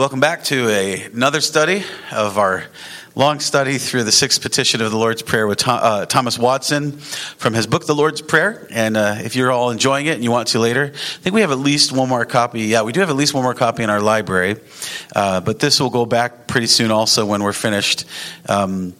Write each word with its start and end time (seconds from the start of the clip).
Welcome 0.00 0.20
back 0.20 0.44
to 0.44 0.66
a, 0.70 1.02
another 1.12 1.42
study 1.42 1.84
of 2.10 2.38
our 2.38 2.64
long 3.14 3.38
study 3.38 3.76
through 3.76 4.04
the 4.04 4.12
sixth 4.12 4.40
petition 4.40 4.80
of 4.80 4.90
the 4.90 4.96
Lord's 4.96 5.20
Prayer 5.20 5.46
with 5.46 5.58
Tom, 5.58 5.78
uh, 5.82 6.06
Thomas 6.06 6.38
Watson 6.38 6.92
from 6.92 7.52
his 7.52 7.66
book, 7.66 7.84
The 7.84 7.94
Lord's 7.94 8.22
Prayer. 8.22 8.66
And 8.70 8.96
uh, 8.96 9.16
if 9.18 9.36
you're 9.36 9.52
all 9.52 9.70
enjoying 9.70 10.06
it 10.06 10.14
and 10.14 10.24
you 10.24 10.30
want 10.30 10.48
to 10.48 10.58
later, 10.58 10.84
I 10.94 10.96
think 10.96 11.34
we 11.34 11.42
have 11.42 11.50
at 11.50 11.58
least 11.58 11.92
one 11.92 12.08
more 12.08 12.24
copy. 12.24 12.62
Yeah, 12.62 12.80
we 12.80 12.92
do 12.92 13.00
have 13.00 13.10
at 13.10 13.16
least 13.16 13.34
one 13.34 13.42
more 13.42 13.52
copy 13.52 13.82
in 13.82 13.90
our 13.90 14.00
library. 14.00 14.56
Uh, 15.14 15.42
but 15.42 15.58
this 15.58 15.78
will 15.78 15.90
go 15.90 16.06
back 16.06 16.46
pretty 16.46 16.68
soon 16.68 16.90
also 16.90 17.26
when 17.26 17.42
we're 17.42 17.52
finished. 17.52 18.06
Um, 18.48 18.94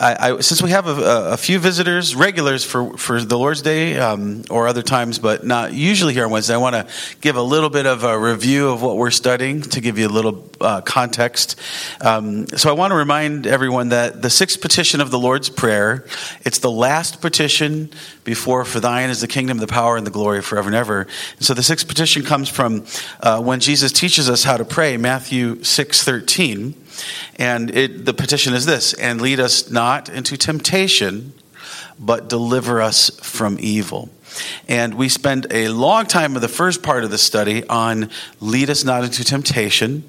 I, 0.00 0.30
I, 0.30 0.40
since 0.40 0.62
we 0.62 0.70
have 0.70 0.86
a, 0.86 1.32
a, 1.32 1.36
few 1.36 1.58
visitors, 1.58 2.14
regulars 2.16 2.64
for, 2.64 2.96
for 2.96 3.20
the 3.20 3.36
Lord's 3.36 3.60
Day 3.60 3.98
um, 3.98 4.44
or 4.48 4.66
other 4.66 4.80
times, 4.80 5.18
but 5.18 5.44
not 5.44 5.74
usually 5.74 6.14
here 6.14 6.24
on 6.24 6.30
Wednesday, 6.30 6.54
I 6.54 6.56
want 6.56 6.74
to 6.74 6.86
give 7.20 7.36
a 7.36 7.42
little 7.42 7.68
bit 7.68 7.84
of 7.84 8.02
a 8.02 8.18
review 8.18 8.70
of 8.70 8.80
what 8.80 8.96
we're 8.96 9.10
studying 9.10 9.60
to 9.60 9.80
give 9.82 9.98
you 9.98 10.08
a 10.08 10.08
little 10.08 10.48
uh, 10.58 10.80
context. 10.80 11.60
Um, 12.00 12.46
so 12.46 12.70
I 12.70 12.72
want 12.72 12.92
to 12.92 12.94
remind 12.94 13.46
everyone 13.46 13.90
that 13.90 14.22
the 14.22 14.30
sixth 14.30 14.62
petition 14.62 15.02
of 15.02 15.10
the 15.10 15.18
Lord's 15.18 15.50
Prayer, 15.50 16.06
it's 16.46 16.60
the 16.60 16.70
last 16.70 17.20
petition 17.20 17.90
before 18.24 18.64
"For 18.64 18.80
Thine 18.80 19.10
is 19.10 19.20
the 19.20 19.28
kingdom, 19.28 19.58
the 19.58 19.66
power, 19.66 19.98
and 19.98 20.06
the 20.06 20.10
glory 20.10 20.40
forever 20.40 20.68
and 20.68 20.76
ever." 20.76 21.02
And 21.36 21.44
so 21.44 21.52
the 21.52 21.62
sixth 21.62 21.86
petition 21.86 22.22
comes 22.22 22.48
from 22.48 22.86
uh, 23.20 23.42
when 23.42 23.60
Jesus 23.60 23.92
teaches 23.92 24.30
us 24.30 24.44
how 24.44 24.56
to 24.56 24.64
pray, 24.64 24.96
Matthew 24.96 25.62
six 25.62 26.02
thirteen. 26.02 26.74
And 27.36 27.70
it, 27.70 28.04
the 28.04 28.14
petition 28.14 28.54
is 28.54 28.66
this 28.66 28.94
and 28.94 29.20
lead 29.20 29.40
us 29.40 29.70
not 29.70 30.08
into 30.08 30.36
temptation, 30.36 31.32
but 31.98 32.28
deliver 32.28 32.80
us 32.80 33.10
from 33.22 33.58
evil. 33.60 34.10
And 34.68 34.94
we 34.94 35.08
spend 35.08 35.46
a 35.50 35.68
long 35.68 36.06
time 36.06 36.36
of 36.36 36.42
the 36.42 36.48
first 36.48 36.82
part 36.82 37.04
of 37.04 37.10
the 37.10 37.18
study 37.18 37.66
on 37.68 38.10
lead 38.40 38.70
us 38.70 38.84
not 38.84 39.04
into 39.04 39.24
temptation. 39.24 40.04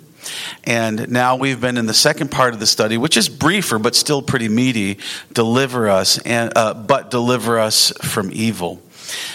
And 0.64 1.10
now 1.10 1.36
we've 1.36 1.60
been 1.60 1.78
in 1.78 1.88
the 1.88 1.94
second 1.94 2.30
part 2.30 2.54
of 2.54 2.60
the 2.60 2.68
study, 2.68 2.98
which 2.98 3.18
is 3.18 3.28
briefer 3.28 3.80
but 3.80 3.96
still 3.96 4.22
pretty 4.22 4.50
meaty. 4.50 5.00
Deliver 5.34 5.90
us, 5.90 6.20
and 6.20 6.56
uh, 6.56 6.76
but 6.76 7.10
deliver 7.10 7.60
us 7.60 7.92
from 8.04 8.30
evil. 8.32 8.82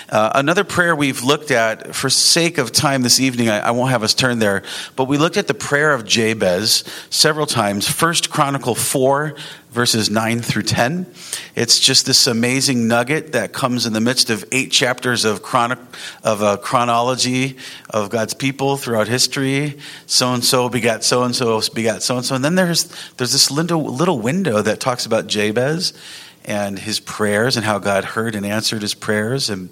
Uh, 0.08 0.30
another 0.34 0.64
prayer 0.64 0.94
we've 0.94 1.22
looked 1.22 1.50
at, 1.50 1.94
for 1.94 2.10
sake 2.10 2.58
of 2.58 2.72
time 2.72 3.02
this 3.02 3.20
evening, 3.20 3.48
I, 3.48 3.58
I, 3.58 3.70
won't 3.72 3.90
have 3.90 4.02
us 4.02 4.14
turn 4.14 4.38
there, 4.38 4.62
but 4.94 5.04
we 5.04 5.18
looked 5.18 5.36
at 5.36 5.46
the 5.46 5.54
prayer 5.54 5.92
of 5.92 6.04
Jabez 6.04 6.84
several 7.10 7.46
times. 7.46 7.88
First 7.88 8.30
Chronicle 8.30 8.74
4, 8.74 9.34
verses 9.76 10.08
9 10.08 10.40
through 10.40 10.62
10. 10.62 11.06
It's 11.54 11.78
just 11.78 12.06
this 12.06 12.26
amazing 12.26 12.88
nugget 12.88 13.32
that 13.32 13.52
comes 13.52 13.84
in 13.84 13.92
the 13.92 14.00
midst 14.00 14.30
of 14.30 14.42
eight 14.50 14.72
chapters 14.72 15.26
of, 15.26 15.42
chronic, 15.42 15.78
of 16.24 16.40
a 16.40 16.56
chronology 16.56 17.58
of 17.90 18.08
God's 18.08 18.32
people 18.32 18.78
throughout 18.78 19.06
history. 19.06 19.78
So 20.06 20.32
and 20.32 20.42
so 20.42 20.70
begat 20.70 21.04
so 21.04 21.24
and 21.24 21.36
so 21.36 21.60
begat 21.74 22.02
so 22.02 22.16
and 22.16 22.24
so. 22.24 22.34
And 22.34 22.44
then 22.44 22.54
there's, 22.54 22.84
there's 23.18 23.32
this 23.32 23.50
little, 23.50 23.84
little 23.84 24.18
window 24.18 24.62
that 24.62 24.80
talks 24.80 25.04
about 25.04 25.26
Jabez 25.26 25.92
and 26.46 26.78
his 26.78 27.00
prayers 27.00 27.56
and 27.56 27.66
how 27.66 27.78
God 27.78 28.04
heard 28.04 28.34
and 28.34 28.46
answered 28.46 28.80
his 28.80 28.94
prayers. 28.94 29.50
And 29.50 29.70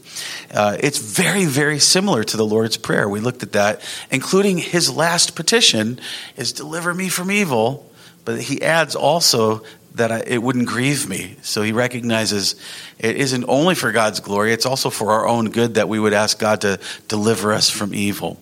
uh, 0.52 0.76
it's 0.80 0.98
very, 0.98 1.44
very 1.44 1.78
similar 1.78 2.24
to 2.24 2.36
the 2.36 2.44
Lord's 2.44 2.76
Prayer. 2.76 3.08
We 3.08 3.20
looked 3.20 3.42
at 3.42 3.52
that, 3.52 3.80
including 4.10 4.58
his 4.58 4.94
last 4.94 5.36
petition 5.36 6.00
is 6.36 6.52
deliver 6.52 6.92
me 6.92 7.08
from 7.08 7.30
evil. 7.30 7.90
But 8.24 8.40
he 8.40 8.62
adds 8.62 8.96
also 8.96 9.62
that 9.94 10.10
I, 10.10 10.24
it 10.26 10.42
wouldn't 10.42 10.66
grieve 10.66 11.08
me. 11.08 11.36
So 11.42 11.62
he 11.62 11.72
recognizes 11.72 12.56
it 12.98 13.16
isn't 13.16 13.44
only 13.46 13.76
for 13.76 13.92
God's 13.92 14.18
glory, 14.20 14.52
it's 14.52 14.66
also 14.66 14.90
for 14.90 15.12
our 15.12 15.26
own 15.26 15.50
good 15.50 15.74
that 15.74 15.88
we 15.88 16.00
would 16.00 16.12
ask 16.12 16.38
God 16.38 16.62
to 16.62 16.80
deliver 17.06 17.52
us 17.52 17.70
from 17.70 17.94
evil. 17.94 18.40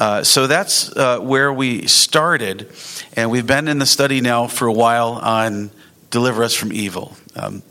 Uh, 0.00 0.24
so 0.24 0.46
that's 0.46 0.96
uh, 0.96 1.18
where 1.18 1.52
we 1.52 1.86
started. 1.86 2.70
And 3.14 3.30
we've 3.30 3.46
been 3.46 3.68
in 3.68 3.78
the 3.78 3.86
study 3.86 4.22
now 4.22 4.46
for 4.46 4.66
a 4.66 4.72
while 4.72 5.12
on 5.12 5.70
deliver 6.10 6.42
us 6.42 6.54
from 6.54 6.72
evil. 6.72 7.14
Um, 7.36 7.62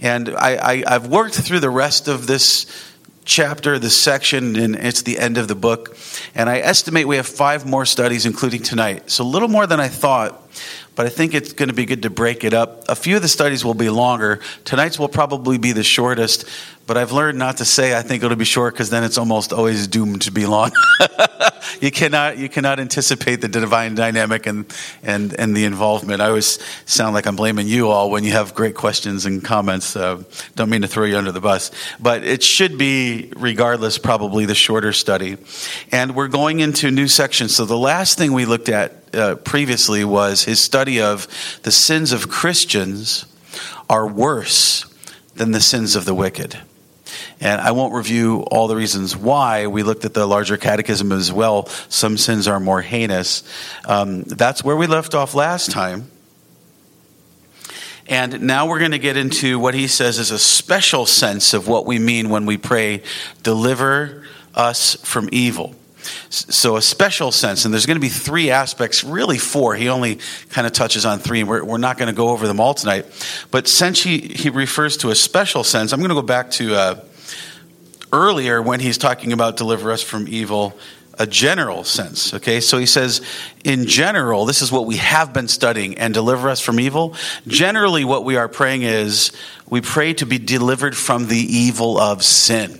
and 0.00 0.30
I, 0.30 0.82
I, 0.86 0.92
have 0.92 1.06
worked 1.06 1.34
through 1.34 1.60
the 1.60 1.70
rest 1.70 2.08
of 2.08 2.26
this 2.26 2.66
chapter, 3.24 3.78
this 3.78 4.00
section, 4.00 4.56
and 4.56 4.74
it's 4.74 5.02
the 5.02 5.18
end 5.18 5.38
of 5.38 5.46
the 5.46 5.54
book. 5.54 5.96
And 6.34 6.48
I 6.48 6.58
estimate 6.58 7.06
we 7.06 7.16
have 7.16 7.26
five 7.26 7.66
more 7.66 7.84
studies, 7.84 8.26
including 8.26 8.62
tonight. 8.62 9.10
So 9.10 9.22
a 9.22 9.26
little 9.26 9.48
more 9.48 9.66
than 9.66 9.78
I 9.78 9.88
thought, 9.88 10.42
but 11.00 11.06
I 11.06 11.08
think 11.08 11.32
it's 11.32 11.54
going 11.54 11.70
to 11.70 11.74
be 11.74 11.86
good 11.86 12.02
to 12.02 12.10
break 12.10 12.44
it 12.44 12.52
up. 12.52 12.84
A 12.86 12.94
few 12.94 13.16
of 13.16 13.22
the 13.22 13.28
studies 13.28 13.64
will 13.64 13.72
be 13.72 13.88
longer. 13.88 14.40
Tonight's 14.66 14.98
will 14.98 15.08
probably 15.08 15.56
be 15.56 15.72
the 15.72 15.82
shortest, 15.82 16.44
but 16.86 16.98
I've 16.98 17.10
learned 17.10 17.38
not 17.38 17.56
to 17.56 17.64
say 17.64 17.96
I 17.96 18.02
think 18.02 18.22
it'll 18.22 18.36
be 18.36 18.44
short 18.44 18.74
because 18.74 18.90
then 18.90 19.02
it's 19.02 19.16
almost 19.16 19.50
always 19.50 19.86
doomed 19.86 20.20
to 20.22 20.30
be 20.30 20.44
long. 20.44 20.72
you 21.80 21.90
cannot 21.90 22.36
you 22.36 22.50
cannot 22.50 22.80
anticipate 22.80 23.36
the 23.36 23.48
divine 23.48 23.94
dynamic 23.94 24.46
and 24.46 24.66
and 25.02 25.32
and 25.40 25.56
the 25.56 25.64
involvement. 25.64 26.20
I 26.20 26.26
always 26.26 26.58
sound 26.84 27.14
like 27.14 27.26
I'm 27.26 27.36
blaming 27.36 27.66
you 27.66 27.88
all 27.88 28.10
when 28.10 28.22
you 28.22 28.32
have 28.32 28.54
great 28.54 28.74
questions 28.74 29.24
and 29.24 29.42
comments. 29.42 29.96
Uh, 29.96 30.22
don't 30.54 30.68
mean 30.68 30.82
to 30.82 30.88
throw 30.88 31.06
you 31.06 31.16
under 31.16 31.32
the 31.32 31.40
bus, 31.40 31.70
but 31.98 32.24
it 32.24 32.42
should 32.42 32.76
be 32.76 33.32
regardless 33.36 33.96
probably 33.96 34.44
the 34.44 34.54
shorter 34.54 34.92
study. 34.92 35.38
And 35.90 36.14
we're 36.14 36.28
going 36.28 36.60
into 36.60 36.90
new 36.90 37.08
sections. 37.08 37.56
So 37.56 37.64
the 37.64 37.78
last 37.78 38.18
thing 38.18 38.34
we 38.34 38.44
looked 38.44 38.68
at 38.68 39.00
uh, 39.12 39.36
previously 39.36 40.04
was 40.04 40.44
his 40.44 40.62
study 40.62 41.00
of 41.00 41.26
the 41.62 41.70
sins 41.70 42.12
of 42.12 42.28
Christians 42.28 43.26
are 43.88 44.06
worse 44.06 44.84
than 45.34 45.52
the 45.52 45.60
sins 45.60 45.96
of 45.96 46.04
the 46.04 46.14
wicked. 46.14 46.58
And 47.40 47.60
I 47.60 47.72
won't 47.72 47.94
review 47.94 48.40
all 48.50 48.68
the 48.68 48.76
reasons 48.76 49.16
why. 49.16 49.66
We 49.66 49.82
looked 49.82 50.04
at 50.04 50.14
the 50.14 50.26
larger 50.26 50.56
catechism 50.56 51.10
as 51.12 51.32
well. 51.32 51.66
Some 51.88 52.18
sins 52.18 52.46
are 52.46 52.60
more 52.60 52.82
heinous. 52.82 53.42
Um, 53.84 54.22
that's 54.22 54.62
where 54.62 54.76
we 54.76 54.86
left 54.86 55.14
off 55.14 55.34
last 55.34 55.70
time. 55.70 56.10
And 58.06 58.42
now 58.42 58.68
we're 58.68 58.80
going 58.80 58.90
to 58.90 58.98
get 58.98 59.16
into 59.16 59.58
what 59.58 59.72
he 59.72 59.86
says 59.86 60.18
is 60.18 60.30
a 60.30 60.38
special 60.38 61.06
sense 61.06 61.54
of 61.54 61.68
what 61.68 61.86
we 61.86 61.98
mean 61.98 62.28
when 62.28 62.44
we 62.44 62.58
pray, 62.58 63.02
deliver 63.42 64.26
us 64.54 64.96
from 64.96 65.28
evil. 65.32 65.74
So, 66.30 66.76
a 66.76 66.82
special 66.82 67.32
sense, 67.32 67.64
and 67.64 67.74
there's 67.74 67.86
going 67.86 67.96
to 67.96 68.00
be 68.00 68.08
three 68.08 68.50
aspects, 68.50 69.04
really 69.04 69.38
four. 69.38 69.74
He 69.74 69.88
only 69.88 70.18
kind 70.50 70.66
of 70.66 70.72
touches 70.72 71.04
on 71.04 71.18
three, 71.18 71.40
and 71.40 71.48
we're, 71.48 71.64
we're 71.64 71.78
not 71.78 71.98
going 71.98 72.08
to 72.08 72.16
go 72.16 72.30
over 72.30 72.46
them 72.46 72.60
all 72.60 72.74
tonight. 72.74 73.06
But 73.50 73.68
since 73.68 74.02
he, 74.02 74.18
he 74.18 74.50
refers 74.50 74.96
to 74.98 75.10
a 75.10 75.14
special 75.14 75.64
sense, 75.64 75.92
I'm 75.92 76.00
going 76.00 76.10
to 76.10 76.14
go 76.14 76.22
back 76.22 76.50
to 76.52 76.74
uh, 76.74 77.04
earlier 78.12 78.60
when 78.60 78.80
he's 78.80 78.98
talking 78.98 79.32
about 79.32 79.56
deliver 79.56 79.92
us 79.92 80.02
from 80.02 80.26
evil, 80.28 80.76
a 81.18 81.26
general 81.26 81.84
sense. 81.84 82.34
Okay, 82.34 82.60
so 82.60 82.78
he 82.78 82.86
says, 82.86 83.20
in 83.64 83.86
general, 83.86 84.46
this 84.46 84.62
is 84.62 84.72
what 84.72 84.86
we 84.86 84.96
have 84.96 85.32
been 85.32 85.48
studying 85.48 85.98
and 85.98 86.14
deliver 86.14 86.48
us 86.48 86.60
from 86.60 86.80
evil. 86.80 87.14
Generally, 87.46 88.04
what 88.04 88.24
we 88.24 88.36
are 88.36 88.48
praying 88.48 88.82
is 88.82 89.32
we 89.68 89.80
pray 89.80 90.14
to 90.14 90.26
be 90.26 90.38
delivered 90.38 90.96
from 90.96 91.26
the 91.26 91.36
evil 91.36 91.98
of 91.98 92.24
sin. 92.24 92.79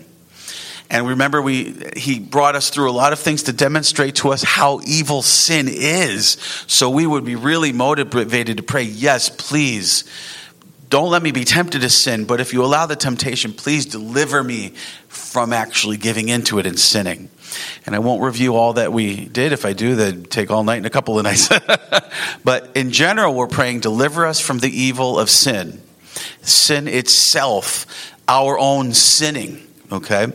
And 0.90 1.06
remember, 1.06 1.40
we, 1.40 1.76
he 1.96 2.18
brought 2.18 2.56
us 2.56 2.68
through 2.68 2.90
a 2.90 2.92
lot 2.92 3.12
of 3.12 3.20
things 3.20 3.44
to 3.44 3.52
demonstrate 3.52 4.16
to 4.16 4.30
us 4.30 4.42
how 4.42 4.80
evil 4.84 5.22
sin 5.22 5.68
is. 5.68 6.36
So 6.66 6.90
we 6.90 7.06
would 7.06 7.24
be 7.24 7.36
really 7.36 7.72
motivated 7.72 8.56
to 8.56 8.62
pray, 8.64 8.82
yes, 8.82 9.28
please 9.28 10.04
don't 10.90 11.10
let 11.10 11.22
me 11.22 11.30
be 11.30 11.44
tempted 11.44 11.82
to 11.82 11.88
sin, 11.88 12.24
but 12.24 12.40
if 12.40 12.52
you 12.52 12.64
allow 12.64 12.86
the 12.86 12.96
temptation, 12.96 13.52
please 13.52 13.86
deliver 13.86 14.42
me 14.42 14.70
from 15.06 15.52
actually 15.52 15.96
giving 15.96 16.28
into 16.28 16.58
it 16.58 16.66
and 16.66 16.76
sinning. 16.76 17.30
And 17.86 17.94
I 17.94 18.00
won't 18.00 18.22
review 18.22 18.56
all 18.56 18.72
that 18.72 18.92
we 18.92 19.26
did. 19.26 19.52
If 19.52 19.64
I 19.64 19.72
do, 19.72 19.94
then 19.94 20.24
take 20.24 20.50
all 20.50 20.64
night 20.64 20.78
and 20.78 20.86
a 20.86 20.90
couple 20.90 21.16
of 21.16 21.22
nights. 21.22 21.48
but 22.44 22.70
in 22.74 22.90
general, 22.90 23.34
we're 23.34 23.46
praying, 23.46 23.80
deliver 23.80 24.26
us 24.26 24.40
from 24.40 24.58
the 24.58 24.68
evil 24.68 25.20
of 25.20 25.30
sin. 25.30 25.80
Sin 26.42 26.88
itself, 26.88 27.86
our 28.26 28.58
own 28.58 28.92
sinning 28.92 29.64
okay? 29.92 30.32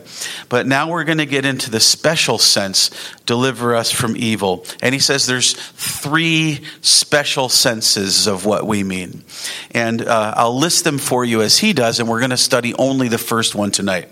But 0.48 0.66
now 0.66 0.90
we're 0.90 1.04
going 1.04 1.18
to 1.18 1.26
get 1.26 1.44
into 1.44 1.70
the 1.70 1.80
special 1.80 2.38
sense 2.38 2.90
deliver 3.24 3.74
us 3.74 3.90
from 3.90 4.16
evil. 4.16 4.64
And 4.82 4.94
he 4.94 5.00
says 5.00 5.26
there's 5.26 5.52
three 5.52 6.60
special 6.80 7.48
senses 7.48 8.26
of 8.26 8.44
what 8.44 8.66
we 8.66 8.82
mean. 8.82 9.24
And 9.72 10.02
uh, 10.02 10.34
I'll 10.36 10.56
list 10.56 10.84
them 10.84 10.98
for 10.98 11.24
you 11.24 11.42
as 11.42 11.58
he 11.58 11.72
does, 11.72 12.00
and 12.00 12.08
we're 12.08 12.20
going 12.20 12.30
to 12.30 12.36
study 12.36 12.74
only 12.74 13.08
the 13.08 13.18
first 13.18 13.54
one 13.54 13.70
tonight. 13.70 14.08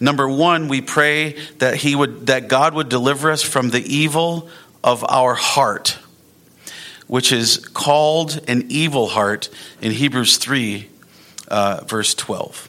Number 0.00 0.28
one, 0.28 0.68
we 0.68 0.80
pray 0.80 1.36
that 1.58 1.76
he 1.76 1.94
would 1.94 2.26
that 2.26 2.48
God 2.48 2.74
would 2.74 2.88
deliver 2.88 3.30
us 3.30 3.42
from 3.42 3.70
the 3.70 3.80
evil 3.80 4.48
of 4.82 5.04
our 5.08 5.34
heart, 5.34 5.98
which 7.06 7.32
is 7.32 7.58
called 7.58 8.40
an 8.46 8.66
evil 8.68 9.08
heart 9.08 9.48
in 9.80 9.90
Hebrews 9.90 10.36
3, 10.36 10.88
uh, 11.48 11.80
verse 11.86 12.14
12. 12.14 12.68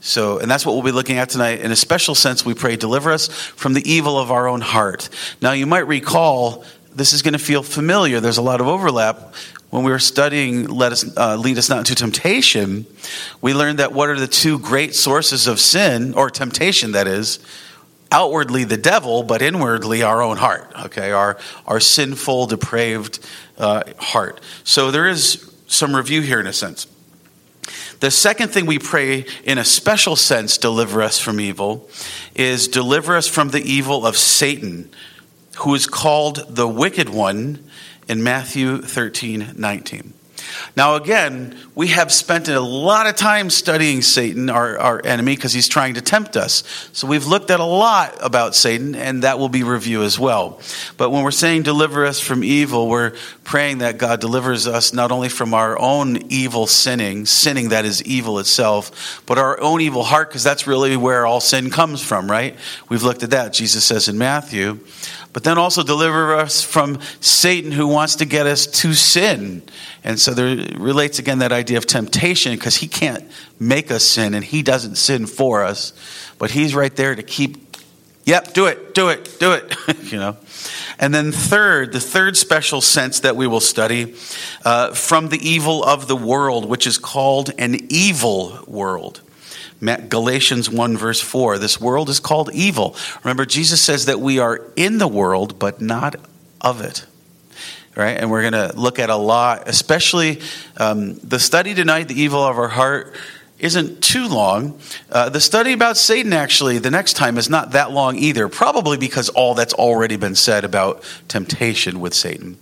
So, 0.00 0.38
and 0.38 0.50
that's 0.50 0.64
what 0.64 0.72
we'll 0.72 0.82
be 0.82 0.92
looking 0.92 1.18
at 1.18 1.28
tonight. 1.28 1.60
In 1.60 1.72
a 1.72 1.76
special 1.76 2.14
sense, 2.14 2.44
we 2.44 2.54
pray, 2.54 2.76
deliver 2.76 3.12
us 3.12 3.28
from 3.28 3.74
the 3.74 3.90
evil 3.90 4.18
of 4.18 4.30
our 4.30 4.48
own 4.48 4.62
heart. 4.62 5.08
Now, 5.42 5.52
you 5.52 5.66
might 5.66 5.86
recall 5.86 6.64
this 6.94 7.12
is 7.12 7.22
going 7.22 7.34
to 7.34 7.38
feel 7.38 7.62
familiar. 7.62 8.18
There's 8.20 8.38
a 8.38 8.42
lot 8.42 8.60
of 8.60 8.66
overlap. 8.66 9.34
When 9.68 9.84
we 9.84 9.92
were 9.92 10.00
studying 10.00 10.66
Let 10.66 10.90
Us 10.90 11.16
uh, 11.16 11.36
Lead 11.36 11.56
Us 11.56 11.68
Not 11.68 11.78
into 11.78 11.94
Temptation, 11.94 12.86
we 13.40 13.54
learned 13.54 13.78
that 13.78 13.92
what 13.92 14.08
are 14.08 14.18
the 14.18 14.26
two 14.26 14.58
great 14.58 14.94
sources 14.96 15.46
of 15.46 15.60
sin, 15.60 16.14
or 16.14 16.28
temptation, 16.30 16.92
that 16.92 17.06
is, 17.06 17.38
outwardly 18.10 18.64
the 18.64 18.76
devil, 18.76 19.22
but 19.22 19.42
inwardly 19.42 20.02
our 20.02 20.22
own 20.22 20.38
heart, 20.38 20.72
okay? 20.86 21.12
Our, 21.12 21.38
our 21.66 21.78
sinful, 21.78 22.46
depraved 22.46 23.20
uh, 23.58 23.84
heart. 23.98 24.40
So 24.64 24.90
there 24.90 25.06
is 25.06 25.54
some 25.68 25.94
review 25.94 26.22
here 26.22 26.40
in 26.40 26.48
a 26.48 26.52
sense. 26.52 26.88
The 28.00 28.10
second 28.10 28.48
thing 28.48 28.64
we 28.64 28.78
pray 28.78 29.26
in 29.44 29.58
a 29.58 29.64
special 29.64 30.16
sense, 30.16 30.56
deliver 30.56 31.02
us 31.02 31.18
from 31.18 31.38
evil, 31.38 31.88
is 32.34 32.66
deliver 32.66 33.14
us 33.14 33.28
from 33.28 33.50
the 33.50 33.60
evil 33.60 34.06
of 34.06 34.16
Satan, 34.16 34.90
who 35.58 35.74
is 35.74 35.86
called 35.86 36.46
the 36.48 36.66
wicked 36.66 37.10
one 37.10 37.70
in 38.08 38.22
Matthew 38.22 38.80
13 38.80 39.52
19. 39.54 40.14
Now, 40.76 40.96
again, 40.96 41.56
we 41.74 41.88
have 41.88 42.12
spent 42.12 42.48
a 42.48 42.60
lot 42.60 43.06
of 43.06 43.16
time 43.16 43.50
studying 43.50 44.02
Satan, 44.02 44.50
our, 44.50 44.78
our 44.78 45.00
enemy, 45.04 45.36
because 45.36 45.52
he's 45.52 45.68
trying 45.68 45.94
to 45.94 46.00
tempt 46.00 46.36
us. 46.36 46.64
So 46.92 47.06
we've 47.06 47.26
looked 47.26 47.50
at 47.50 47.60
a 47.60 47.64
lot 47.64 48.16
about 48.20 48.54
Satan, 48.54 48.94
and 48.94 49.22
that 49.22 49.38
will 49.38 49.48
be 49.48 49.62
review 49.62 50.02
as 50.02 50.18
well. 50.18 50.60
But 50.96 51.10
when 51.10 51.24
we're 51.24 51.30
saying 51.30 51.62
deliver 51.62 52.04
us 52.04 52.20
from 52.20 52.44
evil, 52.44 52.88
we're 52.88 53.12
praying 53.44 53.78
that 53.78 53.98
God 53.98 54.20
delivers 54.20 54.66
us 54.66 54.92
not 54.92 55.10
only 55.10 55.28
from 55.28 55.54
our 55.54 55.78
own 55.78 56.30
evil 56.30 56.66
sinning, 56.66 57.26
sinning 57.26 57.70
that 57.70 57.84
is 57.84 58.02
evil 58.04 58.38
itself, 58.38 59.22
but 59.26 59.38
our 59.38 59.60
own 59.60 59.80
evil 59.80 60.02
heart, 60.02 60.28
because 60.28 60.44
that's 60.44 60.66
really 60.66 60.96
where 60.96 61.26
all 61.26 61.40
sin 61.40 61.70
comes 61.70 62.02
from, 62.02 62.30
right? 62.30 62.56
We've 62.88 63.02
looked 63.02 63.22
at 63.22 63.30
that. 63.30 63.52
Jesus 63.52 63.84
says 63.84 64.08
in 64.08 64.18
Matthew 64.18 64.80
but 65.32 65.44
then 65.44 65.58
also 65.58 65.82
deliver 65.82 66.34
us 66.34 66.62
from 66.62 66.98
Satan 67.20 67.72
who 67.72 67.86
wants 67.86 68.16
to 68.16 68.24
get 68.24 68.46
us 68.46 68.66
to 68.66 68.94
sin. 68.94 69.62
And 70.02 70.18
so 70.18 70.34
there 70.34 70.76
relates 70.76 71.18
again 71.18 71.38
that 71.38 71.52
idea 71.52 71.78
of 71.78 71.86
temptation 71.86 72.52
because 72.54 72.76
he 72.76 72.88
can't 72.88 73.30
make 73.58 73.90
us 73.90 74.04
sin 74.04 74.34
and 74.34 74.44
he 74.44 74.62
doesn't 74.62 74.96
sin 74.96 75.26
for 75.26 75.64
us, 75.64 75.92
but 76.38 76.50
he's 76.50 76.74
right 76.74 76.94
there 76.94 77.14
to 77.14 77.22
keep, 77.22 77.76
yep, 78.24 78.54
do 78.54 78.66
it, 78.66 78.94
do 78.94 79.08
it, 79.08 79.36
do 79.38 79.52
it, 79.52 79.76
you 80.12 80.18
know. 80.18 80.36
And 80.98 81.14
then 81.14 81.32
third, 81.32 81.92
the 81.92 82.00
third 82.00 82.36
special 82.36 82.80
sense 82.80 83.20
that 83.20 83.36
we 83.36 83.46
will 83.46 83.60
study 83.60 84.16
uh, 84.64 84.92
from 84.92 85.28
the 85.28 85.38
evil 85.48 85.84
of 85.84 86.08
the 86.08 86.16
world, 86.16 86.68
which 86.68 86.86
is 86.86 86.98
called 86.98 87.52
an 87.56 87.76
evil 87.88 88.64
world. 88.66 89.20
Galatians 89.80 90.68
1, 90.68 90.96
verse 90.96 91.20
4. 91.20 91.58
This 91.58 91.80
world 91.80 92.08
is 92.08 92.20
called 92.20 92.50
evil. 92.52 92.96
Remember, 93.24 93.46
Jesus 93.46 93.80
says 93.80 94.06
that 94.06 94.20
we 94.20 94.38
are 94.38 94.60
in 94.76 94.98
the 94.98 95.08
world, 95.08 95.58
but 95.58 95.80
not 95.80 96.16
of 96.60 96.80
it. 96.80 97.06
Right? 97.96 98.16
And 98.16 98.30
we're 98.30 98.48
going 98.48 98.70
to 98.70 98.78
look 98.78 98.98
at 98.98 99.10
a 99.10 99.16
lot, 99.16 99.68
especially 99.68 100.40
um, 100.76 101.14
the 101.18 101.38
study 101.38 101.74
tonight, 101.74 102.08
The 102.08 102.20
Evil 102.20 102.44
of 102.44 102.58
Our 102.58 102.68
Heart, 102.68 103.16
isn't 103.58 104.02
too 104.02 104.26
long. 104.26 104.78
Uh, 105.10 105.28
the 105.28 105.40
study 105.40 105.72
about 105.72 105.96
Satan, 105.96 106.32
actually, 106.32 106.78
the 106.78 106.90
next 106.90 107.14
time 107.14 107.36
is 107.36 107.50
not 107.50 107.72
that 107.72 107.90
long 107.90 108.16
either, 108.16 108.48
probably 108.48 108.96
because 108.96 109.28
all 109.28 109.54
that's 109.54 109.74
already 109.74 110.16
been 110.16 110.34
said 110.34 110.64
about 110.64 111.02
temptation 111.28 112.00
with 112.00 112.14
Satan. 112.14 112.58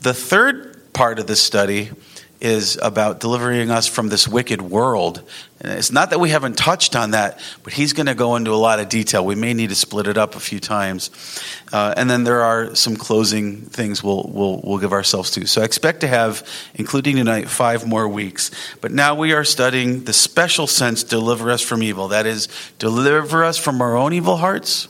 The 0.00 0.14
third 0.14 0.92
part 0.92 1.18
of 1.18 1.26
the 1.26 1.36
study 1.36 1.90
is 2.40 2.78
about 2.82 3.20
delivering 3.20 3.70
us 3.70 3.86
from 3.86 4.08
this 4.08 4.28
wicked 4.28 4.60
world. 4.60 5.22
And 5.60 5.72
it's 5.72 5.90
not 5.90 6.10
that 6.10 6.20
we 6.20 6.30
haven't 6.30 6.58
touched 6.58 6.94
on 6.94 7.12
that, 7.12 7.40
but 7.62 7.72
he's 7.72 7.94
going 7.94 8.06
to 8.06 8.14
go 8.14 8.36
into 8.36 8.52
a 8.52 8.56
lot 8.56 8.78
of 8.78 8.88
detail. 8.88 9.24
We 9.24 9.34
may 9.34 9.54
need 9.54 9.70
to 9.70 9.74
split 9.74 10.06
it 10.06 10.18
up 10.18 10.36
a 10.36 10.40
few 10.40 10.60
times. 10.60 11.10
Uh, 11.72 11.94
and 11.96 12.10
then 12.10 12.24
there 12.24 12.42
are 12.42 12.74
some 12.74 12.96
closing 12.96 13.62
things 13.62 14.02
we'll, 14.02 14.30
we'll, 14.32 14.60
we'll 14.62 14.78
give 14.78 14.92
ourselves 14.92 15.30
to. 15.32 15.46
So 15.46 15.62
I 15.62 15.64
expect 15.64 16.00
to 16.00 16.08
have, 16.08 16.46
including 16.74 17.16
tonight, 17.16 17.48
five 17.48 17.86
more 17.86 18.06
weeks. 18.06 18.50
But 18.80 18.92
now 18.92 19.14
we 19.14 19.32
are 19.32 19.44
studying 19.44 20.04
the 20.04 20.12
special 20.12 20.66
sense, 20.66 21.02
deliver 21.02 21.50
us 21.50 21.62
from 21.62 21.82
evil. 21.82 22.08
That 22.08 22.26
is, 22.26 22.48
deliver 22.78 23.44
us 23.44 23.56
from 23.56 23.80
our 23.80 23.96
own 23.96 24.12
evil 24.12 24.36
hearts 24.36 24.88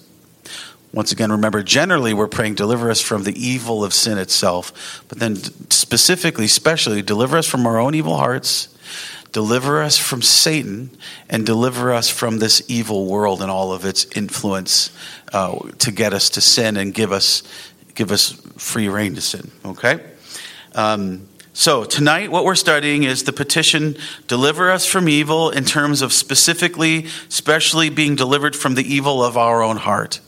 once 0.97 1.13
again, 1.13 1.31
remember, 1.31 1.63
generally 1.63 2.15
we're 2.15 2.27
praying, 2.27 2.55
deliver 2.55 2.91
us 2.91 3.03
from 3.03 3.25
the 3.25 3.35
evil 3.39 3.85
of 3.85 3.93
sin 3.93 4.17
itself. 4.17 5.05
But 5.09 5.19
then, 5.19 5.37
specifically, 5.71 6.47
especially, 6.47 7.03
deliver 7.03 7.37
us 7.37 7.47
from 7.47 7.67
our 7.67 7.79
own 7.79 7.95
evil 7.95 8.17
hearts, 8.17 8.75
deliver 9.31 9.83
us 9.83 9.99
from 9.99 10.23
Satan, 10.23 10.89
and 11.29 11.45
deliver 11.45 11.93
us 11.93 12.09
from 12.09 12.39
this 12.39 12.63
evil 12.71 13.05
world 13.05 13.43
and 13.43 13.51
all 13.51 13.75
of 13.75 13.85
its 13.85 14.07
influence 14.17 14.91
uh, 15.35 15.59
to 15.81 15.93
get 15.93 16.15
us 16.15 16.31
to 16.31 16.41
sin 16.41 16.79
and 16.79 16.95
give 16.95 17.13
us, 17.13 17.43
give 17.95 18.11
us 18.11 18.33
free 18.57 18.89
reign 18.89 19.15
to 19.17 19.21
sin. 19.21 19.51
Okay? 19.67 20.03
Um, 20.75 21.29
so, 21.53 21.85
tonight, 21.85 22.31
what 22.31 22.47
we're 22.47 22.55
studying 22.55 23.03
is 23.03 23.25
the 23.25 23.35
petition, 23.35 23.99
deliver 24.29 24.71
us 24.71 24.87
from 24.87 25.11
evil, 25.11 25.51
in 25.51 25.67
terms 25.67 26.01
of 26.01 26.15
specifically, 26.15 27.05
especially 27.29 27.91
being 27.91 28.17
delivered 28.17 28.57
from 28.57 28.77
the 28.77 28.95
evil 28.95 29.23
of 29.23 29.37
our 29.37 29.63
own 29.63 29.77
heart 29.77 30.21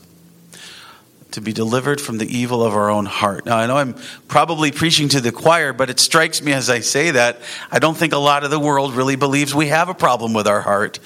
to 1.31 1.41
be 1.41 1.53
delivered 1.53 2.01
from 2.01 2.17
the 2.17 2.37
evil 2.37 2.63
of 2.63 2.73
our 2.73 2.89
own 2.89 3.05
heart. 3.05 3.45
Now, 3.45 3.57
I 3.57 3.67
know 3.67 3.77
I'm 3.77 3.95
probably 4.27 4.71
preaching 4.71 5.09
to 5.09 5.21
the 5.21 5.31
choir, 5.31 5.73
but 5.73 5.89
it 5.89 5.99
strikes 5.99 6.41
me 6.41 6.53
as 6.53 6.69
I 6.69 6.79
say 6.79 7.11
that, 7.11 7.39
I 7.71 7.77
don't 7.77 7.95
think 7.95 8.13
a 8.13 8.17
lot 8.17 8.43
of 8.43 8.49
the 8.49 8.59
world 8.59 8.93
really 8.93 9.15
believes 9.15 9.53
we 9.53 9.67
have 9.67 9.89
a 9.89 9.93
problem 9.93 10.33
with 10.33 10.47
our 10.47 10.61
heart. 10.61 10.99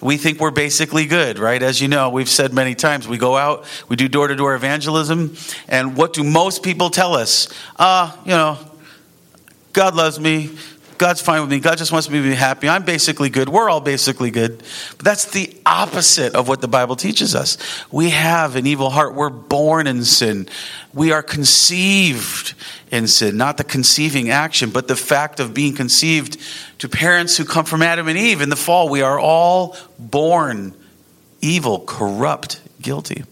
We 0.00 0.16
think 0.16 0.40
we're 0.40 0.50
basically 0.50 1.06
good, 1.06 1.38
right? 1.38 1.62
As 1.62 1.80
you 1.80 1.86
know, 1.86 2.10
we've 2.10 2.28
said 2.28 2.52
many 2.52 2.74
times, 2.74 3.06
we 3.06 3.18
go 3.18 3.36
out, 3.36 3.66
we 3.88 3.94
do 3.94 4.08
door 4.08 4.26
to 4.26 4.34
door 4.34 4.54
evangelism, 4.54 5.36
and 5.68 5.96
what 5.96 6.12
do 6.12 6.24
most 6.24 6.64
people 6.64 6.90
tell 6.90 7.14
us? 7.14 7.48
Ah, 7.78 8.18
uh, 8.18 8.22
you 8.24 8.30
know, 8.30 8.58
God 9.72 9.94
loves 9.94 10.18
me. 10.18 10.50
God's 10.98 11.20
fine 11.20 11.40
with 11.40 11.50
me. 11.50 11.60
God 11.60 11.78
just 11.78 11.92
wants 11.92 12.10
me 12.10 12.18
to 12.18 12.24
be 12.24 12.34
happy. 12.34 12.68
I'm 12.68 12.84
basically 12.84 13.30
good. 13.30 13.48
We're 13.48 13.70
all 13.70 13.80
basically 13.80 14.30
good. 14.30 14.62
But 14.96 15.04
that's 15.04 15.26
the 15.30 15.56
opposite 15.64 16.34
of 16.34 16.48
what 16.48 16.60
the 16.60 16.68
Bible 16.68 16.96
teaches 16.96 17.34
us. 17.34 17.56
We 17.90 18.10
have 18.10 18.56
an 18.56 18.66
evil 18.66 18.90
heart. 18.90 19.14
We're 19.14 19.30
born 19.30 19.86
in 19.86 20.04
sin. 20.04 20.48
We 20.92 21.12
are 21.12 21.22
conceived 21.22 22.54
in 22.90 23.06
sin, 23.06 23.36
not 23.36 23.56
the 23.56 23.64
conceiving 23.64 24.30
action, 24.30 24.70
but 24.70 24.88
the 24.88 24.96
fact 24.96 25.40
of 25.40 25.54
being 25.54 25.74
conceived 25.74 26.38
to 26.80 26.88
parents 26.88 27.36
who 27.36 27.44
come 27.44 27.64
from 27.64 27.82
Adam 27.82 28.08
and 28.08 28.18
Eve 28.18 28.40
in 28.40 28.48
the 28.48 28.56
fall. 28.56 28.88
We 28.88 29.02
are 29.02 29.18
all 29.18 29.76
born 29.98 30.74
evil, 31.40 31.80
corrupt, 31.80 32.60
guilty. 32.82 33.24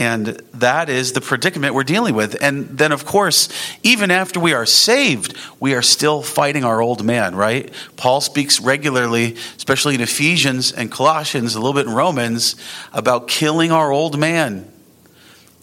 And 0.00 0.28
that 0.54 0.88
is 0.88 1.12
the 1.12 1.20
predicament 1.20 1.74
we're 1.74 1.84
dealing 1.84 2.14
with. 2.14 2.42
And 2.42 2.66
then, 2.78 2.90
of 2.90 3.04
course, 3.04 3.50
even 3.82 4.10
after 4.10 4.40
we 4.40 4.54
are 4.54 4.64
saved, 4.64 5.36
we 5.60 5.74
are 5.74 5.82
still 5.82 6.22
fighting 6.22 6.64
our 6.64 6.80
old 6.80 7.04
man, 7.04 7.36
right? 7.36 7.70
Paul 7.98 8.22
speaks 8.22 8.60
regularly, 8.60 9.36
especially 9.58 9.94
in 9.94 10.00
Ephesians 10.00 10.72
and 10.72 10.90
Colossians, 10.90 11.54
a 11.54 11.58
little 11.58 11.74
bit 11.74 11.86
in 11.86 11.92
Romans, 11.92 12.56
about 12.94 13.28
killing 13.28 13.72
our 13.72 13.92
old 13.92 14.18
man 14.18 14.69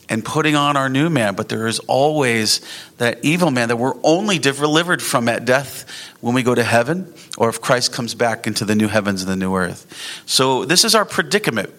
and 0.10 0.24
putting 0.24 0.56
on 0.56 0.78
our 0.78 0.90
new 0.90 1.10
man. 1.10 1.36
But 1.36 1.50
there 1.50 1.68
is 1.68 1.80
always 1.80 2.62
that 2.98 3.24
evil 3.24 3.52
man 3.52 3.70
that 3.70 3.78
we're 3.78 3.96
only 4.04 4.40
delivered 4.40 5.02
from 5.02 5.28
at 5.28 5.46
death 5.46 5.86
when 6.22 6.34
we 6.34 6.44
go 6.44 6.56
to 6.56 6.64
heaven 6.64 7.14
or 7.38 7.50
if 7.50 7.62
Christ 7.62 7.94
comes 7.94 8.16
back 8.16 8.48
into 8.48 8.66
the 8.66 8.76
new 8.76 8.88
heavens 8.88 9.22
and 9.22 9.32
the 9.32 9.36
new 9.36 9.56
earth. 9.56 10.24
So, 10.26 10.66
this 10.66 10.84
is 10.84 10.96
our 10.96 11.06
predicament 11.06 11.72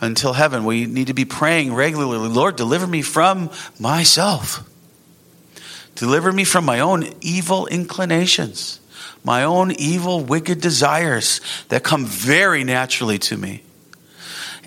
until 0.00 0.32
heaven. 0.32 0.64
We 0.64 0.86
need 0.86 1.08
to 1.08 1.14
be 1.14 1.24
praying 1.24 1.74
regularly 1.74 2.28
Lord, 2.28 2.56
deliver 2.56 2.86
me 2.86 3.02
from 3.02 3.50
myself. 3.78 4.68
Deliver 5.94 6.32
me 6.32 6.44
from 6.44 6.64
my 6.64 6.80
own 6.80 7.04
evil 7.20 7.66
inclinations, 7.66 8.80
my 9.22 9.44
own 9.44 9.70
evil, 9.70 10.20
wicked 10.24 10.60
desires 10.60 11.40
that 11.68 11.84
come 11.84 12.04
very 12.04 12.64
naturally 12.64 13.18
to 13.20 13.36
me. 13.36 13.62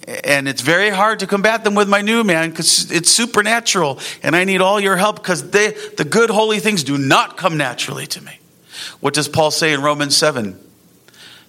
And 0.08 0.48
it's 0.48 0.62
very 0.62 0.90
hard 0.90 1.20
to 1.20 1.28
combat 1.28 1.66
them 1.66 1.76
with 1.76 1.90
my 1.90 2.02
new 2.02 2.24
man 2.24 2.50
because 2.50 2.90
it's 2.92 3.12
supernatural. 3.12 4.00
And 4.24 4.36
I 4.36 4.46
need 4.46 4.62
all 4.62 4.80
your 4.80 4.96
help 4.96 5.18
because 5.18 5.50
they 5.50 5.72
the 5.98 6.06
good, 6.06 6.30
holy 6.30 6.60
things 6.60 6.84
do 6.84 6.98
not 6.98 7.36
come 7.36 7.58
naturally 7.58 8.08
to 8.08 8.22
me. 8.24 8.40
What 9.02 9.14
does 9.14 9.28
Paul 9.28 9.52
say 9.52 9.74
in 9.74 9.82
Romans 9.82 10.16
7? 10.16 10.58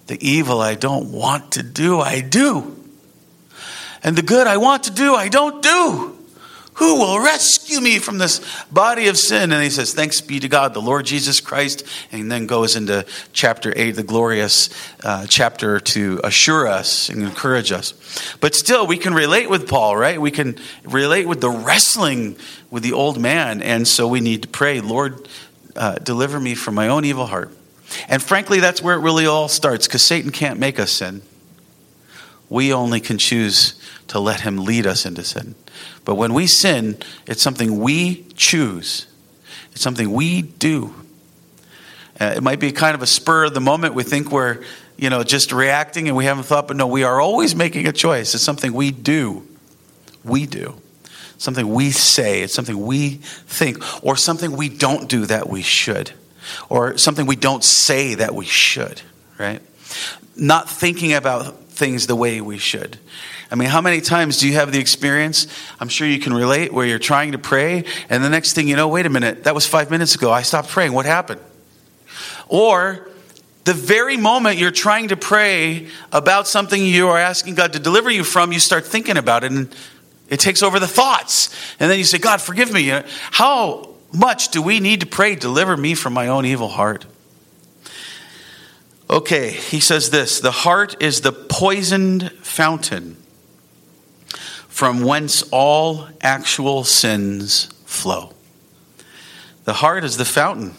The 0.07 0.27
evil 0.27 0.59
I 0.59 0.75
don't 0.75 1.11
want 1.11 1.53
to 1.53 1.63
do, 1.63 2.01
I 2.01 2.19
do. 2.19 2.75
And 4.03 4.17
the 4.17 4.23
good 4.23 4.47
I 4.47 4.57
want 4.57 4.83
to 4.85 4.91
do, 4.91 5.15
I 5.15 5.29
don't 5.29 5.61
do. 5.61 6.18
Who 6.79 6.95
will 6.95 7.19
rescue 7.19 7.81
me 7.81 7.99
from 7.99 8.19
this 8.19 8.39
body 8.71 9.09
of 9.09 9.17
sin? 9.17 9.51
And 9.51 9.61
he 9.61 9.69
says, 9.69 9.93
Thanks 9.93 10.21
be 10.21 10.39
to 10.39 10.47
God, 10.47 10.73
the 10.73 10.81
Lord 10.81 11.05
Jesus 11.05 11.41
Christ. 11.41 11.85
And 12.09 12.31
then 12.31 12.47
goes 12.47 12.77
into 12.77 13.05
chapter 13.33 13.73
8, 13.75 13.91
the 13.91 14.03
glorious 14.03 14.69
uh, 15.03 15.27
chapter 15.27 15.81
to 15.81 16.21
assure 16.23 16.67
us 16.67 17.09
and 17.09 17.21
encourage 17.21 17.73
us. 17.73 17.93
But 18.39 18.55
still, 18.55 18.87
we 18.87 18.97
can 18.97 19.13
relate 19.13 19.49
with 19.49 19.67
Paul, 19.67 19.97
right? 19.97 20.21
We 20.21 20.31
can 20.31 20.57
relate 20.85 21.27
with 21.27 21.41
the 21.41 21.49
wrestling 21.49 22.37
with 22.71 22.83
the 22.83 22.93
old 22.93 23.19
man. 23.19 23.61
And 23.61 23.85
so 23.85 24.07
we 24.07 24.21
need 24.21 24.43
to 24.43 24.47
pray, 24.47 24.79
Lord, 24.79 25.27
uh, 25.75 25.95
deliver 25.95 26.39
me 26.39 26.55
from 26.55 26.75
my 26.75 26.87
own 26.87 27.03
evil 27.03 27.25
heart. 27.25 27.51
And 28.07 28.23
frankly, 28.23 28.61
that's 28.61 28.81
where 28.81 28.95
it 28.95 29.01
really 29.01 29.25
all 29.25 29.49
starts 29.49 29.85
because 29.85 30.01
Satan 30.01 30.31
can't 30.31 30.59
make 30.59 30.79
us 30.79 30.91
sin. 30.93 31.23
We 32.49 32.71
only 32.71 33.01
can 33.01 33.17
choose 33.17 33.79
to 34.07 34.19
let 34.19 34.41
Him 34.41 34.57
lead 34.63 34.87
us 34.87 35.05
into 35.05 35.23
sin. 35.23 35.55
But 36.09 36.15
when 36.15 36.33
we 36.33 36.47
sin, 36.47 36.97
it's 37.27 37.39
something 37.39 37.81
we 37.81 38.23
choose, 38.35 39.05
it's 39.73 39.81
something 39.81 40.11
we 40.11 40.41
do. 40.41 40.95
Uh, 42.19 42.33
it 42.35 42.41
might 42.41 42.59
be 42.59 42.71
kind 42.71 42.95
of 42.95 43.03
a 43.03 43.05
spur 43.05 43.43
of 43.43 43.53
the 43.53 43.61
moment. 43.61 43.93
We 43.93 44.01
think 44.01 44.31
we're, 44.31 44.63
you 44.97 45.11
know, 45.11 45.21
just 45.21 45.51
reacting 45.51 46.07
and 46.07 46.17
we 46.17 46.25
haven't 46.25 46.45
thought, 46.45 46.67
but 46.67 46.77
no, 46.77 46.87
we 46.87 47.03
are 47.03 47.21
always 47.21 47.55
making 47.55 47.85
a 47.85 47.91
choice. 47.91 48.33
It's 48.33 48.43
something 48.43 48.73
we 48.73 48.89
do. 48.89 49.45
we 50.23 50.47
do, 50.47 50.81
something 51.37 51.71
we 51.71 51.91
say, 51.91 52.41
it's 52.41 52.55
something 52.55 52.83
we 52.83 53.17
think, 53.21 54.03
or 54.03 54.15
something 54.15 54.57
we 54.57 54.67
don't 54.67 55.07
do 55.07 55.27
that 55.27 55.47
we 55.47 55.61
should, 55.61 56.09
or 56.69 56.97
something 56.97 57.27
we 57.27 57.35
don't 57.35 57.63
say 57.63 58.15
that 58.15 58.33
we 58.33 58.45
should, 58.45 58.99
right? 59.37 59.61
Not 60.35 60.67
thinking 60.67 61.13
about 61.13 61.55
things 61.69 62.07
the 62.07 62.15
way 62.15 62.41
we 62.41 62.57
should. 62.57 62.97
I 63.51 63.55
mean, 63.55 63.69
how 63.69 63.81
many 63.81 63.99
times 63.99 64.37
do 64.39 64.47
you 64.47 64.53
have 64.55 64.71
the 64.71 64.79
experience? 64.79 65.47
I'm 65.79 65.89
sure 65.89 66.07
you 66.07 66.19
can 66.19 66.33
relate 66.33 66.71
where 66.71 66.85
you're 66.85 66.99
trying 66.99 67.31
to 67.31 67.39
pray, 67.39 67.83
and 68.09 68.23
the 68.23 68.29
next 68.29 68.53
thing 68.53 68.67
you 68.67 68.75
know, 68.75 68.87
wait 68.87 69.05
a 69.05 69.09
minute, 69.09 69.45
that 69.45 69.55
was 69.55 69.65
five 69.65 69.89
minutes 69.89 70.13
ago. 70.15 70.31
I 70.31 70.43
stopped 70.43 70.69
praying. 70.69 70.93
What 70.93 71.05
happened? 71.05 71.41
Or 72.47 73.07
the 73.63 73.73
very 73.73 74.17
moment 74.17 74.57
you're 74.57 74.71
trying 74.71 75.07
to 75.07 75.17
pray 75.17 75.87
about 76.11 76.47
something 76.47 76.83
you 76.83 77.07
are 77.09 77.17
asking 77.17 77.55
God 77.55 77.73
to 77.73 77.79
deliver 77.79 78.09
you 78.11 78.23
from, 78.23 78.51
you 78.51 78.59
start 78.59 78.85
thinking 78.85 79.17
about 79.17 79.43
it, 79.43 79.51
and 79.51 79.75
it 80.29 80.39
takes 80.39 80.61
over 80.61 80.79
the 80.79 80.87
thoughts. 80.87 81.49
And 81.79 81.89
then 81.89 81.97
you 81.97 82.03
say, 82.03 82.19
God, 82.19 82.41
forgive 82.41 82.71
me. 82.71 82.91
How 83.31 83.95
much 84.13 84.49
do 84.49 84.61
we 84.61 84.79
need 84.79 85.01
to 85.01 85.07
pray, 85.07 85.35
deliver 85.35 85.75
me 85.75 85.95
from 85.95 86.13
my 86.13 86.27
own 86.27 86.45
evil 86.45 86.67
heart? 86.67 87.05
Okay, 89.09 89.49
he 89.49 89.79
says 89.79 90.11
this 90.11 90.39
the 90.39 90.51
heart 90.51 91.01
is 91.01 91.21
the 91.21 91.31
poisoned 91.31 92.31
fountain 92.43 93.17
from 94.79 95.03
whence 95.03 95.43
all 95.51 96.07
actual 96.21 96.85
sins 96.85 97.65
flow. 97.83 98.31
The 99.65 99.73
heart 99.73 100.05
is 100.05 100.15
the 100.15 100.23
fountain. 100.23 100.73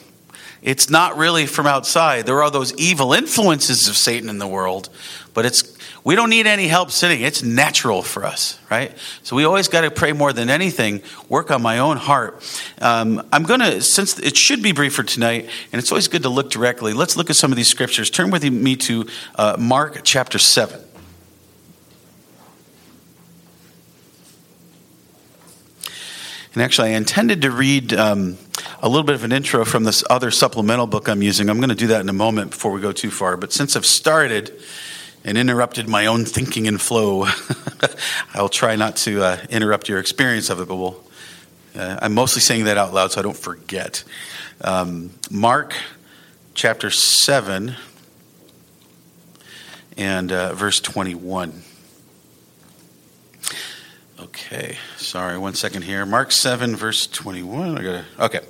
It's 0.62 0.88
not 0.88 1.18
really 1.18 1.44
from 1.44 1.66
outside. 1.66 2.24
There 2.24 2.42
are 2.42 2.50
those 2.50 2.74
evil 2.78 3.12
influences 3.12 3.88
of 3.88 3.98
Satan 3.98 4.30
in 4.30 4.38
the 4.38 4.48
world, 4.48 4.88
but 5.34 5.44
it's 5.44 5.76
we 6.02 6.14
don't 6.14 6.30
need 6.30 6.46
any 6.46 6.66
help 6.66 6.90
sitting. 6.90 7.20
It's 7.20 7.42
natural 7.42 8.00
for 8.00 8.24
us, 8.24 8.58
right? 8.70 8.96
So 9.22 9.36
we 9.36 9.44
always 9.44 9.68
got 9.68 9.82
to 9.82 9.90
pray 9.90 10.14
more 10.14 10.32
than 10.32 10.48
anything, 10.48 11.02
work 11.28 11.50
on 11.50 11.60
my 11.60 11.80
own 11.80 11.98
heart. 11.98 12.42
Um, 12.80 13.28
I'm 13.30 13.42
going 13.42 13.60
to, 13.60 13.82
since 13.82 14.18
it 14.18 14.34
should 14.34 14.62
be 14.62 14.72
briefer 14.72 15.02
tonight, 15.02 15.50
and 15.72 15.78
it's 15.78 15.92
always 15.92 16.08
good 16.08 16.22
to 16.22 16.30
look 16.30 16.50
directly, 16.50 16.94
let's 16.94 17.18
look 17.18 17.28
at 17.28 17.36
some 17.36 17.52
of 17.52 17.56
these 17.56 17.68
scriptures. 17.68 18.08
Turn 18.08 18.30
with 18.30 18.44
me 18.44 18.76
to 18.76 19.06
uh, 19.36 19.56
Mark 19.58 20.00
chapter 20.04 20.38
7. 20.38 20.80
And 26.52 26.62
actually, 26.62 26.90
I 26.90 26.96
intended 26.96 27.42
to 27.42 27.50
read 27.50 27.92
um, 27.92 28.36
a 28.82 28.88
little 28.88 29.04
bit 29.04 29.14
of 29.14 29.22
an 29.22 29.30
intro 29.30 29.64
from 29.64 29.84
this 29.84 30.02
other 30.10 30.32
supplemental 30.32 30.88
book 30.88 31.08
I'm 31.08 31.22
using. 31.22 31.48
I'm 31.48 31.58
going 31.58 31.68
to 31.68 31.76
do 31.76 31.88
that 31.88 32.00
in 32.00 32.08
a 32.08 32.14
moment 32.14 32.50
before 32.50 32.72
we 32.72 32.80
go 32.80 32.90
too 32.90 33.10
far. 33.10 33.36
But 33.36 33.52
since 33.52 33.76
I've 33.76 33.86
started 33.86 34.60
and 35.24 35.38
interrupted 35.38 35.88
my 35.88 36.06
own 36.06 36.24
thinking 36.24 36.66
and 36.66 36.80
flow, 36.80 37.26
I'll 38.34 38.48
try 38.48 38.74
not 38.74 38.96
to 38.96 39.22
uh, 39.22 39.38
interrupt 39.48 39.88
your 39.88 40.00
experience 40.00 40.50
of 40.50 40.60
it, 40.60 40.66
but 40.66 40.74
we'll, 40.74 41.04
uh, 41.76 41.98
I'm 42.02 42.14
mostly 42.14 42.40
saying 42.40 42.64
that 42.64 42.76
out 42.76 42.92
loud 42.92 43.12
so 43.12 43.20
I 43.20 43.22
don't 43.22 43.36
forget. 43.36 44.02
Um, 44.60 45.12
Mark 45.30 45.74
chapter 46.54 46.90
7 46.90 47.76
and 49.96 50.32
uh, 50.32 50.54
verse 50.54 50.80
21. 50.80 51.62
Okay, 54.22 54.76
sorry, 54.98 55.38
one 55.38 55.54
second 55.54 55.82
here. 55.82 56.04
Mark 56.04 56.30
7, 56.30 56.76
verse 56.76 57.06
21. 57.06 57.78
I 57.78 57.82
gotta, 57.82 58.04
okay. 58.18 58.40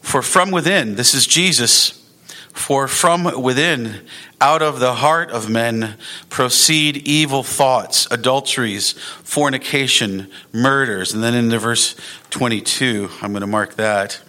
For 0.00 0.22
from 0.22 0.50
within, 0.50 0.96
this 0.96 1.14
is 1.14 1.24
Jesus, 1.24 2.04
for 2.52 2.88
from 2.88 3.40
within, 3.40 4.00
out 4.40 4.60
of 4.60 4.80
the 4.80 4.94
heart 4.94 5.30
of 5.30 5.48
men, 5.48 5.96
proceed 6.30 6.96
evil 7.06 7.44
thoughts, 7.44 8.08
adulteries, 8.10 8.92
fornication, 8.92 10.28
murders. 10.52 11.14
And 11.14 11.22
then 11.22 11.34
in 11.34 11.50
the 11.50 11.60
verse 11.60 11.94
22, 12.30 13.08
I'm 13.22 13.30
going 13.30 13.42
to 13.42 13.46
mark 13.46 13.76
that 13.76 14.20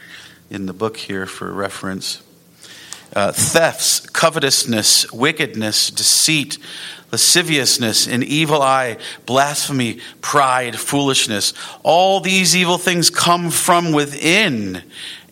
in 0.51 0.67
the 0.67 0.73
book 0.73 0.97
here 0.97 1.25
for 1.25 1.51
reference. 1.51 2.21
Uh, 3.15 3.31
thefts, 3.31 4.01
covetousness, 4.01 5.09
wickedness, 5.13 5.89
deceit, 5.89 6.57
lasciviousness, 7.13 8.07
an 8.07 8.21
evil 8.21 8.61
eye, 8.61 8.97
blasphemy, 9.25 9.99
pride, 10.19 10.77
foolishness. 10.77 11.53
All 11.81 12.19
these 12.19 12.57
evil 12.57 12.77
things 12.77 13.09
come 13.09 13.51
from 13.51 13.93
within 13.93 14.83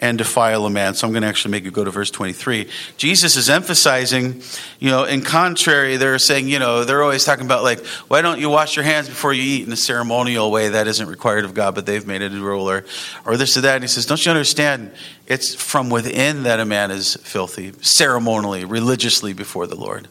and 0.03 0.17
defile 0.17 0.65
a 0.65 0.69
man. 0.69 0.95
So 0.95 1.07
I'm 1.07 1.13
going 1.13 1.22
to 1.22 1.29
actually 1.29 1.51
make 1.51 1.63
you 1.63 1.72
go 1.72 1.86
to 1.86 1.89
verse 1.89 2.12
23. 2.12 2.67
Jesus 2.98 3.38
is 3.38 3.50
emphasizing, 3.50 4.41
you 4.77 4.89
know, 4.89 5.05
in 5.05 5.22
contrary, 5.22 5.95
they're 5.95 6.19
saying, 6.19 6.50
you 6.50 6.60
know, 6.60 6.83
they're 6.83 7.01
always 7.01 7.24
talking 7.24 7.45
about 7.45 7.63
like, 7.63 7.79
why 8.10 8.22
don't 8.22 8.38
you 8.38 8.50
wash 8.50 8.75
your 8.75 8.83
hands 8.83 9.07
before 9.07 9.31
you 9.31 9.41
eat 9.41 9.65
in 9.65 9.72
a 9.72 9.77
ceremonial 9.77 10.51
way 10.51 10.67
that 10.67 10.88
isn't 10.88 11.07
required 11.07 11.45
of 11.45 11.53
God, 11.53 11.74
but 11.74 11.86
they've 11.86 12.05
made 12.05 12.22
it 12.22 12.33
a 12.33 12.38
rule 12.38 12.69
or, 12.69 12.83
or 13.25 13.38
this 13.38 13.55
or 13.55 13.62
that. 13.62 13.75
And 13.75 13.83
he 13.86 13.88
says, 13.88 14.05
don't 14.05 14.24
you 14.25 14.29
understand? 14.29 14.91
It's 15.25 15.55
from 15.55 15.89
within 15.89 16.43
that 16.43 16.60
a 16.60 16.65
man 16.65 16.91
is 16.91 17.15
filthy, 17.15 17.72
ceremonially, 17.79 18.65
religiously 18.65 19.31
before 19.31 19.67
the 19.67 19.77
Lord. 19.77 20.10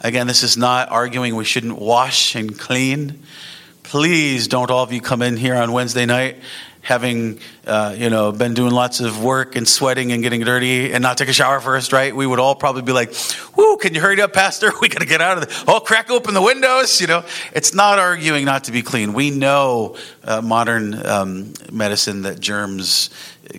Again, 0.00 0.26
this 0.26 0.42
is 0.42 0.56
not 0.56 0.90
arguing 0.90 1.36
we 1.36 1.44
shouldn't 1.44 1.78
wash 1.78 2.34
and 2.34 2.58
clean. 2.58 3.22
Please 3.82 4.48
don't 4.48 4.70
all 4.70 4.82
of 4.82 4.94
you 4.94 5.02
come 5.02 5.20
in 5.20 5.36
here 5.36 5.56
on 5.56 5.72
Wednesday 5.72 6.06
night 6.06 6.38
having 6.82 7.38
uh, 7.66 7.94
you 7.96 8.10
know 8.10 8.32
been 8.32 8.54
doing 8.54 8.72
lots 8.72 9.00
of 9.00 9.22
work 9.22 9.56
and 9.56 9.68
sweating 9.68 10.12
and 10.12 10.22
getting 10.22 10.40
dirty 10.40 10.92
and 10.92 11.02
not 11.02 11.18
take 11.18 11.28
a 11.28 11.32
shower 11.32 11.60
first 11.60 11.92
right? 11.92 12.14
We 12.14 12.26
would 12.26 12.38
all 12.38 12.54
probably 12.54 12.82
be 12.82 12.92
like 12.92 13.14
whoo 13.56 13.76
can 13.76 13.94
you 13.94 14.00
hurry 14.00 14.20
up 14.20 14.32
pastor? 14.32 14.72
We 14.80 14.88
got 14.88 15.00
to 15.00 15.06
get 15.06 15.20
out 15.20 15.38
of 15.38 15.48
the 15.48 15.64
oh 15.68 15.80
crack 15.80 16.10
open 16.10 16.34
the 16.34 16.42
windows 16.42 17.00
you 17.00 17.06
know? 17.06 17.24
It's 17.52 17.74
not 17.74 17.98
arguing 17.98 18.44
not 18.44 18.64
to 18.64 18.72
be 18.72 18.82
clean. 18.82 19.12
We 19.12 19.30
know 19.30 19.96
uh, 20.24 20.40
modern 20.40 21.06
um, 21.06 21.52
medicine 21.72 22.22
that 22.22 22.40
germs 22.40 23.10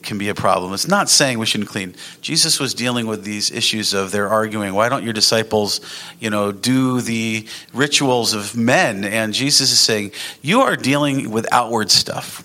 can 0.04 0.18
be 0.18 0.30
a 0.30 0.36
problem. 0.36 0.74
It's 0.74 0.88
not 0.88 1.10
saying 1.10 1.40
we 1.40 1.46
shouldn't 1.46 1.70
clean. 1.70 1.96
Jesus 2.22 2.60
was 2.60 2.74
dealing 2.74 3.08
with 3.08 3.24
these 3.24 3.52
issues 3.52 3.94
of 3.94 4.12
they're 4.12 4.30
arguing 4.30 4.74
why 4.74 4.88
don't 4.90 5.04
your 5.04 5.14
disciples 5.14 5.82
you 6.20 6.30
know 6.30 6.52
do 6.52 7.02
the 7.02 7.48
rituals 7.74 8.34
of 8.34 8.56
men? 8.56 9.04
And 9.04 9.34
jesus 9.34 9.72
is 9.72 9.80
saying 9.80 10.12
you 10.42 10.62
are 10.62 10.76
dealing 10.76 11.32
with 11.32 11.46
outward 11.52 11.92
stuff 11.92 12.44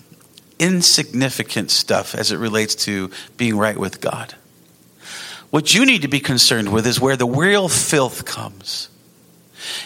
insignificant 0.59 1.71
stuff 1.71 2.15
as 2.15 2.31
it 2.31 2.37
relates 2.37 2.75
to 2.75 3.11
being 3.37 3.57
right 3.57 3.77
with 3.77 4.01
God. 4.01 4.35
What 5.49 5.73
you 5.73 5.85
need 5.85 6.01
to 6.01 6.07
be 6.07 6.19
concerned 6.19 6.71
with 6.71 6.85
is 6.85 6.99
where 6.99 7.15
the 7.15 7.27
real 7.27 7.69
filth 7.69 8.25
comes. 8.25 8.89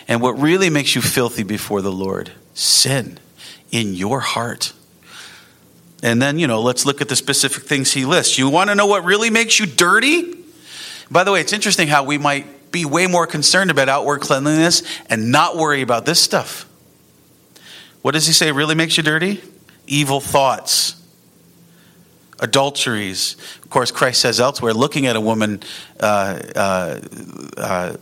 And 0.07 0.21
what 0.21 0.33
really 0.33 0.69
makes 0.69 0.95
you 0.95 1.01
filthy 1.01 1.43
before 1.43 1.81
the 1.81 1.91
Lord 1.91 2.31
sin 2.53 3.19
in 3.71 3.93
your 3.93 4.19
heart. 4.19 4.73
And 6.01 6.21
then, 6.21 6.39
you 6.39 6.47
know, 6.47 6.61
let's 6.61 6.85
look 6.85 7.01
at 7.01 7.09
the 7.09 7.15
specific 7.15 7.63
things 7.63 7.91
he 7.93 8.05
lists. 8.05 8.37
You 8.37 8.49
want 8.49 8.69
to 8.69 8.75
know 8.75 8.87
what 8.87 9.03
really 9.03 9.29
makes 9.29 9.59
you 9.59 9.65
dirty? 9.65 10.35
By 11.11 11.23
the 11.23 11.31
way, 11.31 11.41
it's 11.41 11.53
interesting 11.53 11.87
how 11.87 12.03
we 12.03 12.17
might 12.17 12.71
be 12.71 12.85
way 12.85 13.07
more 13.07 13.27
concerned 13.27 13.71
about 13.71 13.89
outward 13.89 14.21
cleanliness 14.21 14.83
and 15.07 15.31
not 15.31 15.55
worry 15.55 15.81
about 15.81 16.05
this 16.05 16.19
stuff. 16.19 16.67
What 18.01 18.11
does 18.11 18.27
he 18.27 18.33
say 18.33 18.51
really 18.51 18.75
makes 18.75 18.95
you 18.97 19.03
dirty? 19.03 19.41
Evil 19.89 20.21
thoughts, 20.21 20.95
adulteries. 22.39 23.35
Of 23.63 23.69
course, 23.69 23.91
Christ 23.91 24.21
says 24.21 24.39
elsewhere, 24.39 24.73
looking 24.73 25.07
at 25.07 25.15
a 25.15 25.21
woman, 25.21 25.61
uh, 25.99 26.39
uh, 26.55 26.99
uh, 27.57 27.97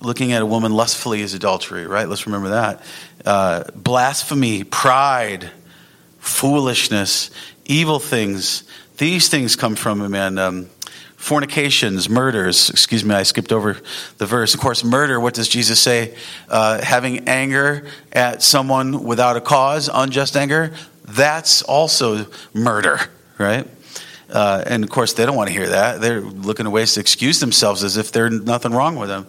looking 0.00 0.32
at 0.32 0.42
a 0.42 0.46
woman 0.46 0.72
lustfully 0.72 1.20
is 1.20 1.34
adultery. 1.34 1.86
Right? 1.86 2.08
Let's 2.08 2.26
remember 2.26 2.48
that. 2.48 2.82
Uh, 3.24 3.64
blasphemy, 3.76 4.64
pride, 4.64 5.50
foolishness, 6.18 7.30
evil 7.66 8.00
things. 8.00 8.64
These 8.96 9.28
things 9.28 9.56
come 9.56 9.76
from 9.76 10.00
a 10.00 10.08
man. 10.08 10.38
Um, 10.38 10.68
fornications, 11.20 12.08
murders. 12.08 12.70
Excuse 12.70 13.04
me, 13.04 13.14
I 13.14 13.24
skipped 13.24 13.52
over 13.52 13.76
the 14.16 14.24
verse. 14.24 14.54
Of 14.54 14.60
course, 14.60 14.82
murder, 14.82 15.20
what 15.20 15.34
does 15.34 15.48
Jesus 15.48 15.80
say? 15.80 16.16
Uh, 16.48 16.80
having 16.82 17.28
anger 17.28 17.86
at 18.10 18.42
someone 18.42 19.04
without 19.04 19.36
a 19.36 19.40
cause, 19.42 19.90
unjust 19.92 20.34
anger, 20.34 20.72
that's 21.04 21.60
also 21.60 22.26
murder, 22.54 22.98
right? 23.38 23.68
Uh, 24.32 24.62
and 24.66 24.84
of 24.84 24.90
course, 24.90 25.14
they 25.14 25.26
don't 25.26 25.36
want 25.36 25.48
to 25.48 25.52
hear 25.52 25.68
that. 25.68 26.00
They're 26.00 26.20
looking 26.20 26.66
at 26.66 26.72
ways 26.72 26.94
to 26.94 27.00
excuse 27.00 27.40
themselves 27.40 27.82
as 27.82 27.96
if 27.96 28.12
there's 28.12 28.32
nothing 28.42 28.72
wrong 28.72 28.96
with 28.96 29.08
them. 29.08 29.26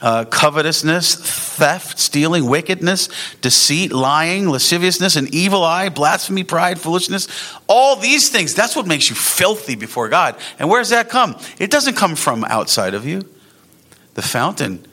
Uh, 0.00 0.24
covetousness, 0.24 1.16
theft, 1.56 1.98
stealing, 1.98 2.46
wickedness, 2.46 3.08
deceit, 3.40 3.92
lying, 3.92 4.48
lasciviousness, 4.48 5.16
an 5.16 5.28
evil 5.32 5.64
eye, 5.64 5.88
blasphemy, 5.88 6.44
pride, 6.44 6.80
foolishness. 6.80 7.28
All 7.66 7.96
these 7.96 8.28
things, 8.30 8.54
that's 8.54 8.76
what 8.76 8.86
makes 8.86 9.10
you 9.10 9.16
filthy 9.16 9.74
before 9.74 10.08
God. 10.08 10.36
And 10.58 10.68
where 10.68 10.80
does 10.80 10.90
that 10.90 11.08
come? 11.08 11.36
It 11.58 11.70
doesn't 11.70 11.96
come 11.96 12.14
from 12.14 12.44
outside 12.44 12.94
of 12.94 13.06
you. 13.06 13.28
The 14.14 14.22
fountain, 14.22 14.86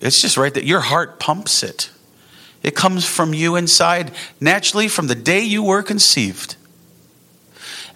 it's 0.00 0.22
just 0.22 0.36
right 0.36 0.54
that 0.54 0.64
your 0.64 0.80
heart 0.80 1.18
pumps 1.18 1.62
it. 1.62 1.90
It 2.62 2.74
comes 2.74 3.04
from 3.04 3.34
you 3.34 3.56
inside, 3.56 4.12
naturally, 4.40 4.88
from 4.88 5.06
the 5.06 5.14
day 5.14 5.40
you 5.40 5.62
were 5.62 5.82
conceived. 5.82 6.56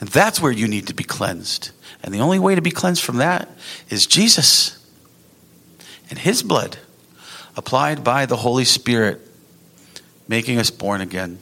And 0.02 0.10
that's 0.10 0.42
where 0.42 0.50
you 0.50 0.66
need 0.66 0.88
to 0.88 0.94
be 0.94 1.04
cleansed. 1.04 1.70
And 2.02 2.12
the 2.12 2.18
only 2.18 2.40
way 2.40 2.56
to 2.56 2.60
be 2.60 2.72
cleansed 2.72 3.04
from 3.04 3.18
that 3.18 3.48
is 3.88 4.04
Jesus 4.04 4.84
and 6.10 6.18
His 6.18 6.42
blood 6.42 6.76
applied 7.56 8.02
by 8.02 8.26
the 8.26 8.38
Holy 8.38 8.64
Spirit, 8.64 9.20
making 10.26 10.58
us 10.58 10.70
born 10.72 11.02
again, 11.02 11.38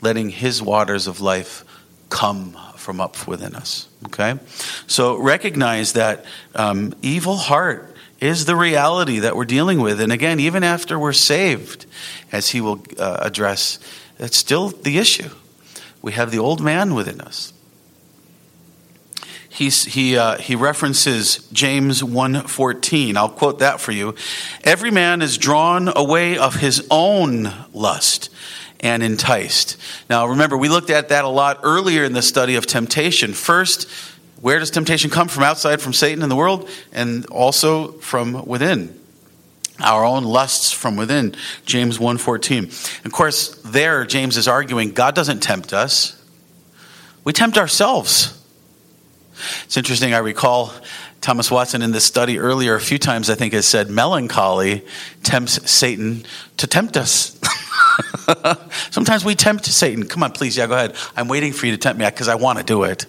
letting 0.00 0.30
His 0.30 0.62
waters 0.62 1.08
of 1.08 1.20
life 1.20 1.64
come 2.08 2.56
from 2.76 3.00
up 3.00 3.26
within 3.26 3.56
us. 3.56 3.88
Okay? 4.06 4.38
So 4.86 5.18
recognize 5.18 5.94
that 5.94 6.24
um, 6.54 6.94
evil 7.02 7.34
heart 7.34 7.96
is 8.20 8.44
the 8.44 8.54
reality 8.54 9.18
that 9.18 9.34
we're 9.34 9.44
dealing 9.44 9.80
with. 9.80 10.00
And 10.00 10.12
again, 10.12 10.38
even 10.38 10.62
after 10.62 11.00
we're 11.00 11.12
saved, 11.12 11.86
as 12.30 12.50
he 12.50 12.60
will 12.60 12.80
uh, 12.96 13.18
address, 13.22 13.80
it's 14.20 14.36
still 14.36 14.68
the 14.68 14.98
issue. 14.98 15.30
We 16.04 16.12
have 16.12 16.30
the 16.30 16.38
old 16.38 16.60
man 16.60 16.92
within 16.92 17.22
us. 17.22 17.54
He's, 19.48 19.84
he, 19.84 20.18
uh, 20.18 20.36
he 20.36 20.54
references 20.54 21.48
James 21.50 22.02
1.14. 22.02 23.16
I'll 23.16 23.30
quote 23.30 23.60
that 23.60 23.80
for 23.80 23.90
you. 23.90 24.14
Every 24.64 24.90
man 24.90 25.22
is 25.22 25.38
drawn 25.38 25.88
away 25.88 26.36
of 26.36 26.56
his 26.56 26.86
own 26.90 27.50
lust 27.72 28.28
and 28.80 29.02
enticed. 29.02 29.78
Now, 30.10 30.26
remember, 30.26 30.58
we 30.58 30.68
looked 30.68 30.90
at 30.90 31.08
that 31.08 31.24
a 31.24 31.28
lot 31.28 31.60
earlier 31.62 32.04
in 32.04 32.12
the 32.12 32.20
study 32.20 32.56
of 32.56 32.66
temptation. 32.66 33.32
First, 33.32 33.90
where 34.42 34.58
does 34.58 34.70
temptation 34.70 35.08
come 35.08 35.28
from? 35.28 35.42
Outside 35.42 35.80
from 35.80 35.94
Satan 35.94 36.22
in 36.22 36.28
the 36.28 36.36
world, 36.36 36.68
and 36.92 37.24
also 37.26 37.92
from 37.92 38.44
within. 38.44 39.00
Our 39.80 40.04
own 40.04 40.24
lusts 40.24 40.70
from 40.70 40.96
within. 40.96 41.34
James 41.66 41.98
1:14. 41.98 42.70
Of 43.04 43.12
course, 43.12 43.56
there 43.64 44.04
James 44.04 44.36
is 44.36 44.46
arguing 44.46 44.92
God 44.92 45.14
doesn't 45.14 45.40
tempt 45.40 45.72
us. 45.72 46.14
We 47.24 47.32
tempt 47.32 47.58
ourselves. 47.58 48.38
It's 49.64 49.76
interesting, 49.76 50.14
I 50.14 50.18
recall 50.18 50.72
Thomas 51.20 51.50
Watson 51.50 51.82
in 51.82 51.90
this 51.90 52.04
study 52.04 52.38
earlier 52.38 52.74
a 52.74 52.80
few 52.80 52.98
times 52.98 53.30
I 53.30 53.34
think 53.34 53.52
has 53.52 53.66
said 53.66 53.90
melancholy 53.90 54.84
tempts 55.22 55.70
Satan 55.70 56.24
to 56.58 56.66
tempt 56.66 56.96
us. 56.96 57.38
Sometimes 58.90 59.24
we 59.24 59.34
tempt 59.34 59.64
Satan. 59.64 60.06
Come 60.06 60.22
on, 60.22 60.32
please, 60.32 60.56
yeah, 60.56 60.66
go 60.66 60.74
ahead. 60.74 60.94
I'm 61.16 61.28
waiting 61.28 61.52
for 61.52 61.66
you 61.66 61.72
to 61.72 61.78
tempt 61.78 61.98
me 61.98 62.04
because 62.04 62.28
I 62.28 62.34
want 62.36 62.58
to 62.58 62.64
do 62.64 62.84
it. 62.84 63.06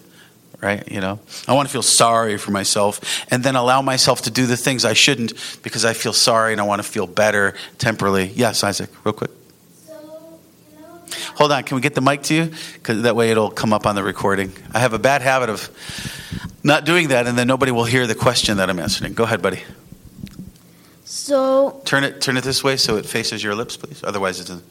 Right? 0.62 0.90
You 0.92 1.02
know, 1.02 1.20
I 1.48 1.54
want 1.54 1.68
to 1.68 1.72
feel 1.72 1.82
sorry 1.82 2.38
for 2.38 2.52
myself 2.52 3.26
and 3.30 3.44
then 3.44 3.56
allow 3.56 3.82
myself 3.82 4.24
to 4.24 4.32
do 4.32 4.46
the 4.46 4.58
things 4.58 4.86
I 4.86 4.94
shouldn't 4.94 5.34
because 5.62 5.86
I 5.86 5.94
feel 5.94 6.14
sorry 6.14 6.54
and 6.54 6.62
I 6.62 6.64
want 6.64 6.82
to 6.82 6.88
feel 6.88 7.08
better 7.08 7.56
temporarily. 7.78 8.28
Yes, 8.28 8.64
Isaac, 8.64 8.90
real 9.04 9.14
quick. 9.14 9.32
Hold 11.36 11.52
on, 11.52 11.64
can 11.64 11.76
we 11.76 11.82
get 11.82 11.96
the 11.96 12.02
mic 12.02 12.24
to 12.24 12.34
you? 12.34 12.52
Because 12.74 13.02
that 13.04 13.16
way 13.16 13.30
it'll 13.30 13.52
come 13.52 13.74
up 13.74 13.86
on 13.86 13.96
the 13.96 14.04
recording. 14.04 14.54
I 14.74 14.80
have 14.80 14.94
a 14.94 15.00
bad 15.00 15.22
habit 15.22 15.50
of 15.50 15.70
not 16.64 16.86
doing 16.86 17.10
that, 17.10 17.28
and 17.28 17.38
then 17.38 17.48
nobody 17.48 17.72
will 17.72 17.84
hear 17.84 18.08
the 18.08 18.16
question 18.16 18.58
that 18.58 18.70
I'm 18.70 18.80
answering. 18.80 19.14
Go 19.14 19.24
ahead, 19.24 19.42
buddy. 19.42 19.62
So 21.04 21.82
turn 21.86 22.04
it 22.04 22.22
turn 22.22 22.38
it 22.38 22.44
this 22.44 22.64
way 22.64 22.78
so 22.78 22.98
it 22.98 23.06
faces 23.06 23.44
your 23.44 23.56
lips, 23.56 23.78
please. 23.78 24.04
Otherwise, 24.04 24.40
it's 24.40 24.50
doesn't. 24.50 24.66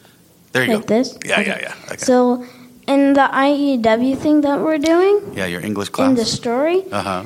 There 0.51 0.63
you 0.63 0.77
like 0.77 0.87
go. 0.87 0.95
this. 0.97 1.17
Yeah, 1.25 1.39
yeah, 1.39 1.59
yeah. 1.61 1.75
Okay. 1.85 1.97
So 1.97 2.45
in 2.87 3.13
the 3.13 3.27
IEW 3.31 4.17
thing 4.17 4.41
that 4.41 4.59
we're 4.61 4.77
doing 4.77 5.33
yeah, 5.33 5.45
your 5.45 5.61
English 5.61 5.89
class. 5.89 6.09
in 6.09 6.15
the 6.15 6.25
story, 6.25 6.83
Uh 6.91 7.01
huh. 7.01 7.23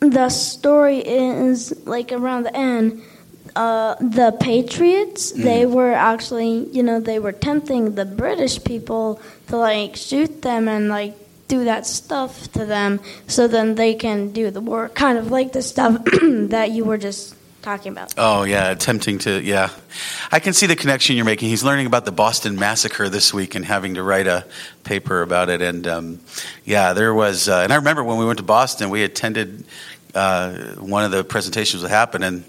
the 0.00 0.28
story 0.28 0.98
is 0.98 1.72
like 1.86 2.12
around 2.12 2.44
the 2.44 2.56
end. 2.56 3.02
Uh, 3.56 3.94
the 4.00 4.36
Patriots, 4.40 5.30
they 5.30 5.64
were 5.64 5.92
actually, 5.92 6.66
you 6.72 6.82
know, 6.82 6.98
they 6.98 7.20
were 7.20 7.30
tempting 7.30 7.94
the 7.94 8.04
British 8.04 8.62
people 8.64 9.20
to 9.46 9.56
like 9.56 9.94
shoot 9.94 10.42
them 10.42 10.66
and 10.66 10.88
like 10.88 11.14
do 11.46 11.64
that 11.64 11.86
stuff 11.86 12.50
to 12.52 12.64
them, 12.64 12.98
so 13.28 13.46
then 13.46 13.76
they 13.76 13.94
can 13.94 14.32
do 14.32 14.50
the 14.50 14.60
war, 14.60 14.88
kind 14.88 15.18
of 15.18 15.30
like 15.30 15.52
the 15.52 15.62
stuff 15.62 16.02
that 16.50 16.72
you 16.72 16.84
were 16.84 16.98
just 16.98 17.33
talking 17.64 17.92
about. 17.92 18.14
Oh 18.16 18.44
yeah, 18.44 18.70
attempting 18.70 19.18
to 19.20 19.42
yeah. 19.42 19.70
I 20.30 20.38
can 20.38 20.52
see 20.52 20.66
the 20.66 20.76
connection 20.76 21.16
you're 21.16 21.24
making. 21.24 21.48
He's 21.48 21.64
learning 21.64 21.86
about 21.86 22.04
the 22.04 22.12
Boston 22.12 22.56
massacre 22.56 23.08
this 23.08 23.34
week 23.34 23.54
and 23.54 23.64
having 23.64 23.94
to 23.94 24.02
write 24.02 24.26
a 24.26 24.46
paper 24.84 25.22
about 25.22 25.48
it. 25.48 25.62
And 25.62 25.86
um, 25.86 26.20
yeah, 26.64 26.92
there 26.92 27.14
was. 27.14 27.48
Uh, 27.48 27.60
and 27.64 27.72
I 27.72 27.76
remember 27.76 28.04
when 28.04 28.18
we 28.18 28.26
went 28.26 28.38
to 28.38 28.44
Boston, 28.44 28.90
we 28.90 29.02
attended 29.02 29.64
uh, 30.14 30.54
one 30.74 31.04
of 31.04 31.10
the 31.10 31.24
presentations 31.24 31.82
that 31.82 31.88
happened, 31.88 32.24
and 32.24 32.44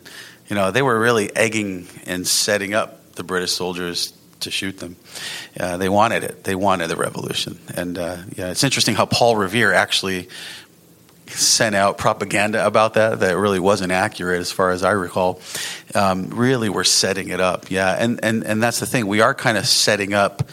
you 0.48 0.56
know 0.56 0.72
they 0.72 0.82
were 0.82 1.00
really 1.00 1.36
egging 1.36 1.88
and 2.06 2.28
setting 2.28 2.74
up 2.74 3.14
the 3.14 3.24
British 3.24 3.52
soldiers 3.52 4.14
to 4.42 4.52
shoot 4.52 4.78
them. 4.80 4.96
Uh, 5.60 5.78
they 5.78 5.90
wanted 5.90 6.24
it. 6.24 6.44
They 6.44 6.56
wanted 6.56 6.88
the 6.90 6.96
revolution. 6.96 7.60
And 7.76 7.98
uh, 7.98 8.18
yeah, 8.36 8.52
it's 8.52 8.64
interesting 8.64 8.96
how 8.96 9.06
Paul 9.06 9.36
Revere 9.38 9.74
actually 9.74 10.30
sent 11.28 11.76
out 11.76 11.98
propaganda 11.98 12.66
about 12.66 12.96
that 12.96 13.20
that 13.20 13.38
really 13.38 13.60
wasn't 13.60 13.92
accurate 13.92 14.40
as 14.40 14.52
far 14.52 14.72
as 14.72 14.84
I 14.84 14.92
recall. 14.92 15.42
Um, 15.94 16.30
really, 16.30 16.70
we're 16.70 16.84
setting 16.84 17.30
it 17.30 17.40
up, 17.40 17.72
yeah, 17.72 17.96
and 17.98 18.20
and 18.24 18.44
and 18.44 18.62
that's 18.62 18.80
the 18.80 18.86
thing. 18.86 19.08
We 19.08 19.22
are 19.22 19.34
kind 19.34 19.58
of 19.58 19.66
setting 19.66 20.14
up. 20.14 20.50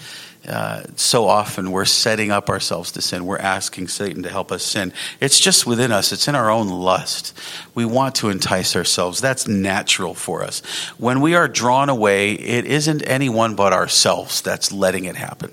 Uh, 0.46 0.82
so 0.96 1.28
often 1.28 1.70
we're 1.70 1.84
setting 1.84 2.32
up 2.32 2.48
ourselves 2.48 2.90
to 2.90 3.00
sin. 3.00 3.24
We're 3.24 3.38
asking 3.38 3.86
Satan 3.86 4.24
to 4.24 4.28
help 4.28 4.50
us 4.50 4.64
sin. 4.64 4.92
It's 5.20 5.38
just 5.38 5.68
within 5.68 5.92
us. 5.92 6.10
It's 6.10 6.26
in 6.26 6.34
our 6.34 6.50
own 6.50 6.68
lust. 6.68 7.38
We 7.76 7.84
want 7.84 8.16
to 8.16 8.28
entice 8.28 8.74
ourselves. 8.74 9.20
That's 9.20 9.46
natural 9.46 10.14
for 10.14 10.42
us. 10.42 10.58
When 10.98 11.20
we 11.20 11.36
are 11.36 11.46
drawn 11.46 11.88
away, 11.88 12.32
it 12.32 12.64
isn't 12.64 13.02
anyone 13.06 13.54
but 13.54 13.72
ourselves 13.72 14.42
that's 14.42 14.72
letting 14.72 15.04
it 15.04 15.14
happen. 15.14 15.52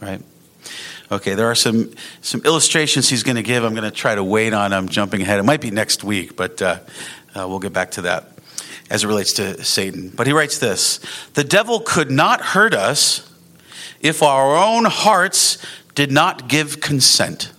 Right? 0.00 0.22
Okay, 1.12 1.34
there 1.34 1.50
are 1.50 1.56
some 1.56 1.92
some 2.20 2.40
illustrations 2.44 3.08
he's 3.08 3.24
going 3.24 3.34
to 3.34 3.42
give. 3.42 3.64
I'm 3.64 3.74
going 3.74 3.82
to 3.82 3.90
try 3.90 4.14
to 4.14 4.22
wait 4.22 4.52
on. 4.52 4.72
I'm 4.72 4.88
jumping 4.88 5.22
ahead. 5.22 5.40
It 5.40 5.42
might 5.42 5.60
be 5.60 5.72
next 5.72 6.04
week, 6.04 6.36
but 6.36 6.62
uh, 6.62 6.78
uh, 7.34 7.48
we'll 7.48 7.58
get 7.58 7.72
back 7.72 7.90
to 7.92 8.02
that 8.02 8.28
as 8.90 9.02
it 9.02 9.08
relates 9.08 9.32
to 9.34 9.64
Satan. 9.64 10.10
But 10.14 10.28
he 10.28 10.32
writes 10.32 10.58
this: 10.58 11.00
the 11.34 11.42
devil 11.42 11.80
could 11.80 12.12
not 12.12 12.40
hurt 12.40 12.74
us 12.74 13.28
if 14.00 14.22
our 14.22 14.56
own 14.56 14.84
hearts 14.84 15.58
did 15.96 16.12
not 16.12 16.48
give 16.48 16.80
consent. 16.80 17.50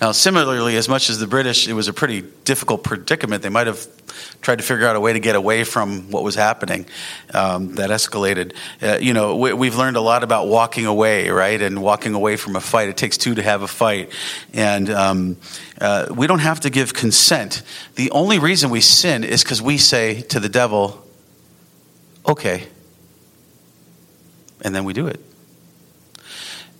Now, 0.00 0.12
similarly, 0.12 0.76
as 0.76 0.88
much 0.88 1.10
as 1.10 1.18
the 1.18 1.26
British, 1.26 1.68
it 1.68 1.72
was 1.72 1.88
a 1.88 1.92
pretty 1.92 2.22
difficult 2.44 2.84
predicament. 2.84 3.42
They 3.42 3.48
might 3.48 3.66
have 3.66 3.86
tried 4.40 4.56
to 4.56 4.64
figure 4.64 4.86
out 4.86 4.96
a 4.96 5.00
way 5.00 5.12
to 5.12 5.20
get 5.20 5.36
away 5.36 5.64
from 5.64 6.10
what 6.10 6.22
was 6.22 6.34
happening 6.34 6.86
um, 7.34 7.74
that 7.76 7.90
escalated. 7.90 8.54
Uh, 8.82 8.98
you 9.00 9.12
know, 9.12 9.36
we, 9.36 9.66
have 9.66 9.76
learned 9.76 9.96
a 9.96 10.00
lot 10.00 10.24
about 10.24 10.48
walking 10.48 10.86
away, 10.86 11.28
right? 11.30 11.60
And 11.60 11.82
walking 11.82 12.14
away 12.14 12.36
from 12.36 12.56
a 12.56 12.60
fight. 12.60 12.88
It 12.88 12.96
takes 12.96 13.16
two 13.16 13.34
to 13.34 13.42
have 13.42 13.62
a 13.62 13.68
fight. 13.68 14.12
And 14.52 14.90
um, 14.90 15.36
uh, 15.80 16.06
we 16.10 16.26
don't 16.26 16.40
have 16.40 16.60
to 16.60 16.70
give 16.70 16.94
consent. 16.94 17.62
The 17.94 18.10
only 18.10 18.38
reason 18.38 18.70
we 18.70 18.80
sin 18.80 19.24
is 19.24 19.42
because 19.42 19.62
we 19.62 19.78
say 19.78 20.22
to 20.22 20.40
the 20.40 20.48
devil, 20.48 21.06
okay. 22.26 22.66
And 24.62 24.74
then 24.74 24.84
we 24.84 24.92
do 24.92 25.06
it. 25.06 25.20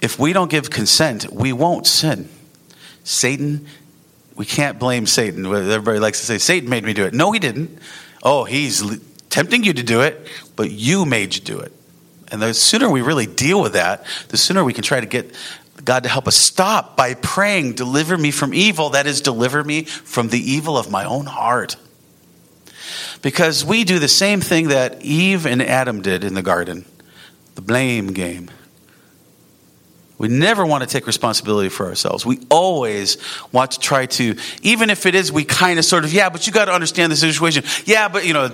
If 0.03 0.18
we 0.18 0.33
don't 0.33 0.50
give 0.50 0.70
consent, 0.70 1.31
we 1.31 1.53
won't 1.53 1.87
sin. 1.87 2.29
Satan, 3.04 3.66
we 4.36 4.46
can't 4.46 4.78
blame 4.78 5.06
Satan. 5.06 5.46
Everybody 5.46 5.98
likes 5.98 6.20
to 6.20 6.26
say, 6.26 6.38
Satan 6.38 6.68
made 6.70 6.84
me 6.84 6.92
do 6.92 7.04
it. 7.04 7.14
No, 7.14 7.32
he 7.32 7.38
didn't. 7.38 7.78
Oh, 8.22 8.44
he's 8.44 8.98
tempting 9.30 9.64
you 9.64 9.72
to 9.72 9.82
do 9.82 10.00
it, 10.00 10.26
but 10.56 10.70
you 10.70 11.04
made 11.04 11.34
you 11.34 11.40
do 11.40 11.58
it. 11.58 11.72
And 12.32 12.40
the 12.40 12.54
sooner 12.54 12.88
we 12.88 13.02
really 13.02 13.26
deal 13.26 13.60
with 13.60 13.72
that, 13.72 14.04
the 14.28 14.36
sooner 14.36 14.62
we 14.62 14.72
can 14.72 14.84
try 14.84 15.00
to 15.00 15.06
get 15.06 15.34
God 15.84 16.02
to 16.02 16.08
help 16.08 16.28
us 16.28 16.36
stop 16.36 16.96
by 16.96 17.14
praying, 17.14 17.74
deliver 17.74 18.16
me 18.16 18.30
from 18.30 18.54
evil. 18.54 18.90
That 18.90 19.06
is, 19.06 19.20
deliver 19.20 19.64
me 19.64 19.84
from 19.84 20.28
the 20.28 20.38
evil 20.38 20.76
of 20.76 20.90
my 20.90 21.04
own 21.04 21.26
heart. 21.26 21.76
Because 23.22 23.64
we 23.64 23.84
do 23.84 23.98
the 23.98 24.08
same 24.08 24.40
thing 24.40 24.68
that 24.68 25.02
Eve 25.02 25.46
and 25.46 25.62
Adam 25.62 26.02
did 26.02 26.24
in 26.24 26.34
the 26.34 26.42
garden 26.42 26.84
the 27.56 27.62
blame 27.62 28.12
game. 28.12 28.50
We 30.20 30.28
never 30.28 30.66
want 30.66 30.83
to 30.83 30.87
take 30.87 31.06
responsibility 31.06 31.70
for 31.70 31.87
ourselves. 31.87 32.26
We 32.26 32.40
always 32.50 33.16
want 33.52 33.70
to 33.70 33.80
try 33.80 34.04
to, 34.04 34.37
even 34.61 34.90
if 34.90 35.06
it 35.06 35.14
is, 35.14 35.33
we 35.33 35.44
kind 35.44 35.78
of 35.78 35.85
sort 35.87 36.04
of, 36.04 36.12
yeah, 36.12 36.28
but 36.28 36.46
you 36.46 36.52
got 36.52 36.66
to 36.66 36.72
understand 36.72 37.11
the 37.11 37.16
situation. 37.16 37.64
Yeah, 37.87 38.09
but, 38.09 38.26
you 38.26 38.35
know, 38.35 38.50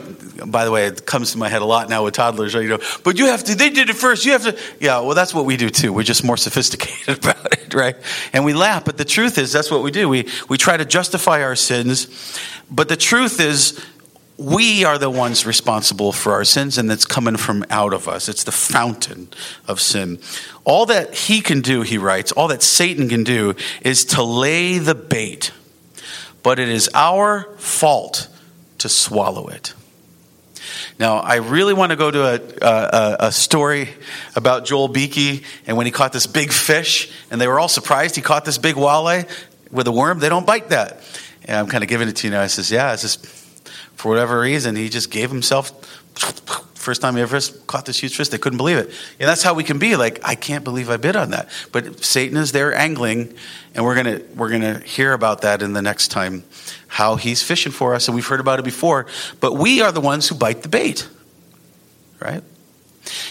by 0.46 0.64
the 0.64 0.70
way, 0.70 0.86
it 0.86 1.06
comes 1.06 1.32
to 1.32 1.38
my 1.38 1.48
head 1.48 1.62
a 1.62 1.64
lot 1.64 1.88
now 1.88 2.04
with 2.04 2.14
toddlers? 2.14 2.54
You 2.54 2.68
know, 2.68 2.78
but 3.02 3.18
you 3.18 3.26
have 3.26 3.42
to, 3.42 3.56
they 3.56 3.70
did 3.70 3.90
it 3.90 3.96
first. 3.96 4.24
You 4.24 4.30
have 4.30 4.44
to, 4.44 4.56
yeah, 4.78 5.00
well, 5.00 5.16
that's 5.16 5.34
what 5.34 5.44
we 5.44 5.56
do 5.56 5.68
too. 5.68 5.92
We're 5.92 6.04
just 6.04 6.22
more 6.22 6.36
sophisticated 6.36 7.18
about 7.24 7.52
it, 7.52 7.74
right? 7.74 7.96
And 8.32 8.44
we 8.44 8.54
laugh, 8.54 8.84
but 8.84 8.96
the 8.96 9.04
truth 9.04 9.36
is, 9.36 9.50
that's 9.50 9.68
what 9.68 9.82
we 9.82 9.90
do. 9.90 10.08
We, 10.08 10.28
we 10.48 10.58
try 10.58 10.76
to 10.76 10.84
justify 10.84 11.42
our 11.42 11.56
sins, 11.56 12.06
but 12.70 12.88
the 12.88 12.96
truth 12.96 13.40
is, 13.40 13.84
we 14.38 14.84
are 14.84 14.98
the 14.98 15.08
ones 15.08 15.46
responsible 15.46 16.12
for 16.12 16.32
our 16.32 16.44
sins, 16.44 16.76
and 16.76 16.90
it's 16.90 17.06
coming 17.06 17.36
from 17.36 17.64
out 17.70 17.94
of 17.94 18.06
us. 18.06 18.28
It's 18.28 18.44
the 18.44 18.52
fountain 18.52 19.28
of 19.66 19.80
sin. 19.80 20.18
All 20.64 20.86
that 20.86 21.14
he 21.14 21.40
can 21.40 21.62
do, 21.62 21.82
he 21.82 21.96
writes, 21.96 22.32
all 22.32 22.48
that 22.48 22.62
Satan 22.62 23.08
can 23.08 23.24
do 23.24 23.54
is 23.80 24.04
to 24.06 24.22
lay 24.22 24.78
the 24.78 24.94
bait, 24.94 25.52
but 26.42 26.58
it 26.58 26.68
is 26.68 26.90
our 26.92 27.48
fault 27.56 28.28
to 28.78 28.88
swallow 28.90 29.46
it. 29.48 29.72
Now, 30.98 31.18
I 31.18 31.36
really 31.36 31.72
want 31.72 31.90
to 31.90 31.96
go 31.96 32.10
to 32.10 32.22
a, 32.24 32.40
a, 32.62 33.16
a, 33.26 33.32
story 33.32 33.88
about 34.34 34.64
Joel 34.64 34.88
Beeke 34.88 35.44
and 35.66 35.76
when 35.76 35.86
he 35.86 35.92
caught 35.92 36.12
this 36.12 36.26
big 36.26 36.52
fish, 36.52 37.10
and 37.30 37.40
they 37.40 37.48
were 37.48 37.60
all 37.60 37.68
surprised 37.68 38.16
he 38.16 38.22
caught 38.22 38.44
this 38.44 38.58
big 38.58 38.76
walleye 38.76 39.28
with 39.70 39.86
a 39.86 39.92
worm. 39.92 40.18
They 40.18 40.28
don't 40.28 40.46
bite 40.46 40.70
that. 40.70 41.00
And 41.44 41.58
I'm 41.58 41.66
kind 41.68 41.84
of 41.84 41.88
giving 41.88 42.08
it 42.08 42.16
to 42.16 42.26
you 42.26 42.32
now. 42.32 42.42
I 42.42 42.46
says, 42.46 42.70
Yeah, 42.70 42.92
it's 42.92 43.02
just 43.02 43.45
For 43.96 44.10
whatever 44.10 44.40
reason, 44.40 44.76
he 44.76 44.88
just 44.88 45.10
gave 45.10 45.30
himself. 45.30 45.72
First 46.74 47.02
time 47.02 47.16
he 47.16 47.22
ever 47.22 47.40
caught 47.66 47.84
this 47.86 47.98
huge 47.98 48.14
fish, 48.14 48.28
they 48.28 48.38
couldn't 48.38 48.58
believe 48.58 48.76
it. 48.76 48.90
And 49.18 49.28
that's 49.28 49.42
how 49.42 49.54
we 49.54 49.64
can 49.64 49.78
be 49.78 49.96
like, 49.96 50.20
I 50.22 50.36
can't 50.36 50.62
believe 50.62 50.88
I 50.88 50.98
bid 50.98 51.16
on 51.16 51.30
that. 51.30 51.48
But 51.72 52.04
Satan 52.04 52.36
is 52.36 52.52
there 52.52 52.72
angling, 52.72 53.34
and 53.74 53.84
we're 53.84 53.96
gonna 53.96 54.20
we're 54.36 54.50
gonna 54.50 54.78
hear 54.80 55.12
about 55.12 55.40
that 55.40 55.62
in 55.62 55.72
the 55.72 55.82
next 55.82 56.08
time, 56.08 56.44
how 56.86 57.16
he's 57.16 57.42
fishing 57.42 57.72
for 57.72 57.94
us, 57.94 58.06
and 58.06 58.14
we've 58.14 58.26
heard 58.26 58.38
about 58.38 58.60
it 58.60 58.64
before. 58.64 59.06
But 59.40 59.54
we 59.54 59.80
are 59.80 59.90
the 59.90 60.00
ones 60.00 60.28
who 60.28 60.36
bite 60.36 60.62
the 60.62 60.68
bait, 60.68 61.08
right? 62.20 62.44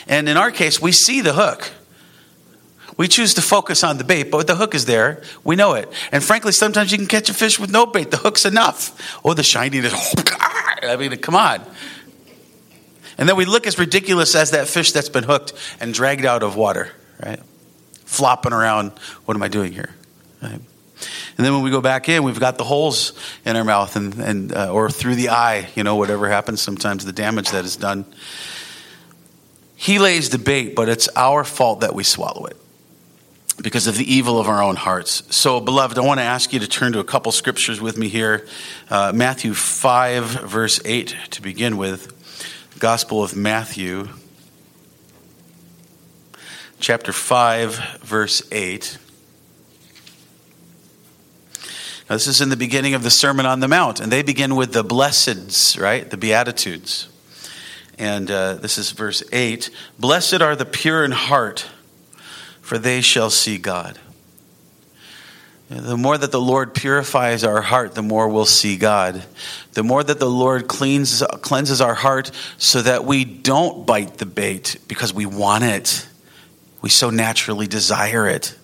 And 0.08 0.28
in 0.28 0.36
our 0.36 0.51
case, 0.51 0.82
we 0.82 0.91
see 0.91 1.21
the 1.21 1.34
hook. 1.34 1.71
We 2.97 3.08
choose 3.08 3.34
to 3.36 3.41
focus 3.41 3.84
on 3.84 3.97
the 3.97 4.04
bait, 4.04 4.32
but 4.32 4.47
the 4.47 4.56
hook 4.56 4.73
is 4.73 4.86
there. 4.86 5.21
We 5.43 5.56
know 5.56 5.73
it. 5.73 5.91
And 6.12 6.23
frankly, 6.23 6.54
sometimes 6.54 6.91
you 6.91 6.97
can 6.97 7.08
catch 7.08 7.30
a 7.30 7.34
fish 7.34 7.60
with 7.60 7.69
no 7.69 7.86
bait. 7.86 8.10
The 8.10 8.17
hook's 8.17 8.45
enough. 8.45 9.19
Oh, 9.23 9.34
the 9.34 9.43
shininess. 9.43 10.15
I 10.89 10.95
mean, 10.98 11.15
come 11.17 11.36
on. 11.36 11.62
And 13.17 13.30
then 13.30 13.36
we 13.38 13.45
look 13.45 13.65
as 13.67 13.80
ridiculous 13.80 14.36
as 14.36 14.52
that 14.52 14.67
fish 14.67 14.91
that's 14.91 15.10
been 15.10 15.24
hooked 15.24 15.54
and 15.80 15.93
dragged 15.93 16.26
out 16.26 16.43
of 16.43 16.56
water, 16.56 16.91
right? 17.24 17.39
Flopping 18.06 18.54
around. 18.54 18.91
What 19.26 19.36
am 19.36 19.43
I 19.43 19.48
doing 19.48 19.71
here? 19.71 19.95
Right? 20.41 20.60
And 21.38 21.45
then 21.45 21.54
when 21.54 21.63
we 21.63 21.71
go 21.71 21.82
back 21.82 22.08
in, 22.10 22.24
we've 22.24 22.39
got 22.39 22.58
the 22.58 22.63
holes 22.63 23.13
in 23.45 23.56
our 23.56 23.63
mouth 23.63 23.95
and, 23.95 24.13
and 24.15 24.54
uh, 24.54 24.71
or 24.71 24.89
through 24.89 25.15
the 25.15 25.30
eye, 25.30 25.69
you 25.76 25.84
know, 25.84 25.95
whatever 25.95 26.30
happens 26.30 26.62
sometimes, 26.62 27.06
the 27.06 27.13
damage 27.13 27.52
that 27.52 27.65
is 27.65 27.76
done. 27.76 28.06
He 29.76 30.00
lays 30.00 30.30
the 30.30 30.38
bait, 30.38 30.76
but 30.76 30.88
it's 30.88 31.10
our 31.15 31.43
fault 31.43 31.82
that 31.82 31.93
we 31.93 32.04
swallow 32.04 32.45
it 32.45 32.58
because 33.62 33.88
of 33.88 33.98
the 33.98 34.13
evil 34.13 34.39
of 34.39 34.48
our 34.48 34.62
own 34.62 34.76
hearts. 34.76 35.24
So, 35.34 35.60
beloved, 35.60 35.98
I 35.98 36.02
want 36.02 36.20
to 36.20 36.24
ask 36.24 36.52
you 36.52 36.60
to 36.60 36.68
turn 36.68 36.94
to 36.94 37.00
a 37.00 37.04
couple 37.04 37.32
scriptures 37.32 37.80
with 37.80 37.98
me 37.98 38.10
here. 38.10 38.48
Uh, 38.89 39.12
Matthew 39.15 39.54
5, 39.54 40.26
verse 40.26 40.80
8 40.84 41.15
to 41.32 41.41
begin 41.41 41.78
with. 41.78 42.12
Gospel 42.80 43.24
of 43.24 43.36
Matthew, 43.36 44.10
chapter 46.80 47.13
5, 47.13 48.00
verse 48.04 48.41
8. 48.52 48.98
Now, 52.10 52.15
this 52.15 52.28
is 52.28 52.41
in 52.41 52.50
the 52.50 52.58
beginning 52.58 52.94
of 52.94 53.02
the 53.02 53.10
Sermon 53.10 53.46
on 53.46 53.62
the 53.62 53.68
Mount, 53.68 54.02
and 54.02 54.12
they 54.12 54.22
begin 54.22 54.56
with 54.56 54.74
the 54.74 54.84
blesseds, 54.84 55.80
right? 55.80 56.08
The 56.08 56.18
Beatitudes. 56.18 57.08
And 57.98 58.30
uh, 58.30 58.56
this 58.56 58.78
is 58.78 58.91
verse 58.91 59.24
8 59.32 59.70
Blessed 59.98 60.41
are 60.41 60.56
the 60.56 60.65
pure 60.65 61.06
in 61.06 61.12
heart 61.12 61.65
for 62.65 62.80
they 62.80 62.99
shall 62.99 63.30
see 63.30 63.60
God. 63.60 63.99
The 65.69 65.95
more 65.95 66.17
that 66.17 66.32
the 66.32 66.41
Lord 66.41 66.73
purifies 66.73 67.43
our 67.43 67.62
heart, 67.62 67.93
the 67.93 68.01
more 68.01 68.28
we'll 68.28 68.47
see 68.47 68.75
God. 68.75 69.23
The 69.73 69.84
more 69.84 70.04
that 70.04 70.19
the 70.19 70.30
Lord 70.30 70.67
cleans, 70.67 71.23
cleanses 71.41 71.80
our 71.80 71.93
heart 71.93 72.32
so 72.58 72.82
that 72.82 73.06
we 73.06 73.23
don't 73.23 73.86
bite 73.86 74.17
the 74.17 74.25
bait 74.25 74.78
because 74.88 75.13
we 75.13 75.28
want 75.28 75.63
it. 75.63 76.08
We 76.82 76.89
so 76.89 77.12
naturally 77.12 77.67
desire 77.67 78.28
it. 78.28 78.58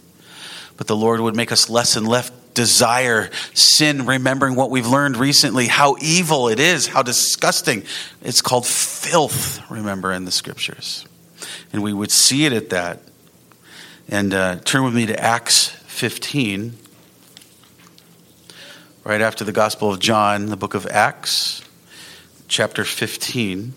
But 0.78 0.88
the 0.88 0.96
Lord 0.96 1.20
would 1.20 1.36
make 1.36 1.52
us 1.52 1.70
less 1.70 1.96
and 1.96 2.08
less 2.08 2.32
desire 2.56 3.30
sin, 3.54 4.08
remembering 4.08 4.56
what 4.56 4.72
we've 4.72 4.88
learned 4.88 5.16
recently, 5.16 5.68
how 5.68 5.96
evil 6.02 6.48
it 6.48 6.60
is, 6.60 6.88
how 6.88 7.04
disgusting. 7.04 7.84
It's 8.24 8.42
called 8.42 8.66
filth, 8.66 9.62
remember, 9.70 10.12
in 10.12 10.26
the 10.26 10.32
scriptures. 10.32 11.06
And 11.72 11.84
we 11.84 11.94
would 11.94 12.10
see 12.10 12.46
it 12.46 12.54
at 12.54 12.72
that. 12.72 13.00
And 14.12 14.34
uh, 14.34 14.58
turn 14.58 14.84
with 14.84 14.94
me 14.94 15.06
to 15.06 15.18
Acts 15.18 15.70
15, 15.70 16.74
right 19.06 19.22
after 19.22 19.46
the 19.46 19.54
Gospel 19.54 19.90
of 19.90 20.02
John, 20.02 20.48
the 20.48 20.58
book 20.58 20.74
of 20.74 20.86
Acts, 20.86 21.64
chapter 22.50 22.84
15, 22.84 23.72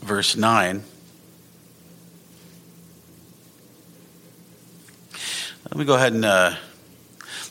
verse 0.00 0.36
9. 0.36 0.84
Let 5.64 5.76
me 5.76 5.84
go 5.84 5.96
ahead 5.96 6.12
and 6.12 6.24
uh, 6.24 6.54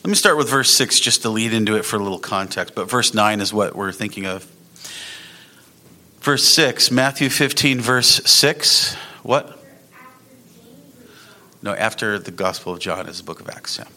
let 0.02 0.06
me 0.06 0.14
start 0.14 0.38
with 0.38 0.48
verse 0.48 0.74
6 0.78 0.98
just 0.98 1.20
to 1.22 1.28
lead 1.28 1.52
into 1.52 1.76
it 1.76 1.84
for 1.84 1.96
a 1.96 2.02
little 2.02 2.18
context. 2.18 2.74
But 2.74 2.88
verse 2.88 3.12
9 3.12 3.42
is 3.42 3.52
what 3.52 3.76
we're 3.76 3.92
thinking 3.92 4.24
of. 4.24 4.44
Verse 6.20 6.48
6, 6.48 6.90
Matthew 6.90 7.28
15, 7.28 7.82
verse 7.82 8.22
6. 8.24 8.94
What? 9.22 9.55
No, 11.66 11.74
after 11.74 12.20
the 12.20 12.30
Gospel 12.30 12.74
of 12.74 12.78
John 12.78 13.08
is 13.08 13.18
the 13.18 13.24
book 13.24 13.40
of 13.40 13.48
Acts. 13.48 13.78
Yeah. 13.78 13.88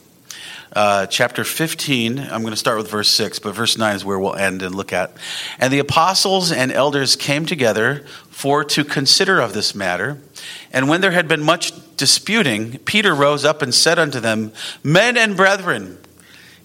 Uh, 0.73 1.05
chapter 1.05 1.43
15, 1.43 2.17
I'm 2.17 2.41
going 2.41 2.49
to 2.49 2.57
start 2.57 2.79
with 2.79 2.89
verse 2.89 3.11
6, 3.11 3.37
but 3.37 3.53
verse 3.53 3.77
9 3.77 3.95
is 3.95 4.03
where 4.03 4.17
we'll 4.17 4.33
end 4.33 4.63
and 4.63 4.73
look 4.73 4.91
at. 4.91 5.11
And 5.59 5.71
the 5.71 5.77
apostles 5.77 6.51
and 6.51 6.71
elders 6.71 7.15
came 7.15 7.45
together 7.45 8.07
for 8.31 8.63
to 8.63 8.83
consider 8.83 9.39
of 9.39 9.53
this 9.53 9.75
matter. 9.75 10.17
And 10.73 10.89
when 10.89 11.01
there 11.01 11.11
had 11.11 11.27
been 11.27 11.43
much 11.43 11.71
disputing, 11.95 12.79
Peter 12.79 13.13
rose 13.13 13.45
up 13.45 13.61
and 13.61 13.71
said 13.71 13.99
unto 13.99 14.19
them, 14.19 14.51
Men 14.81 15.15
and 15.15 15.37
brethren, 15.37 15.99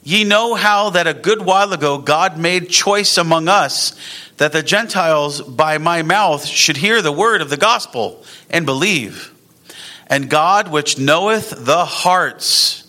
ye 0.02 0.24
know 0.24 0.54
how 0.54 0.88
that 0.88 1.06
a 1.06 1.12
good 1.12 1.42
while 1.42 1.70
ago 1.74 1.98
God 1.98 2.38
made 2.38 2.70
choice 2.70 3.18
among 3.18 3.48
us 3.48 3.94
that 4.38 4.52
the 4.52 4.62
Gentiles 4.62 5.42
by 5.42 5.76
my 5.76 6.00
mouth 6.00 6.46
should 6.46 6.78
hear 6.78 7.02
the 7.02 7.12
word 7.12 7.42
of 7.42 7.50
the 7.50 7.58
gospel 7.58 8.24
and 8.48 8.64
believe. 8.64 9.33
And 10.06 10.28
God, 10.28 10.68
which 10.68 10.98
knoweth 10.98 11.64
the 11.64 11.84
hearts, 11.84 12.86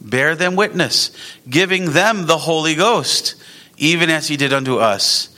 bear 0.00 0.34
them 0.34 0.56
witness, 0.56 1.10
giving 1.48 1.92
them 1.92 2.26
the 2.26 2.38
Holy 2.38 2.74
Ghost, 2.74 3.34
even 3.76 4.10
as 4.10 4.28
he 4.28 4.36
did 4.36 4.52
unto 4.52 4.76
us, 4.76 5.28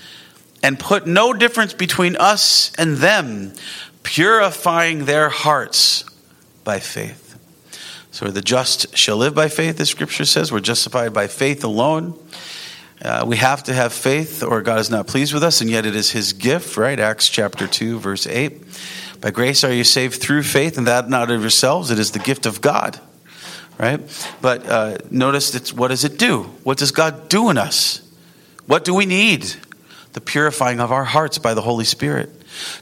and 0.63 0.79
put 0.79 1.07
no 1.07 1.33
difference 1.33 1.73
between 1.73 2.17
us 2.17 2.73
and 2.77 2.99
them, 2.99 3.53
purifying 4.03 5.05
their 5.05 5.29
hearts 5.29 6.05
by 6.65 6.79
faith. 6.79 7.39
So 8.13 8.29
the 8.31 8.43
just 8.43 8.97
shall 8.97 9.17
live 9.17 9.35
by 9.35 9.49
faith, 9.49 9.79
the 9.79 9.87
scripture 9.87 10.25
says. 10.25 10.53
We're 10.53 10.61
justified 10.61 11.13
by 11.13 11.27
faith 11.27 11.65
alone. 11.65 12.19
Uh, 13.03 13.25
we 13.27 13.37
have 13.37 13.63
to 13.65 13.73
have 13.73 13.93
faith, 13.93 14.43
or 14.43 14.61
God 14.61 14.79
is 14.79 14.91
not 14.91 15.07
pleased 15.07 15.33
with 15.33 15.43
us, 15.43 15.63
and 15.63 15.71
yet 15.71 15.87
it 15.87 15.97
is 15.97 16.11
his 16.11 16.35
gift, 16.35 16.77
right? 16.77 17.01
Acts 17.01 17.29
chapter 17.31 17.67
2, 17.67 17.99
verse 17.99 18.27
8. 18.27 18.63
By 19.21 19.31
grace 19.31 19.65
are 19.65 19.73
you 19.73 19.85
saved 19.85 20.21
through 20.21 20.43
faith, 20.45 20.79
and 20.79 20.87
that 20.87 21.09
not 21.09 21.31
of 21.31 21.41
yourselves. 21.41 21.91
It 21.91 21.99
is 21.99 22.13
the 22.13 22.19
gift 22.19 22.47
of 22.47 22.61
God. 22.61 23.01
Right? 23.79 24.01
But 24.43 24.67
uh, 24.69 24.99
notice 25.11 25.53
that 25.53 25.73
what 25.73 25.89
does 25.89 26.05
it 26.05 26.19
do? 26.19 26.43
What 26.65 26.77
does 26.79 26.93
God 26.93 27.29
do 27.29 27.49
in 27.49 27.57
us? 27.57 28.03
What 28.67 28.85
do 28.85 28.95
we 28.95 29.07
need? 29.07 29.55
The 30.13 30.21
purifying 30.21 30.81
of 30.81 30.93
our 30.93 31.05
hearts 31.05 31.39
by 31.39 31.55
the 31.55 31.63
Holy 31.63 31.85
Spirit. 31.85 32.31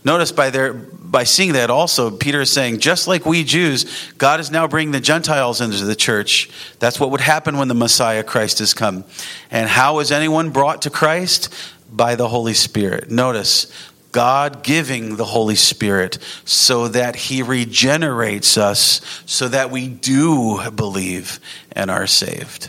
Notice 0.05 0.33
by 0.33 0.51
their 0.51 0.73
by 0.73 1.25
seeing 1.25 1.55
that 1.55 1.71
also, 1.71 2.11
Peter 2.11 2.43
is 2.43 2.53
saying, 2.53 2.81
just 2.81 3.09
like 3.09 3.25
we 3.25 3.43
Jews, 3.45 4.13
God 4.19 4.41
is 4.41 4.51
now 4.51 4.67
bringing 4.67 4.93
the 4.93 5.01
Gentiles 5.01 5.61
into 5.61 5.85
the 5.85 5.97
church. 5.97 6.51
That's 6.81 7.01
what 7.01 7.11
would 7.13 7.23
happen 7.23 7.57
when 7.57 7.69
the 7.69 7.75
Messiah 7.75 8.23
Christ 8.23 8.59
has 8.59 8.75
come. 8.75 9.05
And 9.51 9.69
how 9.69 10.01
is 10.01 10.13
anyone 10.13 10.51
brought 10.51 10.83
to 10.83 10.91
Christ? 10.91 11.49
By 11.91 12.17
the 12.17 12.29
Holy 12.29 12.53
Spirit. 12.53 13.11
Notice 13.11 13.73
God 14.19 14.65
giving 14.65 15.15
the 15.15 15.25
Holy 15.25 15.55
Spirit 15.55 16.19
so 16.45 16.89
that 16.89 17.15
He 17.15 17.41
regenerates 17.41 18.59
us 18.59 19.01
so 19.27 19.47
that 19.47 19.71
we 19.71 19.87
do 19.87 20.61
believe 20.73 21.39
and 21.71 21.89
are 21.89 22.09
saved. 22.09 22.69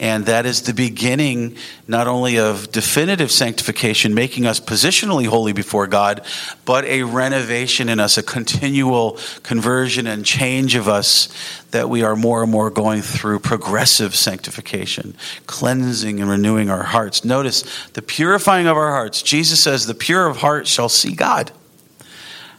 And 0.00 0.26
that 0.26 0.46
is 0.46 0.62
the 0.62 0.74
beginning 0.74 1.56
not 1.86 2.06
only 2.06 2.38
of 2.38 2.72
definitive 2.72 3.30
sanctification, 3.30 4.14
making 4.14 4.46
us 4.46 4.60
positionally 4.60 5.26
holy 5.26 5.52
before 5.52 5.86
God, 5.86 6.24
but 6.64 6.84
a 6.84 7.02
renovation 7.02 7.88
in 7.88 8.00
us, 8.00 8.18
a 8.18 8.22
continual 8.22 9.18
conversion 9.42 10.06
and 10.06 10.24
change 10.24 10.74
of 10.74 10.88
us 10.88 11.28
that 11.72 11.88
we 11.88 12.02
are 12.02 12.16
more 12.16 12.42
and 12.42 12.52
more 12.52 12.70
going 12.70 13.02
through 13.02 13.40
progressive 13.40 14.14
sanctification, 14.14 15.16
cleansing 15.46 16.20
and 16.20 16.30
renewing 16.30 16.70
our 16.70 16.82
hearts. 16.82 17.24
Notice 17.24 17.64
the 17.88 18.02
purifying 18.02 18.66
of 18.66 18.76
our 18.76 18.90
hearts. 18.90 19.22
Jesus 19.22 19.62
says, 19.62 19.86
The 19.86 19.94
pure 19.94 20.26
of 20.26 20.38
heart 20.38 20.66
shall 20.66 20.88
see 20.88 21.14
God. 21.14 21.50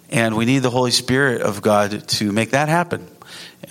And 0.10 0.38
we 0.38 0.46
need 0.46 0.60
the 0.60 0.70
Holy 0.70 0.92
Spirit 0.92 1.42
of 1.42 1.62
God 1.62 2.08
to 2.08 2.32
make 2.32 2.52
that 2.52 2.70
happen. 2.70 3.08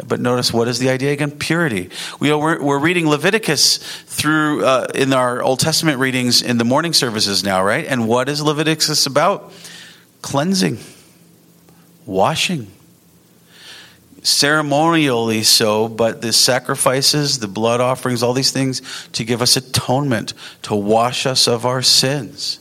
But 0.06 0.20
notice 0.20 0.52
what 0.52 0.68
is 0.68 0.78
the 0.78 0.88
idea 0.88 1.12
again? 1.12 1.30
Purity. 1.32 1.90
We 2.18 2.30
are, 2.30 2.38
we're, 2.38 2.62
we're 2.62 2.78
reading 2.78 3.08
Leviticus 3.08 3.76
through 4.06 4.64
uh, 4.64 4.86
in 4.94 5.12
our 5.12 5.42
Old 5.42 5.60
Testament 5.60 5.98
readings 5.98 6.40
in 6.40 6.58
the 6.58 6.64
morning 6.64 6.92
services 6.92 7.44
now, 7.44 7.62
right? 7.62 7.84
And 7.84 8.08
what 8.08 8.28
is 8.28 8.40
Leviticus 8.40 9.06
about? 9.06 9.52
Cleansing, 10.22 10.78
washing, 12.06 12.68
ceremonially 14.22 15.42
so, 15.42 15.88
but 15.88 16.22
the 16.22 16.32
sacrifices, 16.32 17.40
the 17.40 17.48
blood 17.48 17.80
offerings, 17.80 18.22
all 18.22 18.32
these 18.32 18.52
things 18.52 18.80
to 19.12 19.24
give 19.24 19.42
us 19.42 19.56
atonement, 19.56 20.32
to 20.62 20.74
wash 20.74 21.26
us 21.26 21.46
of 21.46 21.66
our 21.66 21.82
sins. 21.82 22.60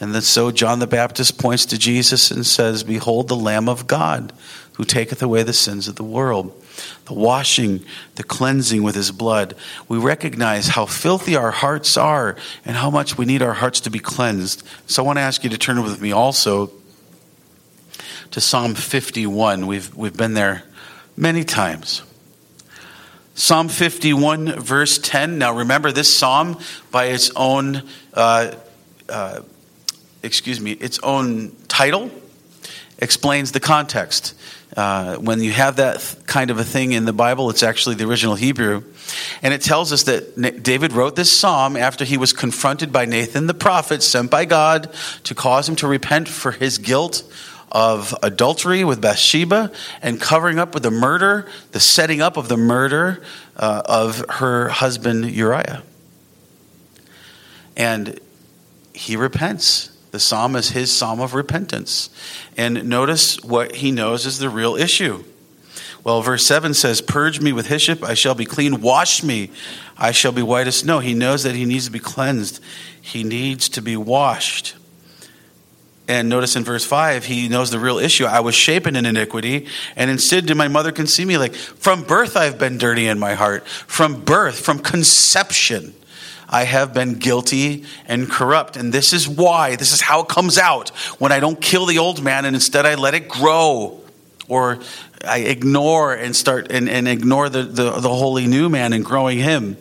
And 0.00 0.14
then 0.14 0.22
so 0.22 0.50
John 0.50 0.80
the 0.80 0.86
Baptist 0.86 1.38
points 1.38 1.66
to 1.66 1.78
Jesus 1.78 2.30
and 2.30 2.44
says, 2.44 2.82
Behold 2.82 3.28
the 3.28 3.36
Lamb 3.36 3.68
of 3.68 3.86
God 3.86 4.32
who 4.74 4.84
taketh 4.84 5.22
away 5.22 5.42
the 5.42 5.52
sins 5.52 5.86
of 5.86 5.96
the 5.96 6.04
world. 6.04 6.61
The 7.12 7.20
washing, 7.20 7.84
the 8.14 8.22
cleansing 8.22 8.82
with 8.82 8.94
his 8.94 9.10
blood, 9.10 9.54
we 9.88 9.98
recognize 9.98 10.68
how 10.68 10.86
filthy 10.86 11.36
our 11.36 11.50
hearts 11.50 11.96
are 11.96 12.36
and 12.64 12.76
how 12.76 12.90
much 12.90 13.18
we 13.18 13.24
need 13.24 13.42
our 13.42 13.52
hearts 13.52 13.80
to 13.80 13.90
be 13.90 13.98
cleansed. 13.98 14.62
So 14.86 15.02
I 15.02 15.06
want 15.06 15.18
to 15.18 15.22
ask 15.22 15.44
you 15.44 15.50
to 15.50 15.58
turn 15.58 15.82
with 15.82 16.00
me 16.00 16.12
also 16.12 16.70
to 18.30 18.40
Psalm 18.40 18.74
51. 18.74 19.66
We've, 19.66 19.94
we've 19.94 20.16
been 20.16 20.34
there 20.34 20.64
many 21.16 21.44
times. 21.44 22.02
Psalm 23.34 23.68
51, 23.68 24.60
verse 24.60 24.98
10. 24.98 25.38
Now 25.38 25.54
remember, 25.54 25.92
this 25.92 26.18
psalm, 26.18 26.58
by 26.90 27.06
its 27.06 27.30
own, 27.36 27.82
uh, 28.14 28.52
uh, 29.08 29.40
excuse 30.22 30.60
me, 30.60 30.72
its 30.72 30.98
own 31.00 31.54
title, 31.68 32.10
explains 32.98 33.52
the 33.52 33.60
context. 33.60 34.34
Uh, 34.76 35.16
when 35.16 35.40
you 35.40 35.52
have 35.52 35.76
that 35.76 36.00
th- 36.00 36.26
kind 36.26 36.50
of 36.50 36.58
a 36.58 36.64
thing 36.64 36.92
in 36.92 37.04
the 37.04 37.12
Bible, 37.12 37.50
it's 37.50 37.62
actually 37.62 37.94
the 37.94 38.04
original 38.04 38.34
Hebrew. 38.34 38.82
And 39.42 39.52
it 39.52 39.60
tells 39.60 39.92
us 39.92 40.04
that 40.04 40.62
David 40.62 40.92
wrote 40.92 41.14
this 41.14 41.36
psalm 41.36 41.76
after 41.76 42.04
he 42.04 42.16
was 42.16 42.32
confronted 42.32 42.90
by 42.90 43.04
Nathan 43.04 43.46
the 43.46 43.54
prophet, 43.54 44.02
sent 44.02 44.30
by 44.30 44.46
God 44.46 44.92
to 45.24 45.34
cause 45.34 45.68
him 45.68 45.76
to 45.76 45.86
repent 45.86 46.26
for 46.26 46.52
his 46.52 46.78
guilt 46.78 47.22
of 47.70 48.14
adultery 48.22 48.84
with 48.84 49.00
Bathsheba 49.00 49.72
and 50.00 50.20
covering 50.20 50.58
up 50.58 50.74
with 50.74 50.82
the 50.82 50.90
murder, 50.90 51.48
the 51.72 51.80
setting 51.80 52.20
up 52.20 52.36
of 52.36 52.48
the 52.48 52.56
murder 52.56 53.22
uh, 53.56 53.82
of 53.84 54.24
her 54.28 54.68
husband 54.68 55.30
Uriah. 55.30 55.82
And 57.76 58.18
he 58.94 59.16
repents. 59.16 59.91
The 60.12 60.20
psalm 60.20 60.56
is 60.56 60.70
his 60.70 60.92
psalm 60.92 61.20
of 61.20 61.34
repentance. 61.34 62.10
And 62.56 62.88
notice 62.88 63.42
what 63.42 63.76
he 63.76 63.90
knows 63.90 64.26
is 64.26 64.38
the 64.38 64.50
real 64.50 64.76
issue. 64.76 65.24
Well, 66.04 66.20
verse 66.20 66.44
7 66.44 66.74
says, 66.74 67.00
Purge 67.00 67.40
me 67.40 67.52
with 67.52 67.68
hyssop, 67.68 68.04
I 68.04 68.14
shall 68.14 68.34
be 68.34 68.44
clean. 68.44 68.82
Wash 68.82 69.22
me, 69.22 69.50
I 69.96 70.10
shall 70.12 70.32
be 70.32 70.42
white 70.42 70.66
as 70.66 70.76
snow. 70.76 70.98
He 70.98 71.14
knows 71.14 71.44
that 71.44 71.54
he 71.54 71.64
needs 71.64 71.86
to 71.86 71.90
be 71.90 71.98
cleansed, 71.98 72.60
he 73.00 73.24
needs 73.24 73.68
to 73.70 73.82
be 73.82 73.96
washed. 73.96 74.74
And 76.08 76.28
notice 76.28 76.56
in 76.56 76.64
verse 76.64 76.84
5, 76.84 77.24
he 77.24 77.48
knows 77.48 77.70
the 77.70 77.78
real 77.78 77.98
issue. 77.98 78.26
I 78.26 78.40
was 78.40 78.54
shapen 78.54 78.96
in 78.96 79.06
iniquity, 79.06 79.68
and 79.96 80.10
instead 80.10 80.44
did 80.44 80.56
my 80.56 80.68
mother 80.68 80.92
conceive 80.92 81.28
me. 81.28 81.38
Like, 81.38 81.54
from 81.54 82.02
birth 82.02 82.36
I've 82.36 82.58
been 82.58 82.76
dirty 82.76 83.06
in 83.06 83.18
my 83.18 83.34
heart. 83.34 83.66
From 83.66 84.22
birth, 84.22 84.60
from 84.60 84.80
conception, 84.80 85.94
I 86.52 86.64
have 86.64 86.92
been 86.92 87.14
guilty 87.14 87.84
and 88.06 88.30
corrupt. 88.30 88.76
And 88.76 88.92
this 88.92 89.12
is 89.12 89.28
why, 89.28 89.74
this 89.76 89.90
is 89.92 90.00
how 90.00 90.20
it 90.20 90.28
comes 90.28 90.58
out 90.58 90.90
when 91.18 91.32
I 91.32 91.40
don't 91.40 91.60
kill 91.60 91.86
the 91.86 91.98
old 91.98 92.22
man 92.22 92.44
and 92.44 92.54
instead 92.54 92.86
I 92.86 92.94
let 92.94 93.14
it 93.14 93.28
grow. 93.28 94.00
Or 94.48 94.80
I 95.26 95.38
ignore 95.38 96.12
and 96.12 96.36
start 96.36 96.70
and, 96.70 96.88
and 96.88 97.08
ignore 97.08 97.48
the, 97.48 97.62
the, 97.62 97.90
the 97.92 98.08
holy 98.08 98.46
new 98.46 98.68
man 98.68 98.92
and 98.92 99.04
growing 99.04 99.38
him. 99.38 99.78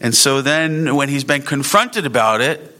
And 0.00 0.14
so 0.14 0.42
then 0.42 0.96
when 0.96 1.08
he's 1.08 1.24
been 1.24 1.42
confronted 1.42 2.06
about 2.06 2.40
it, 2.40 2.72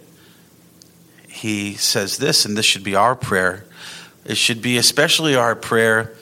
he 1.29 1.75
says 1.75 2.17
this, 2.17 2.47
and 2.47 2.57
this 2.57 2.65
should 2.65 2.85
be 2.85 2.95
our 2.95 3.15
prayer. 3.15 3.67
It 4.25 4.39
should 4.39 4.63
be 4.63 4.79
especially 4.79 5.37
our 5.37 5.55
prayer 5.55 6.17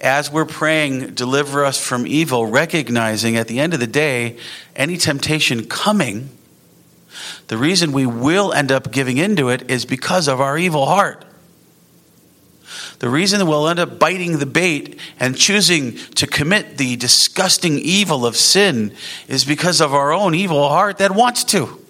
as 0.00 0.30
we're 0.30 0.44
praying, 0.44 1.14
deliver 1.14 1.64
us 1.64 1.84
from 1.84 2.06
evil, 2.06 2.46
recognizing 2.46 3.36
at 3.36 3.48
the 3.48 3.58
end 3.58 3.74
of 3.74 3.80
the 3.80 3.86
day, 3.86 4.36
any 4.76 4.96
temptation 4.96 5.66
coming, 5.66 6.30
the 7.48 7.56
reason 7.56 7.92
we 7.92 8.06
will 8.06 8.52
end 8.52 8.72
up 8.72 8.92
giving 8.92 9.18
into 9.18 9.48
it 9.48 9.70
is 9.70 9.84
because 9.84 10.28
of 10.28 10.40
our 10.40 10.58
evil 10.58 10.86
heart. 10.86 11.24
The 12.98 13.08
reason 13.08 13.46
we'll 13.46 13.68
end 13.68 13.78
up 13.78 13.98
biting 13.98 14.38
the 14.38 14.46
bait 14.46 14.98
and 15.20 15.36
choosing 15.36 15.96
to 16.16 16.26
commit 16.26 16.78
the 16.78 16.96
disgusting 16.96 17.78
evil 17.78 18.26
of 18.26 18.36
sin 18.36 18.92
is 19.28 19.44
because 19.44 19.80
of 19.80 19.94
our 19.94 20.12
own 20.12 20.34
evil 20.34 20.68
heart 20.68 20.98
that 20.98 21.14
wants 21.14 21.44
to. 21.44 21.84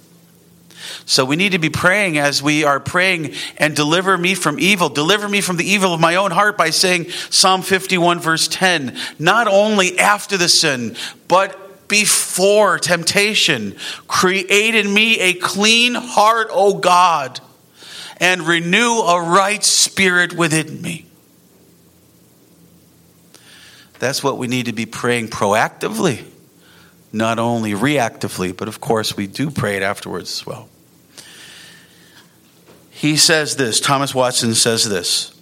So 1.07 1.24
we 1.24 1.37
need 1.37 1.53
to 1.53 1.59
be 1.59 1.70
praying 1.70 2.18
as 2.18 2.42
we 2.42 2.64
are 2.64 2.81
praying 2.81 3.35
and 3.57 3.74
deliver 3.74 4.16
me 4.18 4.35
from 4.35 4.61
evil. 4.61 4.90
Deliver 4.90 5.29
me 5.29 5.40
from 5.40 5.57
the 5.57 5.64
evil 5.64 5.94
of 5.94 6.01
my 6.01 6.16
own 6.16 6.31
heart 6.31 6.59
by 6.59 6.70
saying 6.70 7.09
Psalm 7.31 7.62
51, 7.62 8.20
verse 8.20 8.46
10. 8.46 8.96
Not 9.18 9.48
only 9.48 9.98
after 9.98 10.37
the 10.37 10.48
sin, 10.48 10.96
but 11.27 11.68
before 11.88 12.79
temptation. 12.79 13.77
Create 14.07 14.74
in 14.74 14.92
me 14.92 15.18
a 15.18 15.35
clean 15.35 15.94
heart, 15.94 16.48
O 16.51 16.79
God, 16.79 17.40
and 18.18 18.42
renew 18.42 19.01
a 19.01 19.22
right 19.22 19.64
spirit 19.64 20.33
within 20.33 20.81
me. 20.81 21.07
That's 23.98 24.22
what 24.22 24.38
we 24.38 24.46
need 24.46 24.66
to 24.66 24.72
be 24.72 24.87
praying 24.87 25.29
proactively, 25.29 26.24
not 27.12 27.38
only 27.38 27.72
reactively, 27.72 28.57
but 28.57 28.68
of 28.68 28.81
course 28.81 29.16
we 29.16 29.27
do 29.27 29.51
pray 29.51 29.77
it 29.77 29.83
afterwards 29.83 30.40
as 30.40 30.46
well 30.46 30.68
he 32.98 33.16
says 33.16 33.55
this 33.55 33.79
Thomas 33.79 34.12
Watson 34.12 34.55
says 34.55 34.88
this 34.88 35.33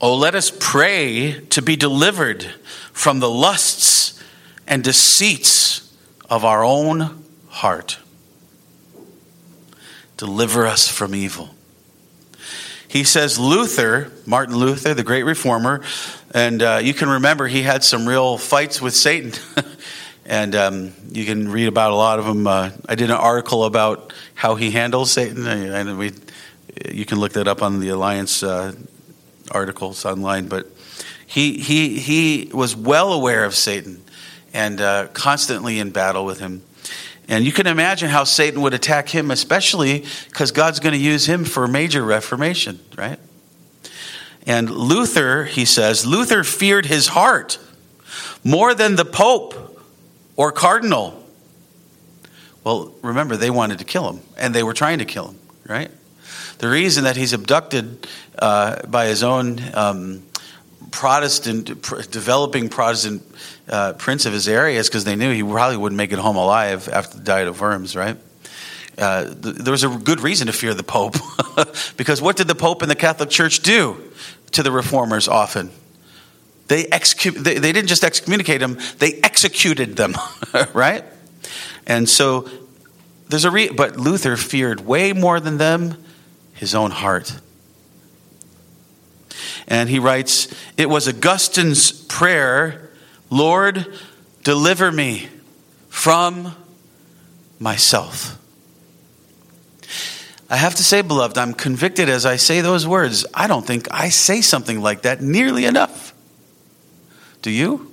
Oh, 0.00 0.14
let 0.14 0.36
us 0.36 0.52
pray 0.56 1.40
to 1.50 1.62
be 1.62 1.74
delivered 1.74 2.44
from 2.92 3.18
the 3.18 3.28
lusts 3.28 4.01
and 4.72 4.82
deceits 4.82 5.94
of 6.30 6.46
our 6.46 6.64
own 6.64 7.22
heart. 7.50 7.98
Deliver 10.16 10.66
us 10.66 10.88
from 10.88 11.14
evil. 11.14 11.50
He 12.88 13.04
says 13.04 13.38
Luther, 13.38 14.10
Martin 14.24 14.56
Luther, 14.56 14.94
the 14.94 15.02
great 15.02 15.24
reformer, 15.24 15.82
and 16.32 16.62
uh, 16.62 16.80
you 16.82 16.94
can 16.94 17.10
remember 17.10 17.48
he 17.48 17.60
had 17.60 17.84
some 17.84 18.08
real 18.08 18.38
fights 18.38 18.80
with 18.80 18.94
Satan. 18.94 19.32
and 20.24 20.54
um, 20.54 20.92
you 21.10 21.26
can 21.26 21.50
read 21.50 21.68
about 21.68 21.90
a 21.90 21.94
lot 21.94 22.18
of 22.18 22.24
them. 22.24 22.46
Uh, 22.46 22.70
I 22.88 22.94
did 22.94 23.10
an 23.10 23.16
article 23.16 23.64
about 23.64 24.14
how 24.32 24.54
he 24.54 24.70
handles 24.70 25.12
Satan, 25.12 25.46
and 25.46 25.98
we, 25.98 26.12
you 26.90 27.04
can 27.04 27.20
look 27.20 27.34
that 27.34 27.46
up 27.46 27.60
on 27.60 27.80
the 27.80 27.90
Alliance 27.90 28.42
uh, 28.42 28.72
articles 29.50 30.06
online. 30.06 30.48
But 30.48 30.66
he 31.26 31.58
he 31.58 31.98
he 31.98 32.50
was 32.54 32.74
well 32.74 33.12
aware 33.12 33.44
of 33.44 33.54
Satan 33.54 34.02
and 34.52 34.80
uh, 34.80 35.08
constantly 35.08 35.78
in 35.78 35.90
battle 35.90 36.24
with 36.24 36.40
him. 36.40 36.62
And 37.28 37.44
you 37.44 37.52
can 37.52 37.66
imagine 37.66 38.10
how 38.10 38.24
Satan 38.24 38.60
would 38.62 38.74
attack 38.74 39.08
him, 39.08 39.30
especially 39.30 40.04
because 40.28 40.50
God's 40.50 40.80
going 40.80 40.92
to 40.92 40.98
use 40.98 41.26
him 41.26 41.44
for 41.44 41.66
major 41.68 42.02
reformation, 42.02 42.80
right? 42.96 43.18
And 44.46 44.68
Luther, 44.70 45.44
he 45.44 45.64
says, 45.64 46.04
Luther 46.04 46.42
feared 46.42 46.86
his 46.86 47.08
heart 47.08 47.58
more 48.44 48.74
than 48.74 48.96
the 48.96 49.04
Pope 49.04 49.80
or 50.36 50.50
Cardinal. 50.50 51.24
Well, 52.64 52.92
remember, 53.02 53.36
they 53.36 53.50
wanted 53.50 53.78
to 53.78 53.84
kill 53.84 54.12
him, 54.12 54.22
and 54.36 54.54
they 54.54 54.62
were 54.62 54.74
trying 54.74 54.98
to 54.98 55.04
kill 55.04 55.28
him, 55.28 55.38
right? 55.66 55.90
The 56.58 56.68
reason 56.68 57.04
that 57.04 57.16
he's 57.16 57.32
abducted 57.32 58.06
uh, 58.38 58.86
by 58.86 59.06
his 59.06 59.22
own 59.22 59.60
um, 59.74 60.22
Protestant, 60.92 61.82
pr- 61.82 62.02
developing 62.02 62.68
Protestant 62.68 63.22
uh, 63.68 63.94
prince 63.94 64.26
of 64.26 64.32
his 64.32 64.46
area 64.46 64.78
is 64.78 64.88
because 64.88 65.04
they 65.04 65.16
knew 65.16 65.32
he 65.32 65.42
probably 65.42 65.76
wouldn't 65.76 65.96
make 65.96 66.12
it 66.12 66.18
home 66.18 66.36
alive 66.36 66.88
after 66.88 67.16
the 67.16 67.24
diet 67.24 67.48
of 67.48 67.60
worms, 67.60 67.96
right? 67.96 68.16
Uh, 68.96 69.24
th- 69.24 69.56
there 69.56 69.72
was 69.72 69.82
a 69.82 69.88
good 69.88 70.20
reason 70.20 70.46
to 70.46 70.52
fear 70.52 70.74
the 70.74 70.84
Pope. 70.84 71.16
because 71.96 72.22
what 72.22 72.36
did 72.36 72.46
the 72.46 72.54
Pope 72.54 72.82
and 72.82 72.90
the 72.90 72.94
Catholic 72.94 73.30
Church 73.30 73.60
do 73.60 73.96
to 74.52 74.62
the 74.62 74.70
reformers 74.70 75.26
often? 75.26 75.70
They, 76.68 76.84
excu- 76.84 77.34
they, 77.34 77.58
they 77.58 77.72
didn't 77.72 77.88
just 77.88 78.04
excommunicate 78.04 78.60
them, 78.60 78.78
they 78.98 79.14
executed 79.22 79.96
them, 79.96 80.14
right? 80.74 81.04
And 81.86 82.08
so 82.08 82.48
there's 83.28 83.44
a 83.44 83.50
re- 83.50 83.70
but 83.70 83.96
Luther 83.96 84.36
feared 84.36 84.80
way 84.80 85.12
more 85.12 85.40
than 85.40 85.58
them 85.58 85.96
his 86.54 86.74
own 86.74 86.90
heart. 86.90 87.40
And 89.72 89.88
he 89.88 89.98
writes, 89.98 90.54
It 90.76 90.90
was 90.90 91.08
Augustine's 91.08 91.92
prayer, 91.92 92.90
Lord, 93.30 93.86
deliver 94.44 94.92
me 94.92 95.30
from 95.88 96.54
myself. 97.58 98.38
I 100.50 100.56
have 100.56 100.74
to 100.74 100.84
say, 100.84 101.00
beloved, 101.00 101.38
I'm 101.38 101.54
convicted 101.54 102.10
as 102.10 102.26
I 102.26 102.36
say 102.36 102.60
those 102.60 102.86
words. 102.86 103.24
I 103.32 103.46
don't 103.46 103.66
think 103.66 103.88
I 103.90 104.10
say 104.10 104.42
something 104.42 104.82
like 104.82 105.02
that 105.02 105.22
nearly 105.22 105.64
enough. 105.64 106.12
Do 107.40 107.50
you? 107.50 107.91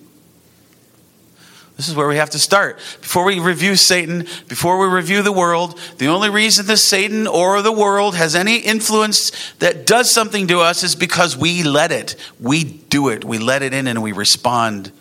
This 1.80 1.88
is 1.88 1.96
where 1.96 2.10
we 2.10 2.18
have 2.18 2.32
to 2.32 2.40
start. 2.40 2.76
Before 3.00 3.24
we 3.24 3.40
review 3.40 3.78
Satan, 3.78 4.28
before 4.50 4.80
we 4.80 4.94
review 4.94 5.22
the 5.22 5.32
world, 5.32 5.80
the 5.98 6.08
only 6.08 6.30
reason 6.30 6.66
that 6.66 6.76
Satan 6.76 7.26
or 7.26 7.62
the 7.62 7.72
world 7.72 8.16
has 8.18 8.36
any 8.36 8.58
influence 8.58 9.54
that 9.60 9.86
does 9.86 10.12
something 10.12 10.48
to 10.48 10.60
us 10.60 10.84
is 10.84 10.94
because 10.94 11.38
we 11.38 11.64
let 11.64 11.94
it. 11.94 12.18
We 12.38 12.66
do 12.66 13.08
it. 13.08 13.24
We 13.24 13.38
let 13.38 13.62
it 13.62 13.74
in 13.74 13.88
and 13.88 14.04
we 14.04 14.12
respond. 14.12 14.92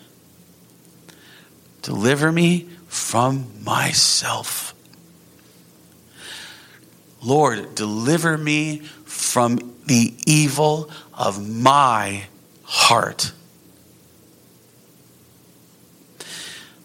Deliver 1.81 2.31
me 2.31 2.69
from 2.87 3.47
myself. 3.61 4.73
Lord, 7.21 7.75
deliver 7.75 8.37
me 8.37 8.83
from 9.03 9.75
the 9.85 10.13
evil 10.25 10.89
of 11.13 11.45
my 11.45 12.27
heart. 12.63 13.33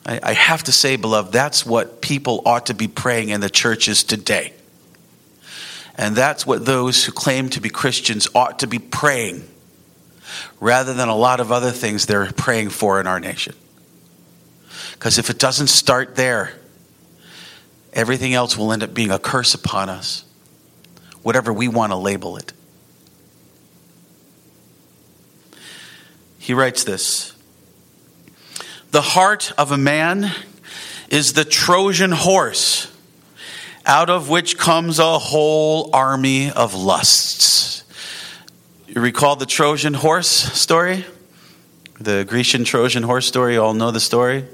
I, 0.06 0.20
I 0.22 0.32
have 0.32 0.64
to 0.64 0.72
say, 0.72 0.96
beloved, 0.96 1.32
that's 1.32 1.64
what 1.64 2.00
people 2.00 2.42
ought 2.46 2.66
to 2.66 2.74
be 2.74 2.88
praying 2.88 3.30
in 3.30 3.40
the 3.40 3.50
churches 3.50 4.04
today. 4.04 4.52
And 5.96 6.16
that's 6.16 6.46
what 6.46 6.66
those 6.66 7.04
who 7.04 7.12
claim 7.12 7.50
to 7.50 7.60
be 7.60 7.68
Christians 7.68 8.28
ought 8.34 8.58
to 8.60 8.66
be 8.66 8.78
praying, 8.78 9.48
rather 10.58 10.92
than 10.92 11.08
a 11.08 11.14
lot 11.16 11.40
of 11.40 11.52
other 11.52 11.70
things 11.70 12.06
they're 12.06 12.32
praying 12.32 12.70
for 12.70 13.00
in 13.00 13.06
our 13.06 13.20
nation. 13.20 13.54
Because 14.92 15.18
if 15.18 15.30
it 15.30 15.38
doesn't 15.38 15.68
start 15.68 16.16
there, 16.16 16.52
everything 17.92 18.34
else 18.34 18.58
will 18.58 18.72
end 18.72 18.82
up 18.82 18.92
being 18.92 19.12
a 19.12 19.18
curse 19.18 19.54
upon 19.54 19.88
us, 19.88 20.24
whatever 21.22 21.52
we 21.52 21.68
want 21.68 21.92
to 21.92 21.96
label 21.96 22.36
it. 22.36 22.52
He 26.38 26.54
writes 26.54 26.82
this 26.84 27.33
The 28.94 29.02
heart 29.02 29.52
of 29.59 29.72
a 29.72 29.76
man 29.76 30.30
is 31.09 31.33
the 31.33 31.44
Trojan 31.44 32.12
horse, 32.12 32.87
out 33.85 34.09
of 34.09 34.28
which 34.28 34.57
comes 34.57 35.00
a 35.00 35.18
whole 35.18 35.90
army 35.92 36.52
of 36.52 36.76
lusts. 36.76 37.83
You 38.87 39.00
recall 39.00 39.35
the 39.35 39.46
Trojan 39.46 39.94
horse 39.94 40.28
story? 40.28 41.04
The 41.98 42.24
Grecian 42.24 42.62
Trojan 42.62 43.02
horse 43.02 43.26
story, 43.26 43.54
you 43.54 43.62
all 43.64 43.74
know 43.74 43.90
the 43.90 43.98
story? 43.98 44.44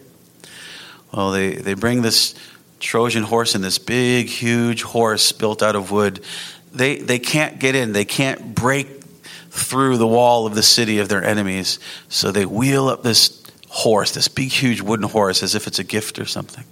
Well, 1.12 1.32
they, 1.32 1.56
they 1.56 1.74
bring 1.74 2.00
this 2.00 2.34
Trojan 2.78 3.24
horse 3.24 3.54
and 3.54 3.62
this 3.62 3.76
big, 3.76 4.28
huge 4.28 4.80
horse 4.84 5.32
built 5.32 5.62
out 5.62 5.76
of 5.76 5.90
wood. 5.90 6.24
They, 6.72 6.96
they 6.96 7.18
can't 7.18 7.58
get 7.58 7.74
in, 7.74 7.92
they 7.92 8.06
can't 8.06 8.54
break 8.54 9.02
through 9.50 9.98
the 9.98 10.06
wall 10.06 10.46
of 10.46 10.54
the 10.54 10.62
city 10.62 10.98
of 10.98 11.10
their 11.10 11.22
enemies. 11.22 11.78
So 12.08 12.32
they 12.32 12.46
wheel 12.46 12.88
up 12.88 13.02
this 13.02 13.39
horse, 13.70 14.12
this 14.12 14.28
big, 14.28 14.50
huge 14.50 14.80
wooden 14.80 15.08
horse, 15.08 15.42
as 15.42 15.54
if 15.54 15.66
it's 15.66 15.78
a 15.78 15.84
gift 15.84 16.18
or 16.18 16.26
something. 16.26 16.64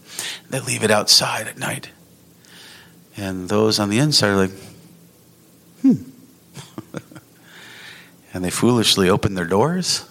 They 0.50 0.61
leave 0.61 0.82
it 0.82 0.90
outside 0.90 1.46
at 1.46 1.56
night. 1.56 1.90
And 3.16 3.48
those 3.48 3.78
on 3.78 3.88
the 3.88 3.98
inside 3.98 4.28
are 4.28 4.37
like, 4.37 4.50
hmm. 5.82 5.94
and 8.34 8.44
they 8.44 8.50
foolishly 8.50 9.08
open 9.08 9.34
their 9.34 9.46
doors 9.46 10.04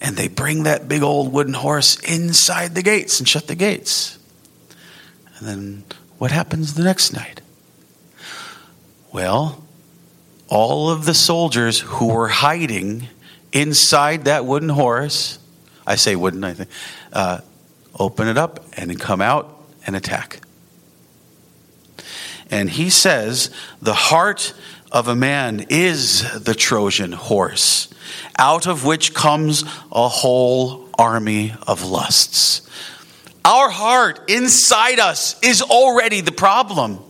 and 0.00 0.16
they 0.16 0.28
bring 0.28 0.62
that 0.62 0.88
big 0.88 1.02
old 1.02 1.32
wooden 1.32 1.54
horse 1.54 1.98
inside 2.00 2.74
the 2.74 2.82
gates 2.82 3.18
and 3.18 3.28
shut 3.28 3.46
the 3.46 3.54
gates. 3.54 4.18
And 5.38 5.48
then 5.48 5.84
what 6.18 6.30
happens 6.30 6.74
the 6.74 6.84
next 6.84 7.12
night? 7.12 7.40
Well, 9.12 9.64
all 10.48 10.90
of 10.90 11.04
the 11.04 11.14
soldiers 11.14 11.80
who 11.80 12.08
were 12.08 12.28
hiding 12.28 13.08
inside 13.52 14.24
that 14.24 14.44
wooden 14.44 14.68
horse, 14.68 15.37
I 15.88 15.96
say 15.96 16.14
wouldn't, 16.14 16.44
I 16.44 16.52
think, 16.52 16.70
uh, 17.12 17.40
open 17.98 18.28
it 18.28 18.36
up 18.36 18.64
and 18.76 19.00
come 19.00 19.22
out 19.22 19.64
and 19.86 19.96
attack. 19.96 20.40
And 22.50 22.68
he 22.68 22.90
says, 22.90 23.50
the 23.80 23.94
heart 23.94 24.52
of 24.92 25.08
a 25.08 25.16
man 25.16 25.66
is 25.70 26.42
the 26.42 26.54
Trojan 26.54 27.12
horse, 27.12 27.88
out 28.38 28.66
of 28.66 28.84
which 28.84 29.14
comes 29.14 29.64
a 29.90 30.08
whole 30.08 30.88
army 30.98 31.54
of 31.66 31.84
lusts. 31.84 32.68
Our 33.44 33.70
heart 33.70 34.30
inside 34.30 35.00
us 35.00 35.40
is 35.42 35.62
already 35.62 36.20
the 36.20 36.32
problem. 36.32 37.02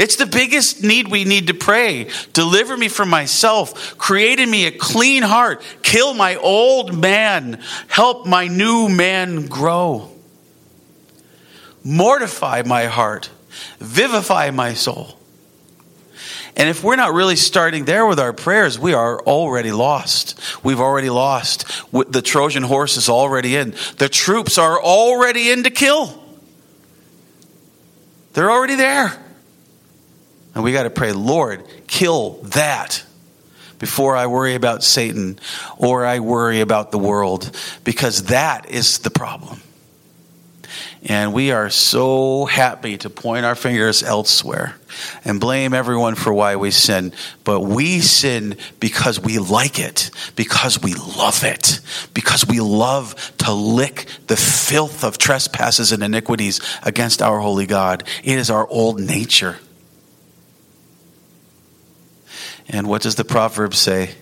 It's 0.00 0.16
the 0.16 0.24
biggest 0.24 0.82
need 0.82 1.08
we 1.08 1.26
need 1.26 1.48
to 1.48 1.54
pray. 1.54 2.08
Deliver 2.32 2.74
me 2.74 2.88
from 2.88 3.10
myself. 3.10 3.98
Create 3.98 4.40
in 4.40 4.50
me 4.50 4.64
a 4.64 4.70
clean 4.70 5.22
heart. 5.22 5.62
Kill 5.82 6.14
my 6.14 6.36
old 6.36 6.98
man. 6.98 7.60
Help 7.86 8.26
my 8.26 8.46
new 8.46 8.88
man 8.88 9.44
grow. 9.44 10.10
Mortify 11.84 12.62
my 12.64 12.86
heart. 12.86 13.28
Vivify 13.78 14.50
my 14.52 14.72
soul. 14.72 15.18
And 16.56 16.70
if 16.70 16.82
we're 16.82 16.96
not 16.96 17.12
really 17.12 17.36
starting 17.36 17.84
there 17.84 18.06
with 18.06 18.18
our 18.18 18.32
prayers, 18.32 18.78
we 18.78 18.94
are 18.94 19.20
already 19.20 19.70
lost. 19.70 20.40
We've 20.64 20.80
already 20.80 21.10
lost. 21.10 21.66
The 21.92 22.22
Trojan 22.22 22.62
horse 22.62 22.96
is 22.96 23.10
already 23.10 23.54
in. 23.54 23.74
The 23.98 24.08
troops 24.08 24.56
are 24.56 24.80
already 24.82 25.50
in 25.50 25.64
to 25.64 25.70
kill. 25.70 26.24
They're 28.32 28.50
already 28.50 28.76
there. 28.76 29.26
And 30.54 30.64
we 30.64 30.72
got 30.72 30.82
to 30.82 30.90
pray, 30.90 31.12
Lord, 31.12 31.64
kill 31.86 32.40
that 32.42 33.04
before 33.78 34.16
I 34.16 34.26
worry 34.26 34.54
about 34.54 34.82
Satan 34.82 35.38
or 35.78 36.04
I 36.04 36.20
worry 36.20 36.60
about 36.60 36.90
the 36.90 36.98
world, 36.98 37.50
because 37.84 38.24
that 38.24 38.70
is 38.70 38.98
the 38.98 39.10
problem. 39.10 39.60
And 41.02 41.32
we 41.32 41.50
are 41.50 41.70
so 41.70 42.44
happy 42.44 42.98
to 42.98 43.08
point 43.08 43.46
our 43.46 43.54
fingers 43.54 44.02
elsewhere 44.02 44.76
and 45.24 45.40
blame 45.40 45.72
everyone 45.72 46.14
for 46.14 46.32
why 46.32 46.56
we 46.56 46.70
sin. 46.70 47.14
But 47.42 47.60
we 47.60 48.00
sin 48.00 48.56
because 48.80 49.18
we 49.18 49.38
like 49.38 49.78
it, 49.78 50.10
because 50.36 50.82
we 50.82 50.92
love 50.92 51.42
it, 51.42 51.80
because 52.12 52.46
we 52.46 52.60
love 52.60 53.14
to 53.38 53.52
lick 53.52 54.06
the 54.26 54.36
filth 54.36 55.02
of 55.02 55.16
trespasses 55.16 55.90
and 55.90 56.02
iniquities 56.02 56.60
against 56.82 57.22
our 57.22 57.40
holy 57.40 57.66
God. 57.66 58.06
It 58.22 58.38
is 58.38 58.50
our 58.50 58.68
old 58.68 59.00
nature. 59.00 59.58
And 62.72 62.86
what 62.86 63.02
does 63.02 63.16
the 63.16 63.24
proverb 63.24 63.74
say? 63.74 64.14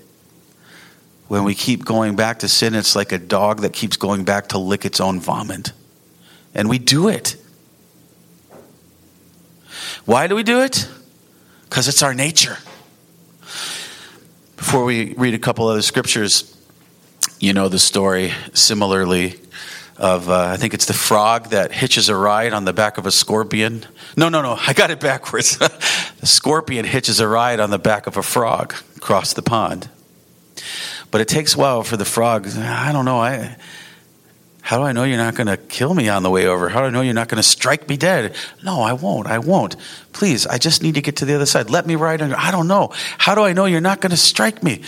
When 1.28 1.44
we 1.44 1.54
keep 1.54 1.84
going 1.84 2.16
back 2.16 2.38
to 2.40 2.48
sin, 2.48 2.74
it's 2.74 2.96
like 2.96 3.12
a 3.12 3.18
dog 3.18 3.61
that 3.61 3.74
keeps 3.74 3.98
going 3.98 4.24
back 4.24 4.48
to 4.48 4.58
lick 4.58 4.87
its 4.87 5.00
own 5.00 5.20
vomit. 5.20 5.72
And 6.54 6.70
we 6.70 6.78
do 6.78 7.08
it. 7.08 7.37
Why 10.06 10.26
do 10.26 10.34
we 10.34 10.42
do 10.42 10.62
it? 10.62 10.88
Because 11.64 11.88
it's 11.88 12.02
our 12.02 12.14
nature. 12.14 12.56
Before 14.56 14.84
we 14.84 15.12
read 15.14 15.34
a 15.34 15.38
couple 15.38 15.68
other 15.68 15.82
scriptures, 15.82 16.56
you 17.38 17.52
know 17.52 17.68
the 17.68 17.78
story 17.78 18.32
similarly 18.54 19.38
of, 19.98 20.28
uh, 20.28 20.46
I 20.52 20.56
think 20.56 20.74
it's 20.74 20.87
the 20.87 20.94
frog 20.94 21.50
that 21.50 21.72
hitches 21.72 22.08
a 22.08 22.14
ride 22.14 22.52
on 22.52 22.64
the 22.64 22.72
back 22.72 22.98
of 22.98 23.06
a 23.06 23.11
scorpion. 23.11 23.84
No, 24.16 24.28
no, 24.28 24.42
no, 24.42 24.56
I 24.58 24.72
got 24.72 24.90
it 24.90 25.00
backwards. 25.00 25.58
the 26.20 26.26
scorpion 26.26 26.84
hitches 26.84 27.20
a 27.20 27.28
ride 27.28 27.61
on 27.61 27.70
the 27.70 27.78
back 27.78 28.06
of 28.06 28.16
a 28.16 28.22
frog 28.22 28.74
across 28.96 29.32
the 29.34 29.42
pond. 29.42 29.90
But 31.11 31.20
it 31.20 31.28
takes 31.28 31.54
a 31.54 31.58
while 31.58 31.82
for 31.82 31.96
the 31.96 32.04
frog, 32.04 32.46
I 32.46 32.92
don't 32.92 33.04
know, 33.04 33.18
I, 33.18 33.56
how 34.68 34.76
do 34.76 34.84
I 34.84 34.92
know 34.92 35.04
you're 35.04 35.16
not 35.16 35.34
going 35.34 35.46
to 35.46 35.56
kill 35.56 35.94
me 35.94 36.11
on 36.11 36.22
the 36.22 36.28
way 36.28 36.46
over? 36.46 36.68
How 36.68 36.80
do 36.80 36.87
I 36.87 36.90
know 36.90 37.00
you're 37.00 37.14
not 37.14 37.28
going 37.28 37.38
to 37.38 37.48
strike 37.48 37.88
me 37.88 37.96
dead? 37.96 38.34
No, 38.62 38.82
I 38.82 38.92
won't. 38.92 39.26
I 39.26 39.38
won't. 39.38 39.76
Please, 40.12 40.46
I 40.46 40.58
just 40.58 40.82
need 40.82 40.96
to 40.96 41.00
get 41.00 41.16
to 41.16 41.24
the 41.24 41.34
other 41.34 41.46
side. 41.46 41.70
Let 41.70 41.87
me 41.87 41.96
ride 41.96 42.20
on. 42.20 42.34
I 42.34 42.50
don't 42.50 42.68
know. 42.68 42.90
How 43.16 43.34
do 43.34 43.40
I 43.40 43.54
know 43.54 43.64
you're 43.64 43.80
not 43.80 44.02
going 44.02 44.11
to 44.11 44.18
strike 44.18 44.62
me? 44.62 44.82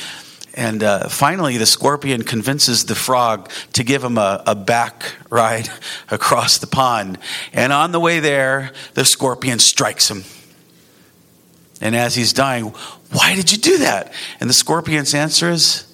And 0.61 0.83
uh, 0.83 1.09
finally, 1.09 1.57
the 1.57 1.64
scorpion 1.64 2.23
convinces 2.23 2.85
the 2.85 2.94
frog 2.94 3.51
to 3.73 3.83
give 3.83 4.05
him 4.05 4.18
a, 4.18 4.42
a, 4.46 4.55
back 4.55 5.14
ride 5.31 5.70
across 6.11 6.59
the 6.59 6.66
pond. 6.66 7.16
And 7.55 7.73
on 7.73 7.92
the 7.92 7.99
way 7.99 8.20
there, 8.20 8.73
the 8.92 9.07
scorpion 9.07 9.59
strikes 9.59 10.11
him. 10.11 10.23
And 11.81 11.96
as 11.96 12.14
he's 12.14 12.35
dying, 12.35 12.75
why 13.11 13.35
did 13.35 13.51
you 13.51 13.57
do 13.57 13.79
that? 13.79 14.12
And 14.38 14.51
the 14.51 14.55
scorpion's 14.55 15.14
answer 15.14 15.49
is, 15.49 15.90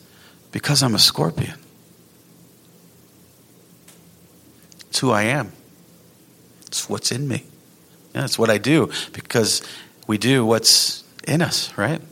because 0.50 0.83
I'm 0.83 0.96
a 0.96 0.98
scorpion. 0.98 1.55
It's 4.88 4.98
who 4.98 5.12
I 5.12 5.22
am, 5.22 5.52
it's 6.66 6.88
what's 6.88 7.12
in 7.12 7.29
me. 7.29 7.44
Yeah, 8.16 8.24
it's 8.24 8.37
what 8.37 8.50
I 8.50 8.59
do 8.59 8.90
because 9.12 9.62
we 10.09 10.18
do 10.18 10.44
what's 10.44 11.05
in 11.29 11.40
us, 11.40 11.72
right? 11.79 12.02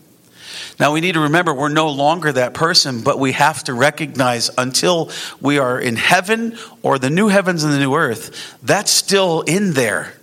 Now 0.79 0.93
we 0.93 1.01
need 1.01 1.13
to 1.13 1.21
remember 1.21 1.55
we're 1.55 1.69
no 1.69 1.91
longer 1.91 2.33
that 2.33 2.55
person, 2.55 3.03
but 3.03 3.19
we 3.19 3.33
have 3.33 3.65
to 3.65 3.75
recognize 3.75 4.51
until 4.57 5.11
we 5.41 5.59
are 5.59 5.79
in 5.79 5.97
heaven 5.97 6.59
or 6.83 6.99
the 6.99 7.11
new 7.11 7.29
heavens 7.29 7.65
and 7.65 7.73
the 7.73 7.79
new 7.79 7.95
earth, 7.95 8.59
that's 8.63 8.91
still 8.91 9.43
in 9.43 9.73
there. 9.73 10.15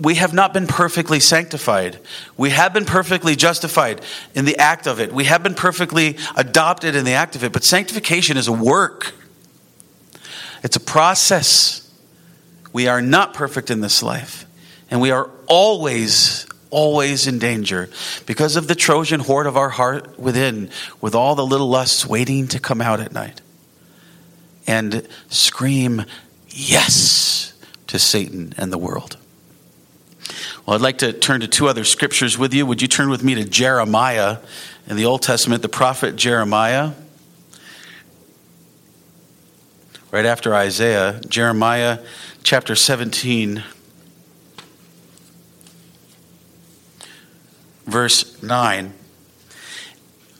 We 0.00 0.16
have 0.16 0.32
not 0.32 0.52
been 0.52 0.66
perfectly 0.66 1.20
sanctified. 1.20 1.98
We 2.36 2.50
have 2.50 2.72
been 2.72 2.84
perfectly 2.84 3.36
justified 3.36 4.00
in 4.34 4.44
the 4.44 4.58
act 4.58 4.86
of 4.86 4.98
it. 4.98 5.12
We 5.12 5.24
have 5.24 5.42
been 5.42 5.54
perfectly 5.54 6.16
adopted 6.36 6.96
in 6.96 7.04
the 7.04 7.12
act 7.12 7.36
of 7.36 7.44
it. 7.44 7.52
But 7.52 7.64
sanctification 7.64 8.36
is 8.36 8.48
a 8.48 8.52
work, 8.52 9.12
it's 10.62 10.76
a 10.76 10.80
process. 10.80 11.80
We 12.72 12.88
are 12.88 13.00
not 13.00 13.34
perfect 13.34 13.70
in 13.70 13.80
this 13.80 14.02
life. 14.02 14.46
And 14.90 15.00
we 15.00 15.12
are 15.12 15.30
always 15.46 16.46
always 16.74 17.26
in 17.26 17.38
danger 17.38 17.88
because 18.26 18.56
of 18.56 18.68
the 18.68 18.74
Trojan 18.74 19.20
horde 19.20 19.46
of 19.46 19.56
our 19.56 19.70
heart 19.70 20.18
within, 20.18 20.70
with 21.00 21.14
all 21.14 21.34
the 21.34 21.46
little 21.46 21.68
lusts 21.68 22.04
waiting 22.04 22.48
to 22.48 22.58
come 22.58 22.80
out 22.80 23.00
at 23.00 23.12
night 23.12 23.40
and 24.66 25.06
scream 25.28 26.04
yes 26.48 27.54
to 27.86 27.98
Satan 27.98 28.52
and 28.58 28.72
the 28.72 28.78
world. 28.78 29.16
Well, 30.66 30.74
I'd 30.74 30.82
like 30.82 30.98
to 30.98 31.12
turn 31.12 31.40
to 31.40 31.48
two 31.48 31.68
other 31.68 31.84
scriptures 31.84 32.36
with 32.36 32.52
you. 32.52 32.66
Would 32.66 32.82
you 32.82 32.88
turn 32.88 33.08
with 33.08 33.22
me 33.22 33.34
to 33.36 33.44
Jeremiah 33.44 34.38
in 34.86 34.96
the 34.96 35.04
Old 35.04 35.22
Testament, 35.22 35.62
the 35.62 35.68
prophet 35.68 36.16
Jeremiah? 36.16 36.92
right 40.14 40.26
after 40.26 40.54
Isaiah, 40.54 41.20
Jeremiah 41.26 41.98
chapter 42.44 42.76
17, 42.76 43.64
verse 47.84 48.42
9. 48.42 48.92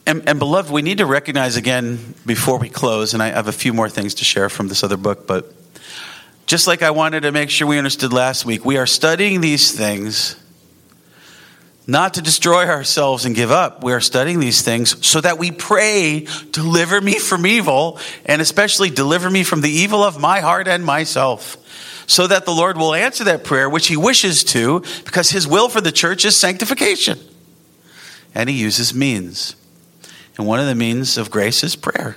And, 0.06 0.28
and, 0.28 0.38
beloved, 0.38 0.70
we 0.70 0.82
need 0.82 0.98
to 0.98 1.06
recognize 1.06 1.56
again 1.56 2.14
before 2.26 2.58
we 2.58 2.68
close, 2.68 3.14
and 3.14 3.22
I 3.22 3.28
have 3.28 3.48
a 3.48 3.52
few 3.52 3.72
more 3.72 3.88
things 3.88 4.14
to 4.14 4.24
share 4.24 4.50
from 4.50 4.68
this 4.68 4.84
other 4.84 4.98
book, 4.98 5.26
but 5.26 5.52
just 6.46 6.66
like 6.66 6.82
I 6.82 6.90
wanted 6.90 7.22
to 7.22 7.32
make 7.32 7.48
sure 7.48 7.66
we 7.66 7.78
understood 7.78 8.12
last 8.12 8.44
week, 8.44 8.64
we 8.64 8.76
are 8.76 8.86
studying 8.86 9.40
these 9.40 9.72
things 9.72 10.36
not 11.86 12.14
to 12.14 12.22
destroy 12.22 12.66
ourselves 12.66 13.24
and 13.24 13.34
give 13.34 13.50
up. 13.50 13.82
We 13.82 13.92
are 13.92 14.00
studying 14.00 14.40
these 14.40 14.62
things 14.62 15.06
so 15.06 15.20
that 15.20 15.38
we 15.38 15.50
pray, 15.50 16.26
deliver 16.50 17.00
me 17.00 17.18
from 17.18 17.46
evil, 17.46 17.98
and 18.24 18.40
especially 18.40 18.90
deliver 18.90 19.30
me 19.30 19.42
from 19.42 19.60
the 19.60 19.70
evil 19.70 20.02
of 20.02 20.18
my 20.18 20.40
heart 20.40 20.68
and 20.68 20.84
myself. 20.84 21.56
So 22.06 22.26
that 22.26 22.44
the 22.44 22.52
Lord 22.52 22.76
will 22.76 22.94
answer 22.94 23.24
that 23.24 23.44
prayer, 23.44 23.68
which 23.68 23.86
He 23.86 23.96
wishes 23.96 24.44
to, 24.44 24.80
because 25.04 25.30
His 25.30 25.46
will 25.46 25.70
for 25.70 25.80
the 25.80 25.92
church 25.92 26.26
is 26.26 26.38
sanctification. 26.38 27.18
And 28.34 28.50
He 28.50 28.56
uses 28.56 28.94
means. 28.94 29.56
And 30.36 30.46
one 30.46 30.60
of 30.60 30.66
the 30.66 30.74
means 30.74 31.16
of 31.16 31.30
grace 31.30 31.62
is 31.62 31.76
prayer. 31.76 32.16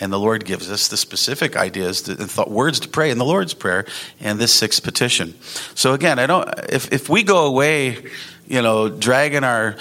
And 0.00 0.12
the 0.12 0.18
Lord 0.18 0.44
gives 0.44 0.70
us 0.70 0.88
the 0.88 0.96
specific 0.96 1.54
ideas 1.54 2.08
and 2.08 2.28
thought, 2.28 2.50
words 2.50 2.80
to 2.80 2.88
pray 2.88 3.10
in 3.10 3.18
the 3.18 3.24
Lord's 3.24 3.54
Prayer 3.54 3.84
and 4.20 4.38
this 4.38 4.52
sixth 4.52 4.82
petition. 4.82 5.34
So 5.76 5.92
again, 5.92 6.18
I 6.18 6.26
don't. 6.26 6.48
If 6.70 6.92
if 6.92 7.08
we 7.08 7.22
go 7.22 7.46
away, 7.46 8.04
you 8.48 8.62
know, 8.62 8.88
dragging 8.88 9.44
our 9.44 9.76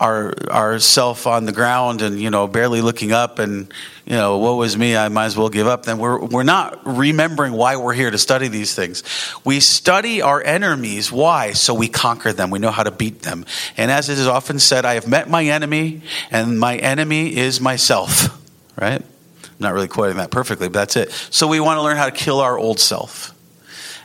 our 0.00 0.32
ourself 0.48 1.26
on 1.26 1.44
the 1.44 1.52
ground 1.52 2.02
and 2.02 2.18
you 2.18 2.30
know 2.30 2.48
barely 2.48 2.80
looking 2.80 3.12
up 3.12 3.38
and 3.38 3.72
you 4.06 4.14
know 4.14 4.38
what 4.38 4.52
was 4.52 4.76
me 4.76 4.96
i 4.96 5.08
might 5.08 5.26
as 5.26 5.36
well 5.36 5.50
give 5.50 5.66
up 5.66 5.84
then 5.84 5.98
we're 5.98 6.18
we're 6.24 6.42
not 6.42 6.80
remembering 6.86 7.52
why 7.52 7.76
we're 7.76 7.92
here 7.92 8.10
to 8.10 8.18
study 8.18 8.48
these 8.48 8.74
things. 8.74 9.02
We 9.44 9.60
study 9.60 10.22
our 10.22 10.42
enemies. 10.42 11.12
Why? 11.12 11.52
So 11.52 11.74
we 11.74 11.88
conquer 11.88 12.32
them. 12.32 12.50
We 12.50 12.58
know 12.58 12.70
how 12.70 12.82
to 12.82 12.90
beat 12.90 13.22
them. 13.22 13.44
And 13.76 13.90
as 13.90 14.08
it 14.08 14.18
is 14.18 14.26
often 14.26 14.58
said 14.58 14.84
i 14.84 14.94
have 14.94 15.06
met 15.06 15.28
my 15.28 15.44
enemy 15.44 16.02
and 16.30 16.58
my 16.58 16.76
enemy 16.76 17.36
is 17.36 17.60
myself 17.60 18.36
right? 18.80 19.02
I'm 19.02 19.50
not 19.58 19.74
really 19.74 19.88
quoting 19.88 20.16
that 20.16 20.30
perfectly 20.30 20.68
but 20.68 20.74
that's 20.74 20.96
it. 20.96 21.10
So 21.30 21.46
we 21.46 21.60
want 21.60 21.78
to 21.78 21.82
learn 21.82 21.96
how 21.96 22.06
to 22.06 22.12
kill 22.12 22.40
our 22.40 22.58
old 22.58 22.80
self 22.80 23.34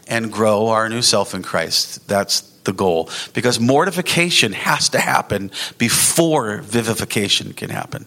and 0.07 0.31
grow 0.31 0.67
our 0.67 0.89
new 0.89 1.01
self 1.01 1.33
in 1.33 1.43
christ. 1.43 2.07
That's 2.07 2.51
the 2.65 2.73
goal 2.73 3.09
because 3.33 3.59
mortification 3.59 4.53
has 4.53 4.89
to 4.89 4.99
happen 4.99 5.51
before 5.77 6.57
vivification 6.57 7.53
can 7.53 7.69
happen. 7.69 8.05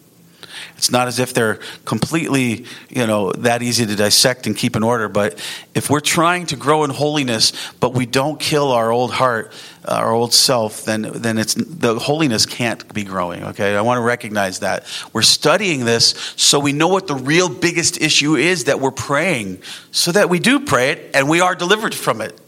It's 0.76 0.90
not 0.90 1.08
as 1.08 1.18
if 1.18 1.34
they're 1.34 1.58
completely, 1.84 2.64
you 2.88 3.06
know, 3.06 3.32
that 3.32 3.62
easy 3.62 3.84
to 3.86 3.96
dissect 3.96 4.46
and 4.46 4.56
keep 4.56 4.76
in 4.76 4.84
order. 4.84 5.08
But 5.08 5.38
if 5.74 5.90
we're 5.90 6.00
trying 6.00 6.46
to 6.46 6.56
grow 6.56 6.84
in 6.84 6.90
holiness, 6.90 7.52
but 7.80 7.94
we 7.94 8.06
don't 8.06 8.38
kill 8.38 8.70
our 8.70 8.92
old 8.92 9.12
heart, 9.12 9.52
uh, 9.84 9.94
our 9.94 10.12
old 10.12 10.32
self, 10.32 10.84
then 10.84 11.10
then 11.14 11.38
it's 11.38 11.54
the 11.54 11.98
holiness 11.98 12.46
can't 12.46 12.92
be 12.94 13.02
growing. 13.04 13.42
Okay, 13.42 13.76
I 13.76 13.80
want 13.80 13.98
to 13.98 14.02
recognize 14.02 14.60
that 14.60 14.86
we're 15.12 15.22
studying 15.22 15.84
this 15.84 16.34
so 16.36 16.60
we 16.60 16.72
know 16.72 16.88
what 16.88 17.08
the 17.08 17.16
real 17.16 17.48
biggest 17.48 18.00
issue 18.00 18.36
is 18.36 18.64
that 18.64 18.80
we're 18.80 18.90
praying, 18.90 19.60
so 19.90 20.12
that 20.12 20.28
we 20.28 20.38
do 20.38 20.60
pray 20.60 20.90
it 20.92 21.10
and 21.14 21.28
we 21.28 21.40
are 21.40 21.54
delivered 21.54 21.94
from 21.94 22.20
it. 22.20 22.38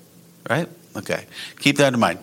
Right. 0.48 0.68
Okay, 1.00 1.26
keep 1.58 1.78
that 1.78 1.92
in 1.92 2.00
mind. 2.00 2.18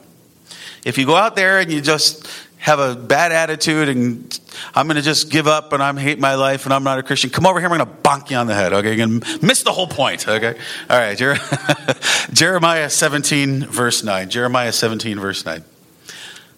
If 0.85 0.97
you 0.97 1.05
go 1.05 1.15
out 1.15 1.35
there 1.35 1.59
and 1.59 1.71
you 1.71 1.81
just 1.81 2.27
have 2.57 2.79
a 2.79 2.95
bad 2.95 3.31
attitude 3.31 3.89
and 3.89 4.39
I'm 4.73 4.87
going 4.87 4.95
to 4.95 5.01
just 5.01 5.29
give 5.29 5.47
up 5.47 5.73
and 5.73 5.81
I'm 5.81 5.97
hate 5.97 6.19
my 6.19 6.35
life 6.35 6.65
and 6.65 6.73
I'm 6.73 6.83
not 6.83 6.99
a 6.99 7.03
Christian, 7.03 7.29
come 7.29 7.45
over 7.45 7.59
here. 7.59 7.69
I'm 7.69 7.77
going 7.77 7.87
to 7.87 8.01
bonk 8.01 8.29
you 8.29 8.37
on 8.37 8.47
the 8.47 8.55
head. 8.55 8.73
Okay, 8.73 8.95
you're 8.95 9.07
going 9.07 9.19
to 9.19 9.45
miss 9.45 9.63
the 9.63 9.71
whole 9.71 9.87
point. 9.87 10.27
Okay, 10.27 10.57
all 10.89 10.97
right. 10.97 11.17
Jer- 11.17 11.37
Jeremiah 12.33 12.89
17 12.89 13.65
verse 13.65 14.03
9. 14.03 14.29
Jeremiah 14.29 14.71
17 14.71 15.19
verse 15.19 15.45
9. 15.45 15.63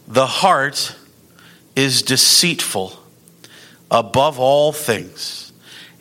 The 0.08 0.28
heart 0.28 0.96
is 1.76 2.02
deceitful 2.02 2.94
above 3.92 4.40
all 4.40 4.72
things 4.72 5.52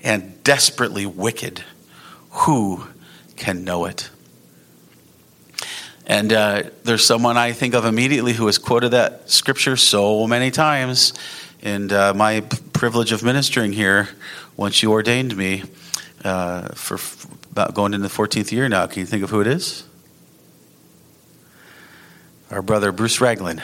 and 0.02 0.42
desperately 0.42 1.06
wicked. 1.06 1.62
Who 2.30 2.86
can 3.36 3.64
know 3.64 3.84
it? 3.84 4.10
And 6.09 6.32
uh, 6.32 6.62
there's 6.84 7.06
someone 7.06 7.36
I 7.36 7.52
think 7.52 7.74
of 7.74 7.84
immediately 7.84 8.32
who 8.32 8.46
has 8.46 8.56
quoted 8.56 8.92
that 8.92 9.30
scripture 9.30 9.76
so 9.76 10.26
many 10.26 10.50
times. 10.50 11.12
And 11.62 11.92
uh, 11.92 12.14
my 12.14 12.40
privilege 12.72 13.12
of 13.12 13.22
ministering 13.22 13.72
here, 13.72 14.09
once 14.56 14.82
you 14.82 14.90
ordained 14.90 15.36
me 15.36 15.64
uh, 16.24 16.68
for 16.68 16.94
f- 16.94 17.26
about 17.50 17.74
going 17.74 17.92
into 17.92 18.09
the 18.09 18.14
14th 18.14 18.50
year 18.52 18.70
now, 18.70 18.86
can 18.86 19.00
you 19.00 19.06
think 19.06 19.22
of 19.22 19.28
who 19.28 19.42
it 19.42 19.46
is? 19.46 19.84
Our 22.50 22.62
brother 22.62 22.90
Bruce 22.90 23.20
Ragland. 23.20 23.62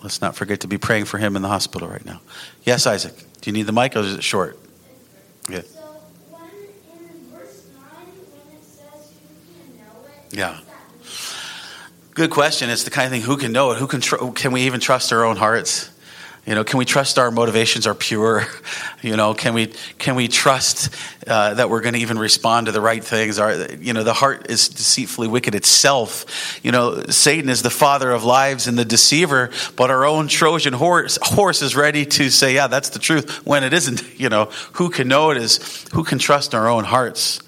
Let's 0.00 0.20
not 0.20 0.36
forget 0.36 0.60
to 0.60 0.68
be 0.68 0.78
praying 0.78 1.06
for 1.06 1.18
him 1.18 1.34
in 1.34 1.42
the 1.42 1.48
hospital 1.48 1.88
right 1.88 2.04
now. 2.06 2.20
Yes, 2.62 2.86
Isaac. 2.86 3.18
Do 3.40 3.50
you 3.50 3.52
need 3.52 3.64
the 3.66 3.72
mic 3.72 3.96
or 3.96 4.00
is 4.00 4.14
it 4.14 4.22
short? 4.22 4.56
Yeah. 5.48 5.62
So 5.62 5.80
when 6.30 6.42
in 6.44 7.30
verse 7.32 7.66
9, 7.74 8.06
it 8.52 8.64
says 8.64 9.12
who 9.12 9.54
can 9.54 9.76
know 9.78 10.06
it, 10.06 10.38
yeah. 10.38 10.60
Good 12.12 12.30
question. 12.30 12.70
It's 12.70 12.84
the 12.84 12.90
kind 12.90 13.06
of 13.06 13.12
thing 13.12 13.22
who 13.22 13.36
can 13.36 13.52
know 13.52 13.72
it? 13.72 13.78
Who 13.78 13.86
can, 13.86 14.00
tr- 14.00 14.30
can 14.34 14.52
we 14.52 14.62
even 14.62 14.80
trust 14.80 15.12
our 15.12 15.24
own 15.24 15.36
hearts? 15.36 15.90
You 16.46 16.54
know, 16.54 16.64
can 16.64 16.78
we 16.78 16.84
trust 16.84 17.18
our 17.18 17.30
motivations 17.30 17.86
are 17.86 17.94
pure? 17.94 18.46
You 19.02 19.16
know, 19.16 19.32
can 19.32 19.54
we 19.54 19.68
can 19.96 20.14
we 20.14 20.28
trust 20.28 20.94
uh, 21.26 21.54
that 21.54 21.70
we're 21.70 21.80
going 21.80 21.94
to 21.94 22.00
even 22.00 22.18
respond 22.18 22.66
to 22.66 22.72
the 22.72 22.82
right 22.82 23.02
things? 23.02 23.38
Our, 23.38 23.72
you 23.76 23.94
know, 23.94 24.04
the 24.04 24.12
heart 24.12 24.50
is 24.50 24.68
deceitfully 24.68 25.26
wicked 25.26 25.54
itself. 25.54 26.60
You 26.62 26.70
know, 26.70 27.04
Satan 27.04 27.48
is 27.48 27.62
the 27.62 27.70
father 27.70 28.10
of 28.10 28.22
lives 28.22 28.66
and 28.66 28.78
the 28.78 28.84
deceiver, 28.84 29.52
but 29.76 29.90
our 29.90 30.04
own 30.04 30.28
Trojan 30.28 30.74
horse, 30.74 31.18
horse 31.22 31.62
is 31.62 31.74
ready 31.74 32.04
to 32.04 32.28
say, 32.28 32.52
"Yeah, 32.52 32.66
that's 32.66 32.90
the 32.90 32.98
truth." 32.98 33.46
When 33.46 33.64
it 33.64 33.72
isn't, 33.72 34.02
you 34.20 34.28
know, 34.28 34.50
who 34.74 34.90
can 34.90 35.08
know 35.08 35.30
it 35.30 35.38
is 35.38 35.86
who 35.94 36.04
can 36.04 36.18
trust 36.18 36.54
our 36.54 36.68
own 36.68 36.84
hearts. 36.84 37.40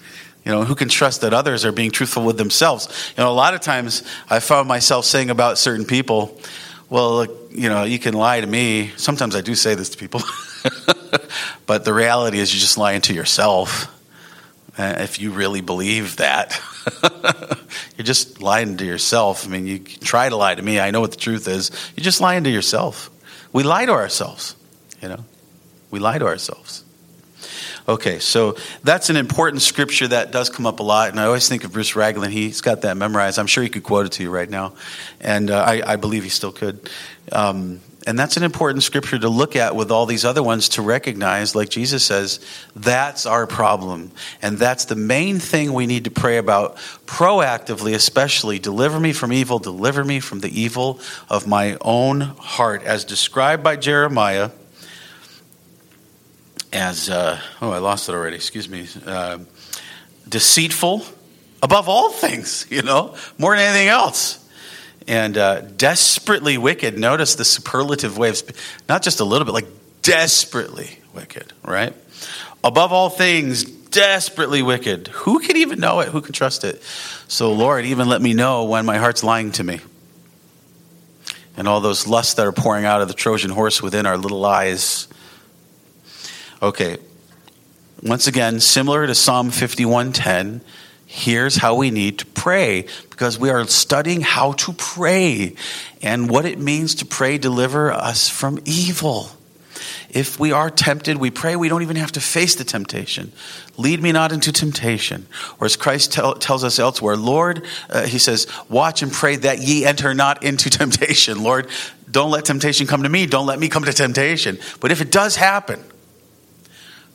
You 0.45 0.51
know, 0.51 0.63
who 0.65 0.75
can 0.75 0.89
trust 0.89 1.21
that 1.21 1.33
others 1.33 1.63
are 1.63 1.71
being 1.71 1.91
truthful 1.91 2.23
with 2.23 2.37
themselves? 2.37 3.13
You 3.17 3.23
know, 3.23 3.31
a 3.31 3.33
lot 3.33 3.53
of 3.53 3.61
times 3.61 4.03
I 4.29 4.39
found 4.39 4.67
myself 4.67 5.05
saying 5.05 5.29
about 5.29 5.57
certain 5.57 5.85
people, 5.85 6.37
well, 6.89 7.25
you 7.49 7.69
know, 7.69 7.83
you 7.83 7.97
can 7.97 8.13
lie 8.13 8.41
to 8.41 8.47
me. 8.47 8.91
Sometimes 8.97 9.35
I 9.35 9.41
do 9.41 9.55
say 9.55 9.75
this 9.75 9.89
to 9.89 9.97
people. 9.97 10.21
but 11.65 11.85
the 11.85 11.93
reality 11.93 12.39
is 12.39 12.53
you're 12.53 12.59
just 12.59 12.77
lying 12.77 13.01
to 13.01 13.13
yourself. 13.13 13.89
If 14.77 15.19
you 15.19 15.31
really 15.31 15.61
believe 15.61 16.17
that, 16.17 16.59
you're 17.97 18.05
just 18.05 18.41
lying 18.41 18.77
to 18.77 18.85
yourself. 18.85 19.45
I 19.45 19.49
mean, 19.49 19.65
you 19.65 19.79
try 19.79 20.27
to 20.27 20.35
lie 20.35 20.55
to 20.55 20.61
me. 20.61 20.79
I 20.79 20.91
know 20.91 20.99
what 20.99 21.11
the 21.11 21.17
truth 21.17 21.47
is. 21.47 21.71
You're 21.95 22.03
just 22.03 22.21
lying 22.21 22.43
to 22.43 22.49
yourself. 22.49 23.09
We 23.53 23.63
lie 23.63 23.85
to 23.85 23.91
ourselves, 23.91 24.55
you 25.01 25.09
know. 25.09 25.23
We 25.91 25.99
lie 25.99 26.17
to 26.17 26.25
ourselves. 26.25 26.83
Okay, 27.87 28.19
so 28.19 28.55
that's 28.83 29.09
an 29.09 29.17
important 29.17 29.61
scripture 29.61 30.07
that 30.07 30.31
does 30.31 30.49
come 30.49 30.65
up 30.65 30.79
a 30.79 30.83
lot, 30.83 31.09
and 31.09 31.19
I 31.19 31.25
always 31.25 31.49
think 31.49 31.65
of 31.65 31.73
Bruce 31.73 31.97
Ragland. 31.97 32.31
He's 32.31 32.61
got 32.61 32.81
that 32.81 32.95
memorized. 32.95 33.37
I'm 33.37 33.47
sure 33.47 33.61
he 33.61 33.69
could 33.69 33.83
quote 33.83 34.05
it 34.05 34.13
to 34.13 34.23
you 34.23 34.29
right 34.29 34.49
now, 34.49 34.73
and 35.19 35.51
uh, 35.51 35.57
I, 35.61 35.93
I, 35.93 35.95
believe 35.97 36.23
he 36.23 36.29
still 36.29 36.53
could. 36.53 36.89
Um, 37.33 37.81
and 38.07 38.17
that's 38.17 38.37
an 38.37 38.43
important 38.43 38.83
scripture 38.83 39.19
to 39.19 39.27
look 39.27 39.57
at 39.57 39.75
with 39.75 39.91
all 39.91 40.05
these 40.05 40.23
other 40.23 40.41
ones 40.41 40.69
to 40.69 40.81
recognize, 40.81 41.55
like 41.55 41.69
Jesus 41.69 42.05
says, 42.05 42.39
that's 42.75 43.25
our 43.25 43.47
problem. 43.47 44.11
And 44.41 44.57
that's 44.57 44.85
the 44.85 44.95
main 44.95 45.39
thing 45.39 45.73
we 45.73 45.85
need 45.85 46.05
to 46.05 46.11
pray 46.11 46.37
about 46.37 46.77
proactively, 47.05 47.93
especially. 47.93 48.59
Deliver 48.59 48.99
me 48.99 49.13
from 49.13 49.31
evil, 49.31 49.59
deliver 49.59 50.03
me 50.03 50.19
from 50.19 50.39
the 50.39 50.61
evil 50.61 50.99
of 51.29 51.47
my 51.47 51.77
own 51.81 52.21
heart, 52.21 52.83
as 52.83 53.05
described 53.05 53.63
by 53.63 53.77
Jeremiah 53.77 54.51
as, 56.73 57.09
uh, 57.09 57.39
oh, 57.61 57.71
I 57.71 57.77
lost 57.77 58.09
it 58.09 58.13
already, 58.13 58.35
excuse 58.35 58.67
me, 58.67 58.87
uh, 59.05 59.37
deceitful 60.27 61.03
above 61.61 61.87
all 61.87 62.11
things, 62.11 62.65
you 62.71 62.81
know, 62.81 63.15
more 63.37 63.55
than 63.55 63.65
anything 63.65 63.87
else. 63.87 64.39
And 65.05 65.37
uh, 65.37 65.61
desperately 65.61 66.57
wicked. 66.57 66.97
Notice 66.97 67.35
the 67.35 67.45
superlative 67.45 68.17
way 68.17 68.29
waves, 68.29 68.43
not 68.87 69.03
just 69.03 69.19
a 69.19 69.25
little 69.25 69.45
bit, 69.45 69.51
like 69.51 69.67
desperately 70.01 70.97
wicked, 71.13 71.51
right? 71.63 71.93
Above 72.63 72.93
all 72.93 73.09
things, 73.09 73.65
desperately 73.65 74.61
wicked. 74.61 75.09
Who 75.09 75.39
can 75.39 75.57
even 75.57 75.79
know 75.79 75.99
it? 75.99 76.07
Who 76.07 76.21
can 76.21 76.31
trust 76.31 76.63
it? 76.63 76.81
So, 77.27 77.51
Lord, 77.51 77.83
even 77.85 78.07
let 78.07 78.21
me 78.21 78.33
know 78.33 78.63
when 78.63 78.85
my 78.85 78.97
heart's 78.97 79.25
lying 79.25 79.51
to 79.53 79.63
me. 79.63 79.81
And 81.57 81.67
all 81.67 81.81
those 81.81 82.07
lusts 82.07 82.35
that 82.35 82.47
are 82.47 82.53
pouring 82.53 82.85
out 82.85 83.01
of 83.01 83.09
the 83.09 83.13
Trojan 83.13 83.51
horse 83.51 83.81
within 83.81 84.05
our 84.05 84.17
little 84.17 84.43
eyes 84.45 85.09
Okay. 86.63 86.95
Once 88.01 88.27
again, 88.27 88.61
similar 88.61 89.05
to 89.05 89.13
Psalm 89.13 89.51
51:10, 89.51 90.61
here's 91.05 91.57
how 91.57 91.75
we 91.75 91.91
need 91.91 92.19
to 92.19 92.25
pray 92.25 92.85
because 93.09 93.37
we 93.37 93.49
are 93.49 93.67
studying 93.67 94.21
how 94.21 94.53
to 94.53 94.71
pray 94.71 95.55
and 96.01 96.29
what 96.29 96.45
it 96.45 96.57
means 96.57 96.95
to 96.95 97.05
pray 97.05 97.37
deliver 97.37 97.91
us 97.91 98.29
from 98.29 98.59
evil. 98.63 99.29
if 100.09 100.39
we 100.39 100.53
are 100.53 100.69
tempted, 100.69 101.17
we 101.17 101.31
pray 101.31 101.55
we 101.57 101.67
don't 101.67 101.81
even 101.81 101.97
have 101.97 102.13
to 102.13 102.21
face 102.21 102.55
the 102.55 102.63
temptation. 102.63 103.33
Lead 103.75 104.01
me 104.01 104.13
not 104.13 104.31
into 104.31 104.53
temptation. 104.53 105.25
Or 105.59 105.65
as 105.65 105.75
Christ 105.75 106.13
tell, 106.13 106.35
tells 106.35 106.63
us 106.63 106.79
elsewhere, 106.79 107.17
Lord, 107.17 107.65
uh, 107.89 108.03
he 108.03 108.19
says, 108.19 108.47
watch 108.69 109.01
and 109.01 109.11
pray 109.11 109.35
that 109.37 109.59
ye 109.59 109.83
enter 109.83 110.13
not 110.13 110.43
into 110.43 110.69
temptation. 110.81 111.43
Lord, 111.43 111.67
don't 112.09 112.31
let 112.31 112.45
temptation 112.45 112.85
come 112.87 113.03
to 113.03 113.09
me. 113.09 113.25
Don't 113.25 113.47
let 113.47 113.59
me 113.59 113.67
come 113.67 113.83
to 113.83 113.91
temptation. 113.91 114.59
But 114.79 114.91
if 114.91 115.01
it 115.01 115.11
does 115.11 115.35
happen, 115.35 115.83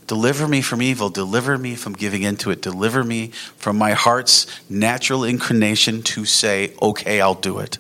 Deliver 0.09 0.49
me 0.49 0.61
from 0.61 0.83
evil. 0.83 1.09
Deliver 1.09 1.57
me 1.57 1.77
from 1.77 1.93
giving 1.93 2.23
into 2.23 2.51
it. 2.51 2.61
Deliver 2.61 3.05
me 3.05 3.29
from 3.57 3.79
my 3.79 3.93
heart's 3.93 4.47
natural 4.69 5.23
inclination 5.25 6.03
to 6.03 6.25
say, 6.25 6.75
okay, 6.83 7.21
I'll 7.21 7.35
do 7.35 7.59
it. 7.61 7.79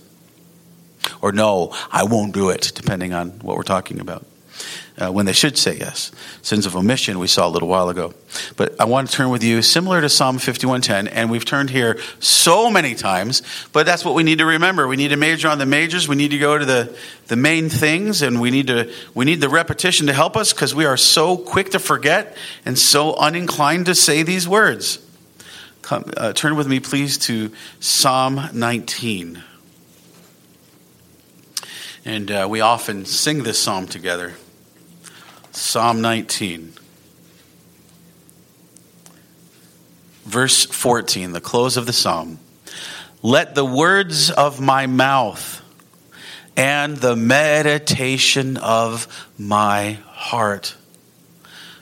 Or 1.20 1.32
no, 1.32 1.74
I 1.90 2.04
won't 2.04 2.32
do 2.32 2.50
it, 2.50 2.70
depending 2.74 3.12
on 3.12 3.30
what 3.40 3.56
we're 3.56 3.62
talking 3.64 3.98
about 3.98 4.24
uh, 4.98 5.10
when 5.10 5.26
they 5.26 5.32
should 5.32 5.56
say 5.56 5.76
yes. 5.76 6.10
Sins 6.42 6.66
of 6.66 6.76
omission 6.76 7.18
we 7.18 7.26
saw 7.26 7.46
a 7.46 7.50
little 7.50 7.68
while 7.68 7.88
ago. 7.88 8.14
But 8.56 8.74
I 8.80 8.84
want 8.84 9.08
to 9.08 9.16
turn 9.16 9.30
with 9.30 9.44
you 9.44 9.62
similar 9.62 10.00
to 10.00 10.08
Psalm 10.08 10.38
51:10 10.38 11.08
and 11.12 11.30
we've 11.30 11.44
turned 11.44 11.70
here 11.70 11.98
so 12.20 12.70
many 12.70 12.94
times, 12.94 13.42
but 13.72 13.86
that's 13.86 14.04
what 14.04 14.14
we 14.14 14.22
need 14.22 14.38
to 14.38 14.46
remember. 14.46 14.88
We 14.88 14.96
need 14.96 15.08
to 15.08 15.16
major 15.16 15.48
on 15.48 15.58
the 15.58 15.66
majors, 15.66 16.08
we 16.08 16.16
need 16.16 16.32
to 16.32 16.38
go 16.38 16.58
to 16.58 16.64
the 16.64 16.96
the 17.28 17.36
main 17.36 17.68
things 17.68 18.22
and 18.22 18.40
we 18.40 18.50
need 18.50 18.66
to 18.66 18.92
we 19.14 19.24
need 19.24 19.40
the 19.40 19.48
repetition 19.48 20.06
to 20.08 20.12
help 20.12 20.36
us 20.36 20.52
because 20.52 20.74
we 20.74 20.84
are 20.84 20.96
so 20.96 21.36
quick 21.36 21.70
to 21.70 21.78
forget 21.78 22.36
and 22.64 22.78
so 22.78 23.14
uninclined 23.14 23.84
to 23.86 23.94
say 23.94 24.22
these 24.22 24.48
words. 24.48 24.98
Come, 25.82 26.10
uh, 26.16 26.32
turn 26.32 26.56
with 26.56 26.66
me 26.66 26.80
please 26.80 27.16
to 27.18 27.52
Psalm 27.80 28.50
19. 28.52 29.42
And 32.04 32.30
uh, 32.30 32.46
we 32.48 32.60
often 32.62 33.04
sing 33.04 33.42
this 33.42 33.58
psalm 33.58 33.86
together. 33.86 34.34
Psalm 35.58 36.00
19. 36.00 36.72
Verse 40.24 40.64
14, 40.66 41.32
the 41.32 41.40
close 41.40 41.76
of 41.76 41.86
the 41.86 41.92
psalm. 41.92 42.38
Let 43.22 43.54
the 43.54 43.64
words 43.64 44.30
of 44.30 44.60
my 44.60 44.86
mouth 44.86 45.60
and 46.56 46.96
the 46.96 47.16
meditation 47.16 48.56
of 48.56 49.28
my 49.36 49.98
heart 50.06 50.76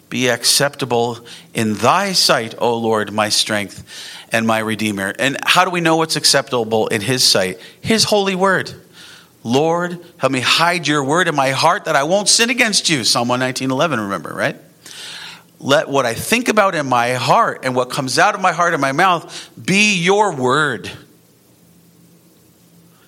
be 0.08 0.28
acceptable 0.28 1.18
in 1.52 1.74
thy 1.74 2.12
sight, 2.12 2.54
O 2.58 2.78
Lord, 2.78 3.12
my 3.12 3.28
strength 3.28 3.84
and 4.32 4.46
my 4.46 4.60
redeemer. 4.60 5.12
And 5.18 5.36
how 5.44 5.64
do 5.64 5.70
we 5.70 5.80
know 5.82 5.96
what's 5.96 6.16
acceptable 6.16 6.86
in 6.86 7.02
his 7.02 7.22
sight? 7.22 7.60
His 7.80 8.04
holy 8.04 8.34
word. 8.34 8.72
Lord, 9.46 10.04
help 10.16 10.32
me 10.32 10.40
hide 10.40 10.88
your 10.88 11.04
word 11.04 11.28
in 11.28 11.36
my 11.36 11.50
heart 11.50 11.84
that 11.84 11.94
I 11.94 12.02
won't 12.02 12.28
sin 12.28 12.50
against 12.50 12.88
you. 12.88 13.04
Psalm 13.04 13.28
119.11, 13.28 13.90
remember, 14.02 14.34
right? 14.34 14.56
Let 15.60 15.88
what 15.88 16.04
I 16.04 16.14
think 16.14 16.48
about 16.48 16.74
in 16.74 16.88
my 16.88 17.12
heart 17.12 17.60
and 17.62 17.76
what 17.76 17.88
comes 17.88 18.18
out 18.18 18.34
of 18.34 18.40
my 18.40 18.50
heart 18.50 18.74
and 18.74 18.80
my 18.80 18.90
mouth 18.90 19.50
be 19.64 19.94
your 19.94 20.34
word. 20.34 20.90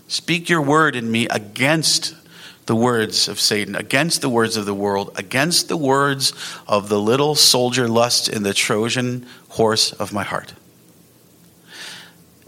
Speak 0.07 0.49
your 0.49 0.63
word 0.63 0.95
in 0.95 1.11
me 1.11 1.27
against 1.27 2.15
the 2.67 2.77
words 2.77 3.27
of 3.27 3.41
Satan, 3.41 3.75
against 3.75 4.21
the 4.21 4.29
words 4.29 4.57
of 4.57 4.65
the 4.65 4.75
world, 4.75 5.11
against 5.17 5.67
the 5.67 5.77
words 5.77 6.33
of 6.69 6.89
the 6.89 7.01
little 7.01 7.35
soldier 7.35 7.89
lust 7.89 8.29
in 8.29 8.45
the 8.45 8.55
Trojan 8.55 9.27
horse 9.49 9.93
of 9.93 10.13
my 10.13 10.23
heart. 10.23 10.53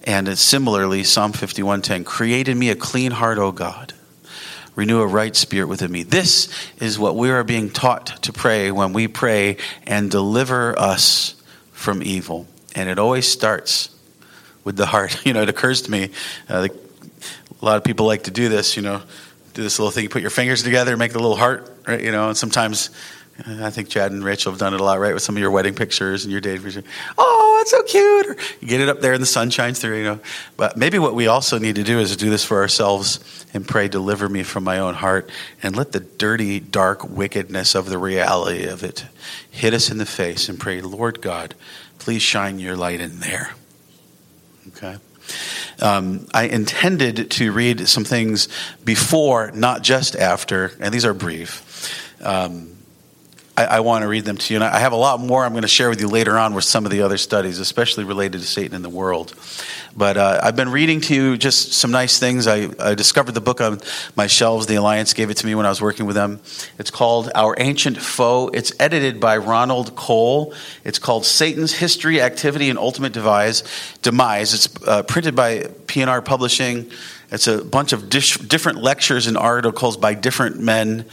And 0.05 0.39
similarly, 0.39 1.05
Psalm 1.05 1.33
51:10, 1.33 2.05
create 2.05 2.49
in 2.49 2.59
me 2.59 2.71
a 2.71 2.77
clean 2.77 3.13
heart, 3.13 3.39
O 3.39 3.53
God. 3.53 3.93
Renew 4.75 5.01
a 5.01 5.07
right 5.07 5.35
spirit 5.35 5.69
within 5.69 5.91
me. 5.91 6.05
This 6.05 6.49
is 6.79 6.99
what 6.99 7.17
we 7.17 7.31
are 7.31 7.45
being 7.45 7.71
taught 7.71 8.23
to 8.23 8.33
pray 8.33 8.71
when 8.71 8.93
we 8.93 9.09
pray 9.09 9.57
and 9.87 10.11
deliver 10.11 10.79
us 10.79 11.35
from 11.73 12.03
evil. 12.03 12.47
And 12.75 12.89
it 12.89 12.99
always 12.99 13.27
starts 13.27 13.91
with 14.65 14.77
the 14.77 14.87
heart. 14.87 15.21
You 15.27 15.33
know, 15.33 15.43
it 15.43 15.49
occurs 15.49 15.83
to 15.83 15.91
me, 15.91 16.11
uh, 16.49 16.63
the, 16.63 16.71
a 17.61 17.65
lot 17.65 17.77
of 17.77 17.85
people 17.85 18.07
like 18.07 18.25
to 18.25 18.31
do 18.31 18.49
this, 18.49 18.77
you 18.77 18.83
know, 18.83 19.03
do 19.55 19.63
this 19.63 19.79
little 19.79 19.91
thing, 19.91 20.05
you 20.05 20.09
put 20.09 20.23
your 20.23 20.31
fingers 20.31 20.63
together, 20.63 20.97
make 20.97 21.13
the 21.13 21.19
little 21.19 21.37
heart, 21.37 21.71
right? 21.87 22.01
You 22.01 22.13
know, 22.13 22.29
and 22.29 22.37
sometimes 22.37 22.91
I 23.47 23.71
think 23.71 23.89
Chad 23.89 24.13
and 24.13 24.25
Rachel 24.25 24.53
have 24.53 24.59
done 24.59 24.75
it 24.75 24.81
a 24.81 24.85
lot, 24.85 24.99
right? 24.99 25.15
With 25.15 25.23
some 25.23 25.37
of 25.37 25.41
your 25.41 25.51
wedding 25.51 25.75
pictures 25.75 26.25
and 26.25 26.33
your 26.33 26.41
date 26.41 26.63
pictures. 26.63 26.85
Oh, 27.17 27.50
it's 27.61 27.71
so 27.71 27.83
cute. 27.83 28.27
Or 28.27 28.37
you 28.61 28.69
get 28.69 28.81
it 28.81 28.89
up 28.89 29.01
there 29.01 29.13
and 29.13 29.23
the 29.23 29.27
sun 29.27 29.51
shines 29.51 29.81
through, 29.81 29.99
you 29.99 30.05
know. 30.05 30.21
But 30.57 30.77
maybe 30.77 30.99
what 30.99 31.15
we 31.15 31.27
also 31.27 31.59
need 31.59 31.77
to 31.77 31.83
do 31.83 31.99
is 31.99 32.17
do 32.17 32.31
this 32.31 32.45
for 32.45 32.61
ourselves 32.61 33.47
and 33.55 33.67
pray, 33.67 33.89
deliver 33.89 34.29
me 34.29 34.43
from 34.43 34.65
my 34.65 34.79
own 34.79 34.95
heart 34.95 35.31
and 35.63 35.77
let 35.77 35.93
the 35.93 36.01
dirty, 36.01 36.61
dark 36.61 37.09
wickedness 37.09 37.75
of 37.75 37.87
the 37.87 37.99
reality 37.99 38.67
of 38.67 38.83
it 38.83 39.07
hit 39.51 39.75
us 39.75 39.91
in 39.91 39.99
the 39.99 40.07
face 40.07 40.49
and 40.49 40.59
pray, 40.59 40.81
Lord 40.81 41.21
God, 41.21 41.55
please 41.99 42.23
shine 42.23 42.59
your 42.59 42.77
light 42.77 43.01
in 43.01 43.21
there. 43.21 43.55
Okay? 44.69 44.97
Um, 45.81 46.27
I 46.35 46.45
intended 46.45 47.31
to 47.33 47.53
read 47.53 47.89
some 47.89 48.05
things 48.05 48.49
before, 48.85 49.51
not 49.53 49.83
just 49.83 50.17
after, 50.17 50.73
and 50.81 50.93
these 50.93 51.05
are 51.05 51.15
brief. 51.15 52.23
Um, 52.23 52.77
I, 53.61 53.77
I 53.77 53.81
want 53.81 54.03
to 54.03 54.09
read 54.09 54.25
them 54.25 54.39
to 54.39 54.55
you. 54.55 54.59
And 54.59 54.65
I 54.65 54.79
have 54.79 54.93
a 54.93 54.97
lot 54.97 55.21
more 55.21 55.45
I'm 55.45 55.53
going 55.53 55.63
to 55.63 55.69
share 55.69 55.91
with 55.91 56.01
you 56.01 56.09
later 56.09 56.39
on 56.39 56.55
with 56.55 56.65
some 56.65 56.87
of 56.87 56.91
the 56.91 57.03
other 57.03 57.19
studies, 57.19 57.59
especially 57.59 58.05
related 58.05 58.41
to 58.41 58.47
Satan 58.47 58.75
in 58.75 58.83
the 58.83 58.89
world. 58.89 59.35
But 59.95 60.17
uh, 60.17 60.41
I've 60.43 60.57
been 60.57 60.71
reading 60.71 61.01
to 61.03 61.15
you 61.15 61.37
just 61.37 61.73
some 61.73 61.91
nice 61.91 62.19
things. 62.19 62.47
I, 62.47 62.71
I, 62.79 62.95
discovered 62.95 63.33
the 63.33 63.41
book 63.41 63.61
on 63.61 63.81
my 64.17 64.29
shelves. 64.29 64.67
The 64.67 64.77
Alliance 64.77 65.13
gave 65.13 65.31
it 65.31 65.37
to 65.39 65.47
me 65.47 65.55
when 65.55 65.67
I 65.67 65.69
was 65.69 65.83
working 65.83 66.07
with 66.07 66.17
them. 66.17 66.41
It's 66.79 66.91
called 66.91 67.31
Our 67.35 67.55
Ancient 67.59 67.99
Foe. 67.99 68.49
It's 68.49 68.73
edited 68.81 69.21
by 69.21 69.37
Ronald 69.37 69.95
Kohl. 69.97 70.55
It's 70.85 70.99
called 70.99 71.27
Satan's 71.27 71.73
History, 71.73 72.23
Activity, 72.23 72.71
and 72.71 72.79
Ultimate 72.79 73.13
Demise. 73.13 73.65
Demise. 74.03 74.55
It's 74.55 74.87
uh, 74.87 75.03
printed 75.03 75.35
by 75.35 75.71
P&R 75.87 76.23
Publishing. 76.23 76.91
It's 77.31 77.47
a 77.47 77.63
bunch 77.63 77.93
of 77.93 78.09
dish, 78.09 78.39
different 78.39 78.83
lectures 78.83 79.27
and 79.27 79.37
articles 79.37 79.97
by 79.97 80.15
different 80.15 80.61
men. 80.61 81.05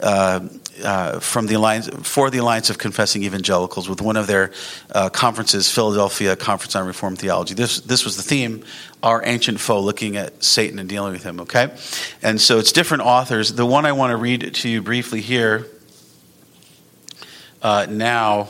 Uh, 0.00 0.48
uh, 0.82 1.20
from 1.20 1.46
the 1.46 1.54
alliance 1.54 1.88
for 2.02 2.30
the 2.30 2.38
Alliance 2.38 2.70
of 2.70 2.78
Confessing 2.78 3.22
Evangelicals 3.22 3.88
with 3.88 4.00
one 4.00 4.16
of 4.16 4.26
their 4.26 4.52
uh, 4.92 5.08
conferences, 5.08 5.70
Philadelphia 5.70 6.36
Conference 6.36 6.74
on 6.74 6.86
Reformed 6.86 7.18
Theology. 7.18 7.54
This 7.54 7.80
this 7.80 8.04
was 8.04 8.16
the 8.16 8.22
theme, 8.22 8.64
our 9.02 9.24
ancient 9.24 9.60
foe, 9.60 9.80
looking 9.80 10.16
at 10.16 10.42
Satan 10.42 10.78
and 10.78 10.88
dealing 10.88 11.12
with 11.12 11.22
him. 11.22 11.40
Okay, 11.40 11.72
and 12.22 12.40
so 12.40 12.58
it's 12.58 12.72
different 12.72 13.04
authors. 13.04 13.52
The 13.54 13.66
one 13.66 13.86
I 13.86 13.92
want 13.92 14.10
to 14.10 14.16
read 14.16 14.54
to 14.54 14.68
you 14.68 14.82
briefly 14.82 15.20
here 15.20 15.66
uh, 17.62 17.86
now 17.88 18.48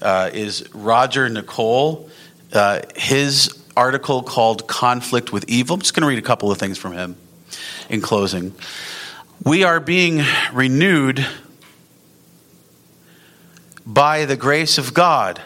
uh, 0.00 0.30
is 0.32 0.64
Roger 0.74 1.28
Nicole. 1.28 2.08
Uh, 2.52 2.80
his 2.96 3.62
article 3.76 4.22
called 4.22 4.66
"Conflict 4.68 5.32
with 5.32 5.44
Evil." 5.48 5.74
I'm 5.74 5.80
just 5.80 5.94
going 5.94 6.02
to 6.02 6.08
read 6.08 6.18
a 6.18 6.22
couple 6.22 6.50
of 6.50 6.58
things 6.58 6.78
from 6.78 6.92
him 6.92 7.16
in 7.88 8.00
closing. 8.00 8.54
We 9.44 9.64
are 9.64 9.80
being 9.80 10.22
renewed 10.52 11.26
by 13.84 14.24
the 14.24 14.36
grace 14.36 14.78
of 14.78 14.94
God. 14.94 15.42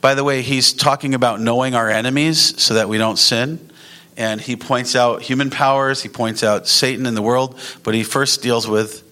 By 0.00 0.14
the 0.14 0.24
way, 0.24 0.40
he's 0.40 0.72
talking 0.72 1.12
about 1.12 1.40
knowing 1.40 1.74
our 1.74 1.90
enemies 1.90 2.62
so 2.62 2.74
that 2.74 2.88
we 2.88 2.96
don't 2.96 3.18
sin. 3.18 3.70
And 4.16 4.40
he 4.40 4.56
points 4.56 4.96
out 4.96 5.20
human 5.20 5.50
powers, 5.50 6.02
he 6.02 6.08
points 6.08 6.42
out 6.42 6.66
Satan 6.66 7.04
in 7.04 7.14
the 7.14 7.20
world, 7.20 7.60
but 7.82 7.94
he 7.94 8.02
first 8.02 8.40
deals 8.40 8.66
with 8.66 9.02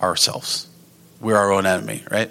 ourselves. 0.00 0.66
We're 1.20 1.36
our 1.36 1.52
own 1.52 1.66
enemy, 1.66 2.04
right? 2.10 2.30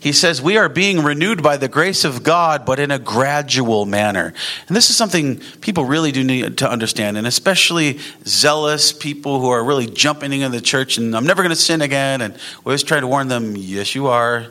He 0.00 0.12
says, 0.12 0.42
We 0.42 0.56
are 0.56 0.68
being 0.68 1.02
renewed 1.02 1.42
by 1.42 1.56
the 1.56 1.68
grace 1.68 2.04
of 2.04 2.22
God, 2.22 2.64
but 2.64 2.78
in 2.78 2.90
a 2.90 2.98
gradual 2.98 3.86
manner. 3.86 4.32
And 4.68 4.76
this 4.76 4.90
is 4.90 4.96
something 4.96 5.40
people 5.60 5.84
really 5.84 6.12
do 6.12 6.22
need 6.22 6.58
to 6.58 6.70
understand, 6.70 7.16
and 7.16 7.26
especially 7.26 7.98
zealous 8.24 8.92
people 8.92 9.40
who 9.40 9.48
are 9.48 9.64
really 9.64 9.86
jumping 9.86 10.32
into 10.32 10.56
the 10.56 10.62
church 10.62 10.98
and 10.98 11.16
I'm 11.16 11.24
never 11.24 11.42
going 11.42 11.54
to 11.54 11.60
sin 11.60 11.82
again. 11.82 12.20
And 12.20 12.34
we 12.34 12.70
always 12.70 12.82
try 12.82 13.00
to 13.00 13.06
warn 13.06 13.28
them, 13.28 13.54
Yes, 13.56 13.94
you 13.94 14.08
are. 14.08 14.46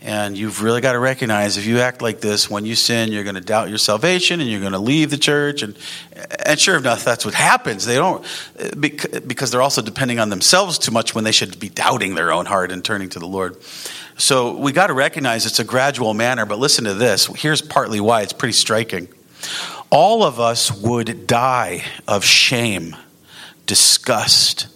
And 0.00 0.38
you've 0.38 0.62
really 0.62 0.80
got 0.80 0.92
to 0.92 1.00
recognize 1.00 1.56
if 1.56 1.66
you 1.66 1.80
act 1.80 2.02
like 2.02 2.20
this, 2.20 2.48
when 2.48 2.64
you 2.64 2.76
sin, 2.76 3.10
you're 3.10 3.24
going 3.24 3.34
to 3.34 3.40
doubt 3.40 3.68
your 3.68 3.78
salvation 3.78 4.40
and 4.40 4.48
you're 4.48 4.60
going 4.60 4.72
to 4.72 4.78
leave 4.78 5.10
the 5.10 5.18
church. 5.18 5.62
And, 5.62 5.76
and 6.46 6.58
sure 6.58 6.76
enough, 6.76 7.04
that's 7.04 7.24
what 7.24 7.34
happens. 7.34 7.84
They 7.84 7.96
don't, 7.96 8.24
because 8.80 9.50
they're 9.50 9.62
also 9.62 9.82
depending 9.82 10.20
on 10.20 10.30
themselves 10.30 10.78
too 10.78 10.92
much 10.92 11.16
when 11.16 11.24
they 11.24 11.32
should 11.32 11.58
be 11.58 11.68
doubting 11.68 12.14
their 12.14 12.32
own 12.32 12.46
heart 12.46 12.70
and 12.70 12.84
turning 12.84 13.08
to 13.08 13.18
the 13.18 13.26
Lord. 13.26 13.56
So 14.18 14.56
we 14.56 14.72
got 14.72 14.88
to 14.88 14.94
recognize 14.94 15.46
it's 15.46 15.60
a 15.60 15.64
gradual 15.64 16.12
manner, 16.12 16.44
but 16.44 16.58
listen 16.58 16.84
to 16.84 16.94
this. 16.94 17.26
Here's 17.26 17.62
partly 17.62 18.00
why 18.00 18.22
it's 18.22 18.32
pretty 18.32 18.52
striking. 18.52 19.08
All 19.90 20.24
of 20.24 20.40
us 20.40 20.72
would 20.72 21.28
die 21.28 21.84
of 22.08 22.24
shame, 22.24 22.96
disgust, 23.64 24.66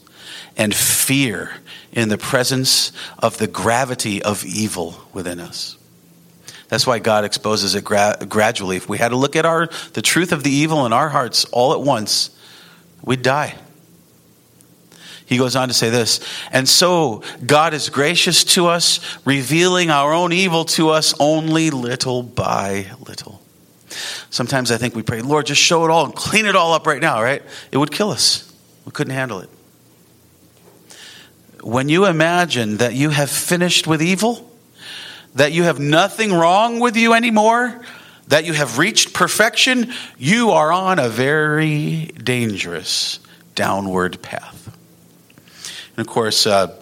and 0.57 0.72
fear 0.72 1.51
in 1.93 2.09
the 2.09 2.18
presence 2.18 2.93
of 3.18 3.36
the 3.38 3.49
gravity 3.49 4.22
of 4.22 4.45
evil 4.45 4.95
within 5.12 5.40
us. 5.40 5.76
That's 6.68 6.86
why 6.86 7.01
God 7.01 7.24
exposes 7.24 7.74
it 7.74 7.84
gra- 7.84 8.18
gradually. 8.26 8.76
If 8.76 8.88
we 8.88 8.97
had 8.97 9.09
to 9.09 9.16
look 9.16 9.34
at 9.34 9.45
our 9.45 9.66
the 9.93 10.03
truth 10.03 10.32
of 10.32 10.45
the 10.45 10.51
evil 10.51 10.86
in 10.86 10.93
our 10.93 11.09
hearts 11.09 11.45
all 11.47 11.72
at 11.72 11.80
once, 11.80 12.30
we'd 13.03 13.22
die. 13.22 13.57
He 15.33 15.39
goes 15.39 15.57
on 15.57 15.68
to 15.68 15.74
say 15.74 15.91
this 15.91 16.20
And 16.53 16.68
so 16.68 17.22
God 17.45 17.74
is 17.74 17.89
gracious 17.89 18.45
to 18.45 18.66
us, 18.66 19.01
revealing 19.24 19.91
our 19.91 20.12
own 20.12 20.33
evil 20.33 20.66
to 20.66 20.91
us 20.91 21.14
only 21.18 21.70
little 21.70 22.22
by 22.22 22.87
little. 23.07 23.41
Sometimes 24.30 24.70
I 24.70 24.76
think 24.76 24.95
we 24.95 25.03
pray, 25.03 25.22
Lord, 25.22 25.47
just 25.47 25.61
show 25.61 25.85
it 25.85 25.91
all 25.91 26.05
and 26.05 26.14
clean 26.14 26.47
it 26.47 26.55
all 26.55 26.74
up 26.74 26.87
right 26.87 27.01
now, 27.01 27.22
right? 27.22 27.43
It 27.70 27.78
would 27.78 27.91
kill 27.91 28.11
us. 28.11 28.53
We 28.85 28.93
couldn't 28.93 29.14
handle 29.14 29.41
it. 29.41 29.51
When 31.62 31.89
you 31.89 32.07
imagine 32.07 32.78
that 32.78 32.95
you 32.95 33.11
have 33.11 33.30
finished 33.30 33.87
with 33.87 34.03
evil, 34.03 34.51
that 35.35 35.53
you 35.53 35.62
have 35.62 35.78
nothing 35.78 36.33
wrong 36.33 36.80
with 36.80 36.97
you 36.97 37.14
anymore, 37.14 37.83
that 38.28 38.45
you 38.45 38.53
have 38.53 38.78
reached 38.78 39.14
perfection, 39.14 39.93
you 40.18 40.51
are 40.51 40.72
on 40.72 40.99
a 40.99 41.09
very 41.09 42.07
dangerous 42.07 43.20
downward 43.55 44.20
path. 44.22 44.61
And 45.97 46.07
of 46.07 46.07
course, 46.07 46.47
uh, 46.47 46.78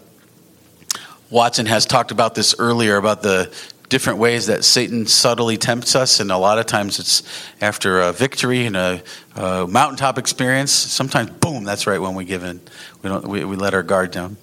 Watson 1.31 1.67
has 1.67 1.87
talked 1.87 2.11
about 2.11 2.35
this 2.35 2.55
earlier 2.59 2.97
about 2.97 3.23
the 3.23 3.53
different 3.89 4.21
ways 4.21 4.47
that 4.47 4.65
Satan 4.65 5.07
subtly 5.07 5.57
tempts 5.57 5.97
us, 5.97 6.21
and 6.21 6.31
a 6.31 6.39
lot 6.39 6.59
of 6.59 6.67
times 6.67 6.99
it's 6.99 7.23
after 7.61 8.01
a 8.01 8.13
victory 8.13 8.67
and 8.67 8.77
a, 8.77 9.03
a 9.35 9.67
mountaintop 9.67 10.17
experience. 10.17 10.71
Sometimes, 10.71 11.31
boom, 11.31 11.65
that's 11.65 11.87
right 11.87 12.01
when 12.01 12.15
we 12.15 12.25
give 12.25 12.45
in. 12.45 12.61
We, 13.03 13.11
don't, 13.11 13.27
we, 13.27 13.45
we 13.45 13.57
let 13.57 13.75
our 13.75 13.83
guard 13.83 14.13
down. 14.13 14.37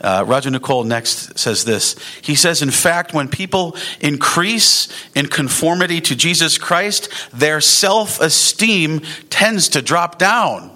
Uh, 0.00 0.24
Roger 0.26 0.50
Nicole 0.50 0.84
next 0.84 1.38
says 1.38 1.64
this. 1.64 1.96
He 2.20 2.34
says, 2.34 2.60
in 2.60 2.70
fact, 2.70 3.14
when 3.14 3.28
people 3.28 3.76
increase 4.00 4.88
in 5.14 5.26
conformity 5.26 6.00
to 6.02 6.16
Jesus 6.16 6.58
Christ, 6.58 7.08
their 7.32 7.60
self 7.60 8.20
esteem 8.20 9.00
tends 9.30 9.70
to 9.70 9.80
drop 9.80 10.18
down. 10.18 10.75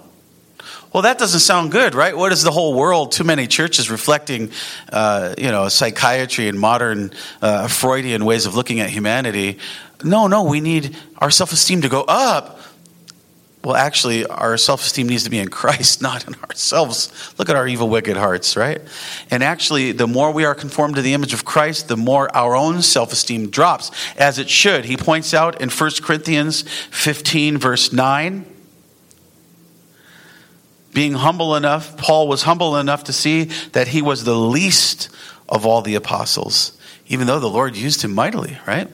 Well, 0.93 1.03
that 1.03 1.17
doesn't 1.17 1.39
sound 1.39 1.71
good, 1.71 1.95
right? 1.95 2.15
What 2.15 2.33
is 2.33 2.43
the 2.43 2.51
whole 2.51 2.73
world? 2.73 3.13
Too 3.13 3.23
many 3.23 3.47
churches 3.47 3.89
reflecting, 3.89 4.51
uh, 4.91 5.35
you 5.37 5.49
know, 5.49 5.69
psychiatry 5.69 6.49
and 6.49 6.59
modern 6.59 7.11
uh, 7.41 7.69
Freudian 7.69 8.25
ways 8.25 8.45
of 8.45 8.55
looking 8.55 8.81
at 8.81 8.89
humanity. 8.89 9.59
No, 10.03 10.27
no, 10.27 10.43
we 10.43 10.59
need 10.59 10.97
our 11.17 11.31
self 11.31 11.53
esteem 11.53 11.81
to 11.83 11.89
go 11.89 12.01
up. 12.01 12.59
Well, 13.63 13.77
actually, 13.77 14.25
our 14.25 14.57
self 14.57 14.81
esteem 14.81 15.07
needs 15.07 15.23
to 15.23 15.29
be 15.29 15.39
in 15.39 15.47
Christ, 15.47 16.01
not 16.01 16.27
in 16.27 16.35
ourselves. 16.43 17.33
Look 17.37 17.49
at 17.49 17.55
our 17.55 17.69
evil, 17.69 17.87
wicked 17.87 18.17
hearts, 18.17 18.57
right? 18.57 18.81
And 19.29 19.43
actually, 19.43 19.93
the 19.93 20.07
more 20.07 20.31
we 20.33 20.43
are 20.43 20.55
conformed 20.55 20.95
to 20.95 21.01
the 21.01 21.13
image 21.13 21.33
of 21.33 21.45
Christ, 21.45 21.87
the 21.87 21.95
more 21.95 22.35
our 22.35 22.53
own 22.53 22.81
self 22.81 23.13
esteem 23.13 23.49
drops, 23.49 23.91
as 24.17 24.39
it 24.39 24.49
should. 24.49 24.83
He 24.83 24.97
points 24.97 25.33
out 25.33 25.61
in 25.61 25.69
1 25.69 25.91
Corinthians 26.01 26.63
15, 26.89 27.59
verse 27.59 27.93
9 27.93 28.50
being 30.93 31.13
humble 31.13 31.55
enough, 31.55 31.97
Paul 31.97 32.27
was 32.27 32.43
humble 32.43 32.77
enough 32.77 33.05
to 33.05 33.13
see 33.13 33.45
that 33.73 33.87
he 33.87 34.01
was 34.01 34.23
the 34.23 34.35
least 34.35 35.09
of 35.47 35.65
all 35.65 35.81
the 35.81 35.95
apostles, 35.95 36.77
even 37.07 37.27
though 37.27 37.39
the 37.39 37.49
Lord 37.49 37.75
used 37.75 38.01
him 38.03 38.13
mightily, 38.13 38.57
right? 38.65 38.89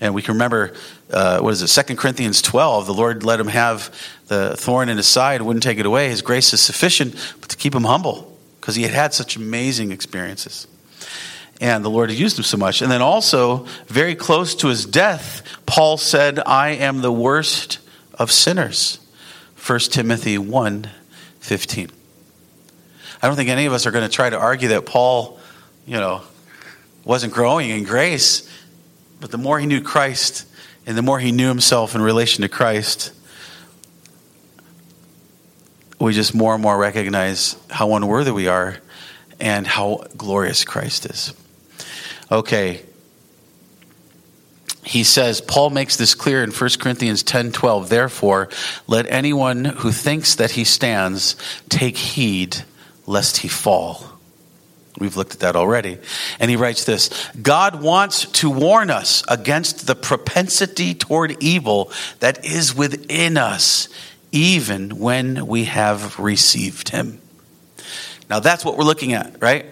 And 0.00 0.14
we 0.14 0.22
can 0.22 0.34
remember, 0.34 0.74
uh, 1.10 1.40
what 1.40 1.52
is 1.52 1.62
it, 1.62 1.86
2 1.86 1.96
Corinthians 1.96 2.40
12, 2.40 2.86
the 2.86 2.94
Lord 2.94 3.24
let 3.24 3.40
him 3.40 3.48
have 3.48 3.92
the 4.28 4.56
thorn 4.56 4.88
in 4.88 4.96
his 4.96 5.06
side, 5.06 5.42
wouldn't 5.42 5.62
take 5.62 5.78
it 5.78 5.86
away. 5.86 6.08
His 6.08 6.22
grace 6.22 6.52
is 6.52 6.60
sufficient, 6.60 7.14
but 7.40 7.50
to 7.50 7.56
keep 7.56 7.74
him 7.74 7.84
humble, 7.84 8.36
because 8.60 8.76
he 8.76 8.82
had 8.82 8.92
had 8.92 9.14
such 9.14 9.36
amazing 9.36 9.90
experiences. 9.90 10.68
And 11.60 11.84
the 11.84 11.90
Lord 11.90 12.10
had 12.10 12.18
used 12.18 12.38
him 12.38 12.44
so 12.44 12.56
much. 12.56 12.82
And 12.82 12.90
then 12.90 13.02
also, 13.02 13.66
very 13.88 14.14
close 14.14 14.54
to 14.56 14.68
his 14.68 14.86
death, 14.86 15.42
Paul 15.66 15.96
said, 15.96 16.38
I 16.38 16.70
am 16.70 17.00
the 17.00 17.10
worst 17.10 17.80
of 18.14 18.30
sinners. 18.30 19.00
1 19.68 19.78
Timothy 19.80 20.38
1 20.38 20.90
15. 21.40 21.90
I 23.20 23.26
don't 23.26 23.36
think 23.36 23.50
any 23.50 23.66
of 23.66 23.74
us 23.74 23.86
are 23.86 23.90
going 23.90 24.08
to 24.08 24.14
try 24.14 24.30
to 24.30 24.38
argue 24.38 24.68
that 24.68 24.86
Paul, 24.86 25.38
you 25.84 25.98
know, 25.98 26.22
wasn't 27.04 27.34
growing 27.34 27.68
in 27.68 27.84
grace, 27.84 28.48
but 29.20 29.30
the 29.30 29.36
more 29.36 29.60
he 29.60 29.66
knew 29.66 29.82
Christ 29.82 30.46
and 30.86 30.96
the 30.96 31.02
more 31.02 31.18
he 31.18 31.32
knew 31.32 31.48
himself 31.48 31.94
in 31.94 32.00
relation 32.00 32.40
to 32.42 32.48
Christ, 32.48 33.12
we 36.00 36.14
just 36.14 36.34
more 36.34 36.54
and 36.54 36.62
more 36.62 36.78
recognize 36.78 37.54
how 37.68 37.94
unworthy 37.94 38.30
we 38.30 38.48
are 38.48 38.78
and 39.38 39.66
how 39.66 40.06
glorious 40.16 40.64
Christ 40.64 41.04
is. 41.04 41.34
Okay, 42.32 42.86
he 44.88 45.04
says, 45.04 45.42
Paul 45.42 45.68
makes 45.68 45.96
this 45.96 46.14
clear 46.14 46.42
in 46.42 46.50
1 46.50 46.70
Corinthians 46.80 47.22
10 47.22 47.52
12. 47.52 47.90
Therefore, 47.90 48.48
let 48.86 49.04
anyone 49.10 49.66
who 49.66 49.92
thinks 49.92 50.36
that 50.36 50.52
he 50.52 50.64
stands 50.64 51.36
take 51.68 51.98
heed 51.98 52.56
lest 53.06 53.36
he 53.36 53.48
fall. 53.48 54.18
We've 54.98 55.14
looked 55.14 55.34
at 55.34 55.40
that 55.40 55.56
already. 55.56 55.98
And 56.40 56.50
he 56.50 56.56
writes 56.56 56.84
this 56.84 57.10
God 57.42 57.82
wants 57.82 58.24
to 58.40 58.48
warn 58.48 58.88
us 58.88 59.22
against 59.28 59.86
the 59.86 59.94
propensity 59.94 60.94
toward 60.94 61.36
evil 61.42 61.92
that 62.20 62.46
is 62.46 62.74
within 62.74 63.36
us, 63.36 63.90
even 64.32 64.98
when 64.98 65.46
we 65.46 65.64
have 65.64 66.18
received 66.18 66.88
him. 66.88 67.20
Now, 68.30 68.40
that's 68.40 68.64
what 68.64 68.78
we're 68.78 68.84
looking 68.84 69.12
at, 69.12 69.42
right? 69.42 69.66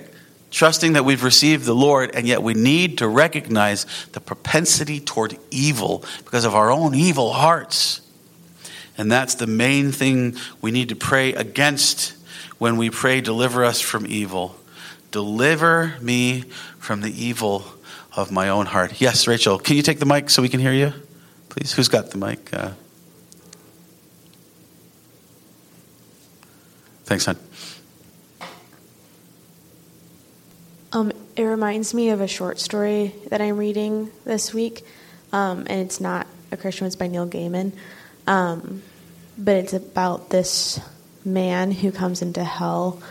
Trusting 0.50 0.94
that 0.94 1.04
we've 1.04 1.24
received 1.24 1.64
the 1.64 1.74
Lord, 1.74 2.14
and 2.14 2.26
yet 2.26 2.42
we 2.42 2.54
need 2.54 2.98
to 2.98 3.08
recognize 3.08 3.86
the 4.12 4.20
propensity 4.20 5.00
toward 5.00 5.38
evil 5.50 6.04
because 6.24 6.44
of 6.44 6.54
our 6.54 6.70
own 6.70 6.94
evil 6.94 7.32
hearts. 7.32 8.00
And 8.98 9.12
that's 9.12 9.34
the 9.34 9.46
main 9.46 9.92
thing 9.92 10.36
we 10.60 10.70
need 10.70 10.88
to 10.88 10.96
pray 10.96 11.34
against 11.34 12.16
when 12.58 12.76
we 12.76 12.90
pray, 12.90 13.20
Deliver 13.20 13.64
us 13.64 13.80
from 13.80 14.06
evil. 14.06 14.56
Deliver 15.10 15.94
me 16.00 16.42
from 16.78 17.02
the 17.02 17.24
evil 17.24 17.64
of 18.14 18.32
my 18.32 18.48
own 18.48 18.66
heart. 18.66 19.00
Yes, 19.00 19.26
Rachel, 19.26 19.58
can 19.58 19.76
you 19.76 19.82
take 19.82 19.98
the 19.98 20.06
mic 20.06 20.30
so 20.30 20.40
we 20.40 20.48
can 20.48 20.60
hear 20.60 20.72
you? 20.72 20.92
Please. 21.50 21.72
Who's 21.72 21.88
got 21.88 22.10
the 22.10 22.18
mic? 22.18 22.52
Uh, 22.52 22.70
thanks, 27.04 27.26
hon. 27.26 27.36
Um, 30.96 31.12
it 31.36 31.42
reminds 31.42 31.92
me 31.92 32.08
of 32.08 32.22
a 32.22 32.26
short 32.26 32.58
story 32.58 33.14
that 33.28 33.42
I'm 33.42 33.58
reading 33.58 34.10
this 34.24 34.54
week, 34.54 34.82
um, 35.30 35.66
and 35.68 35.82
it's 35.82 36.00
not 36.00 36.26
a 36.50 36.56
Christian. 36.56 36.86
It's 36.86 36.96
by 36.96 37.06
Neil 37.06 37.26
Gaiman, 37.26 37.72
um, 38.26 38.80
but 39.36 39.56
it's 39.56 39.74
about 39.74 40.30
this 40.30 40.80
man 41.22 41.70
who 41.70 41.92
comes 41.92 42.22
into 42.22 42.42
hell, 42.42 43.02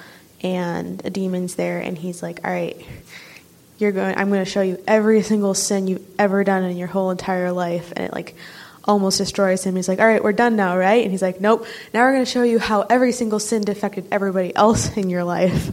and 0.41 0.99
a 1.05 1.11
demon's 1.11 1.53
there, 1.53 1.79
and 1.79 1.95
he's 1.95 2.23
like, 2.23 2.39
"All 2.43 2.49
right, 2.49 2.75
you're 3.77 3.91
going. 3.91 4.17
I'm 4.17 4.29
going 4.29 4.43
to 4.43 4.49
show 4.49 4.63
you 4.63 4.81
every 4.87 5.21
single 5.21 5.53
sin 5.53 5.85
you've 5.85 6.07
ever 6.17 6.43
done 6.43 6.63
in 6.63 6.77
your 6.77 6.87
whole 6.87 7.11
entire 7.11 7.51
life," 7.51 7.93
and 7.95 8.05
it 8.07 8.13
like 8.13 8.33
almost 8.85 9.17
destroys 9.17 9.63
him. 9.63 9.75
He's 9.75 9.87
like, 9.87 9.99
All 9.99 10.07
right, 10.07 10.23
we're 10.23 10.33
done 10.33 10.55
now, 10.55 10.77
right? 10.77 11.01
And 11.03 11.11
he's 11.11 11.21
like, 11.21 11.41
Nope, 11.41 11.65
now 11.93 12.01
we're 12.01 12.13
going 12.13 12.25
to 12.25 12.31
show 12.31 12.43
you 12.43 12.59
how 12.59 12.81
every 12.81 13.11
single 13.11 13.39
sin 13.39 13.69
affected 13.69 14.07
everybody 14.11 14.55
else 14.55 14.95
in 14.97 15.09
your 15.09 15.23
life. 15.23 15.71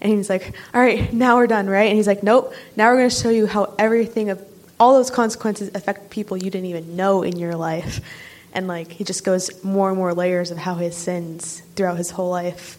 And 0.00 0.12
he's 0.12 0.28
like, 0.28 0.54
All 0.72 0.80
right, 0.80 1.12
now 1.12 1.36
we're 1.36 1.46
done, 1.46 1.68
right? 1.68 1.88
And 1.88 1.96
he's 1.96 2.06
like, 2.06 2.22
Nope, 2.22 2.54
now 2.76 2.90
we're 2.90 2.98
going 2.98 3.10
to 3.10 3.16
show 3.16 3.30
you 3.30 3.46
how 3.46 3.74
everything 3.78 4.30
of 4.30 4.44
all 4.80 4.94
those 4.94 5.10
consequences 5.10 5.70
affect 5.74 6.10
people 6.10 6.36
you 6.36 6.50
didn't 6.50 6.66
even 6.66 6.96
know 6.96 7.22
in 7.22 7.38
your 7.38 7.54
life. 7.54 8.00
And 8.52 8.68
like, 8.68 8.90
he 8.90 9.04
just 9.04 9.24
goes 9.24 9.62
more 9.64 9.88
and 9.88 9.98
more 9.98 10.14
layers 10.14 10.50
of 10.50 10.58
how 10.58 10.74
his 10.74 10.96
sins 10.96 11.60
throughout 11.76 11.96
his 11.96 12.10
whole 12.10 12.30
life 12.30 12.78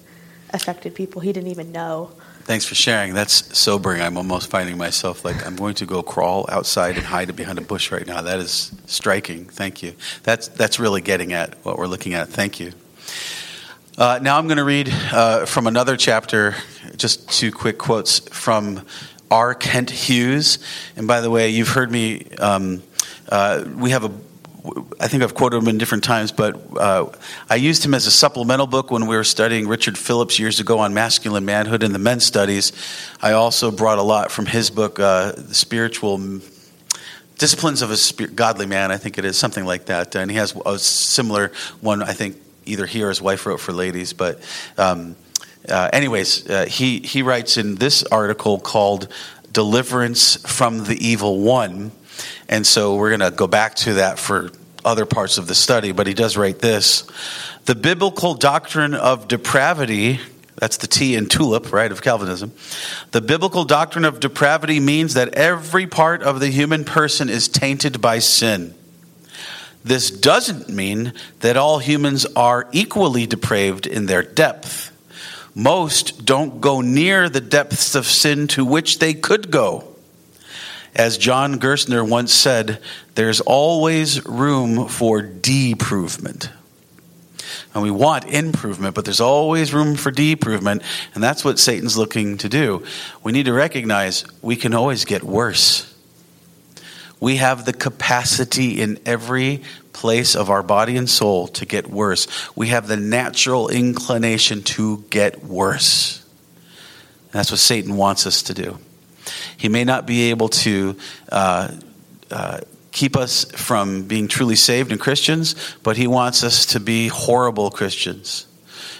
affected 0.51 0.95
people 0.95 1.21
he 1.21 1.33
didn't 1.33 1.49
even 1.49 1.71
know. 1.71 2.11
Thanks 2.45 2.63
for 2.63 2.75
sharing. 2.75 3.15
That's 3.15 3.57
sobering. 3.57 4.03
I'm 4.03 4.17
almost 4.17 4.51
finding 4.51 4.77
myself 4.77 5.25
like 5.25 5.43
I'm 5.47 5.55
going 5.55 5.73
to 5.75 5.87
go 5.87 6.03
crawl 6.03 6.45
outside 6.47 6.95
and 6.95 7.03
hide 7.03 7.35
behind 7.35 7.57
a 7.57 7.61
bush 7.61 7.91
right 7.91 8.05
now. 8.05 8.21
That 8.21 8.37
is 8.37 8.71
striking. 8.85 9.45
Thank 9.45 9.81
you. 9.81 9.95
That's 10.21 10.47
that's 10.49 10.79
really 10.79 11.01
getting 11.01 11.33
at 11.33 11.55
what 11.65 11.79
we're 11.79 11.87
looking 11.87 12.13
at. 12.13 12.29
Thank 12.29 12.59
you. 12.59 12.71
Uh, 13.97 14.19
now 14.21 14.37
I'm 14.37 14.45
going 14.45 14.57
to 14.57 14.63
read 14.63 14.89
uh, 15.11 15.47
from 15.47 15.65
another 15.65 15.97
chapter. 15.97 16.53
Just 16.95 17.27
two 17.31 17.51
quick 17.51 17.79
quotes 17.79 18.19
from 18.29 18.85
R. 19.31 19.55
Kent 19.55 19.89
Hughes. 19.89 20.59
And 20.95 21.07
by 21.07 21.21
the 21.21 21.31
way, 21.31 21.49
you've 21.49 21.69
heard 21.69 21.91
me. 21.91 22.27
Um, 22.37 22.83
uh, 23.27 23.63
we 23.75 23.89
have 23.89 24.03
a 24.03 24.11
I 24.99 25.07
think 25.07 25.23
I've 25.23 25.35
quoted 25.35 25.57
him 25.57 25.67
in 25.67 25.77
different 25.77 26.03
times, 26.03 26.31
but 26.31 26.59
uh, 26.77 27.09
I 27.49 27.55
used 27.55 27.85
him 27.85 27.93
as 27.93 28.07
a 28.07 28.11
supplemental 28.11 28.67
book 28.67 28.91
when 28.91 29.07
we 29.07 29.15
were 29.15 29.23
studying 29.23 29.67
Richard 29.67 29.97
Phillips 29.97 30.39
years 30.39 30.59
ago 30.59 30.79
on 30.79 30.93
masculine 30.93 31.45
manhood 31.45 31.83
in 31.83 31.93
the 31.93 31.99
men's 31.99 32.25
studies. 32.25 32.71
I 33.21 33.33
also 33.33 33.71
brought 33.71 33.97
a 33.97 34.03
lot 34.03 34.31
from 34.31 34.45
his 34.45 34.69
book, 34.69 34.99
uh, 34.99 35.35
Spiritual 35.51 36.41
Disciplines 37.37 37.81
of 37.81 37.91
a 37.91 38.27
Godly 38.27 38.65
Man, 38.65 38.91
I 38.91 38.97
think 38.97 39.17
it 39.17 39.25
is, 39.25 39.37
something 39.37 39.65
like 39.65 39.85
that. 39.85 40.15
And 40.15 40.31
he 40.31 40.37
has 40.37 40.55
a 40.65 40.79
similar 40.79 41.51
one, 41.81 42.01
I 42.01 42.13
think 42.13 42.37
either 42.65 42.85
he 42.85 43.03
or 43.03 43.09
his 43.09 43.21
wife 43.21 43.45
wrote 43.45 43.59
for 43.59 43.73
ladies. 43.73 44.13
But, 44.13 44.41
um, 44.77 45.15
uh, 45.67 45.89
anyways, 45.91 46.49
uh, 46.49 46.65
he, 46.65 46.99
he 46.99 47.21
writes 47.21 47.57
in 47.57 47.75
this 47.75 48.03
article 48.03 48.59
called 48.59 49.09
Deliverance 49.51 50.37
from 50.49 50.85
the 50.85 50.95
Evil 51.05 51.41
One 51.41 51.91
and 52.47 52.65
so 52.65 52.95
we're 52.95 53.15
going 53.15 53.31
to 53.31 53.35
go 53.35 53.47
back 53.47 53.75
to 53.75 53.95
that 53.95 54.19
for 54.19 54.51
other 54.85 55.05
parts 55.05 55.37
of 55.37 55.47
the 55.47 55.55
study, 55.55 55.91
but 55.91 56.07
he 56.07 56.13
does 56.13 56.37
write 56.37 56.59
this 56.59 57.03
The 57.65 57.75
biblical 57.75 58.35
doctrine 58.35 58.93
of 58.93 59.27
depravity, 59.27 60.19
that's 60.55 60.77
the 60.77 60.87
T 60.87 61.15
in 61.15 61.27
tulip, 61.27 61.73
right, 61.73 61.91
of 61.91 62.01
Calvinism. 62.01 62.53
The 63.11 63.21
biblical 63.21 63.65
doctrine 63.65 64.05
of 64.05 64.19
depravity 64.19 64.79
means 64.79 65.15
that 65.15 65.33
every 65.33 65.87
part 65.87 66.21
of 66.21 66.39
the 66.39 66.49
human 66.49 66.85
person 66.85 67.29
is 67.29 67.47
tainted 67.47 67.99
by 67.99 68.19
sin. 68.19 68.75
This 69.83 70.09
doesn't 70.09 70.69
mean 70.69 71.13
that 71.41 71.57
all 71.57 71.79
humans 71.79 72.25
are 72.35 72.67
equally 72.71 73.27
depraved 73.27 73.85
in 73.85 74.07
their 74.07 74.23
depth. 74.23 74.91
Most 75.53 76.25
don't 76.25 76.59
go 76.59 76.81
near 76.81 77.29
the 77.29 77.41
depths 77.41 77.95
of 77.95 78.05
sin 78.05 78.47
to 78.47 78.65
which 78.65 78.99
they 78.99 79.13
could 79.13 79.51
go. 79.51 79.94
As 80.95 81.17
John 81.17 81.59
Gerstner 81.59 82.07
once 82.07 82.33
said, 82.33 82.79
there's 83.15 83.41
always 83.41 84.25
room 84.25 84.87
for 84.87 85.21
deprovement. 85.21 86.49
And 87.73 87.83
we 87.83 87.91
want 87.91 88.25
improvement, 88.25 88.95
but 88.95 89.03
there's 89.03 89.19
always 89.19 89.73
room 89.73 89.95
for 89.95 90.11
deprovement, 90.11 90.83
and 91.13 91.21
that's 91.23 91.43
what 91.43 91.59
Satan's 91.59 91.97
looking 91.97 92.37
to 92.37 92.49
do. 92.49 92.85
We 93.23 93.33
need 93.33 93.45
to 93.45 93.53
recognize 93.53 94.23
we 94.41 94.55
can 94.55 94.73
always 94.73 95.03
get 95.03 95.23
worse. 95.23 95.93
We 97.19 97.37
have 97.37 97.65
the 97.65 97.73
capacity 97.73 98.81
in 98.81 98.99
every 99.05 99.63
place 99.91 100.35
of 100.35 100.49
our 100.49 100.63
body 100.63 100.95
and 100.95 101.09
soul 101.09 101.47
to 101.49 101.65
get 101.65 101.89
worse. 101.89 102.27
We 102.55 102.69
have 102.69 102.87
the 102.87 102.97
natural 102.97 103.67
inclination 103.67 104.63
to 104.63 105.03
get 105.09 105.43
worse. 105.43 106.23
And 107.25 107.33
that's 107.33 107.51
what 107.51 107.59
Satan 107.59 107.97
wants 107.97 108.25
us 108.25 108.43
to 108.43 108.53
do. 108.53 108.77
He 109.57 109.69
may 109.69 109.83
not 109.83 110.05
be 110.05 110.29
able 110.29 110.49
to 110.49 110.95
uh, 111.31 111.71
uh, 112.31 112.59
keep 112.91 113.17
us 113.17 113.45
from 113.51 114.03
being 114.03 114.27
truly 114.27 114.55
saved 114.55 114.91
and 114.91 114.99
Christians, 114.99 115.55
but 115.83 115.97
he 115.97 116.07
wants 116.07 116.43
us 116.43 116.65
to 116.67 116.79
be 116.79 117.07
horrible 117.07 117.69
Christians. 117.69 118.47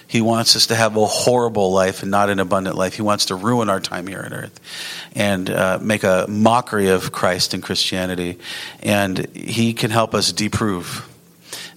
He 0.07 0.21
wants 0.21 0.55
us 0.55 0.67
to 0.67 0.76
have 0.76 0.95
a 0.95 1.05
horrible 1.05 1.71
life 1.71 2.01
and 2.01 2.11
not 2.11 2.30
an 2.30 2.39
abundant 2.39 2.76
life. 2.76 2.93
He 2.93 3.01
wants 3.01 3.26
to 3.28 3.36
ruin 3.36 3.69
our 3.69 3.80
time 3.80 4.05
here 4.07 4.21
on 4.23 4.34
earth 4.34 4.59
and 5.15 5.49
uh, 5.49 5.80
make 5.82 6.03
a 6.03 6.26
mockery 6.30 6.89
of 6.89 7.11
Christ 7.11 7.53
and 7.53 7.63
Christianity. 7.63 8.38
And 8.84 9.28
He 9.36 9.73
can 9.73 9.91
help 9.91 10.13
us 10.13 10.32
deprove. 10.32 11.09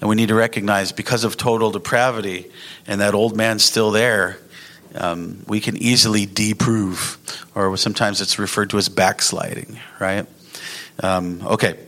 And 0.01 0.09
we 0.09 0.17
need 0.17 0.29
to 0.29 0.35
recognize 0.35 0.93
because 0.93 1.25
of 1.25 1.37
total 1.37 1.71
depravity 1.71 2.51
and 2.87 3.01
that 3.01 3.15
old 3.15 3.37
man 3.37 3.59
still 3.59 3.91
there, 3.91 4.39
um, 4.95 5.45
we 5.47 5.61
can 5.61 5.77
easily 5.77 6.27
deprove, 6.27 7.19
or 7.55 7.77
sometimes 7.77 8.21
it's 8.21 8.39
referred 8.39 8.71
to 8.71 8.79
as 8.79 8.89
backsliding, 8.89 9.79
right? 10.01 10.27
Um, 11.03 11.43
okay. 11.47 11.79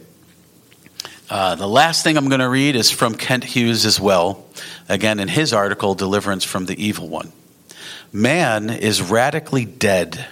Uh, 1.29 1.55
the 1.55 1.69
last 1.69 2.03
thing 2.03 2.17
I'm 2.17 2.29
going 2.29 2.41
to 2.41 2.49
read 2.49 2.75
is 2.75 2.91
from 2.91 3.15
Kent 3.15 3.45
Hughes 3.45 3.87
as 3.87 4.01
well, 4.01 4.47
again 4.89 5.21
in 5.21 5.29
his 5.29 5.53
article, 5.53 5.95
Deliverance 5.95 6.45
from 6.45 6.67
the 6.67 6.83
Evil 6.83 7.09
One. 7.09 7.33
Man 8.13 8.71
is 8.71 9.01
radically 9.01 9.65
dead. 9.65 10.27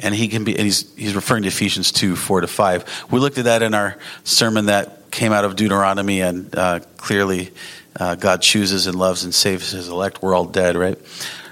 And 0.00 0.14
he 0.14 0.28
can 0.28 0.44
be, 0.44 0.54
and 0.54 0.62
he's, 0.62 0.92
he's 0.94 1.14
referring 1.14 1.42
to 1.42 1.48
Ephesians 1.48 1.90
2 1.92 2.14
4 2.16 2.42
to 2.42 2.46
5. 2.46 3.06
We 3.10 3.18
looked 3.18 3.38
at 3.38 3.44
that 3.44 3.62
in 3.62 3.74
our 3.74 3.96
sermon 4.24 4.66
that 4.66 5.10
came 5.10 5.32
out 5.32 5.44
of 5.44 5.56
Deuteronomy, 5.56 6.20
and 6.20 6.54
uh, 6.54 6.80
clearly 6.96 7.50
uh, 7.98 8.14
God 8.14 8.42
chooses 8.42 8.86
and 8.86 8.96
loves 8.96 9.24
and 9.24 9.34
saves 9.34 9.70
his 9.70 9.88
elect. 9.88 10.22
We're 10.22 10.34
all 10.34 10.44
dead, 10.44 10.76
right? 10.76 10.98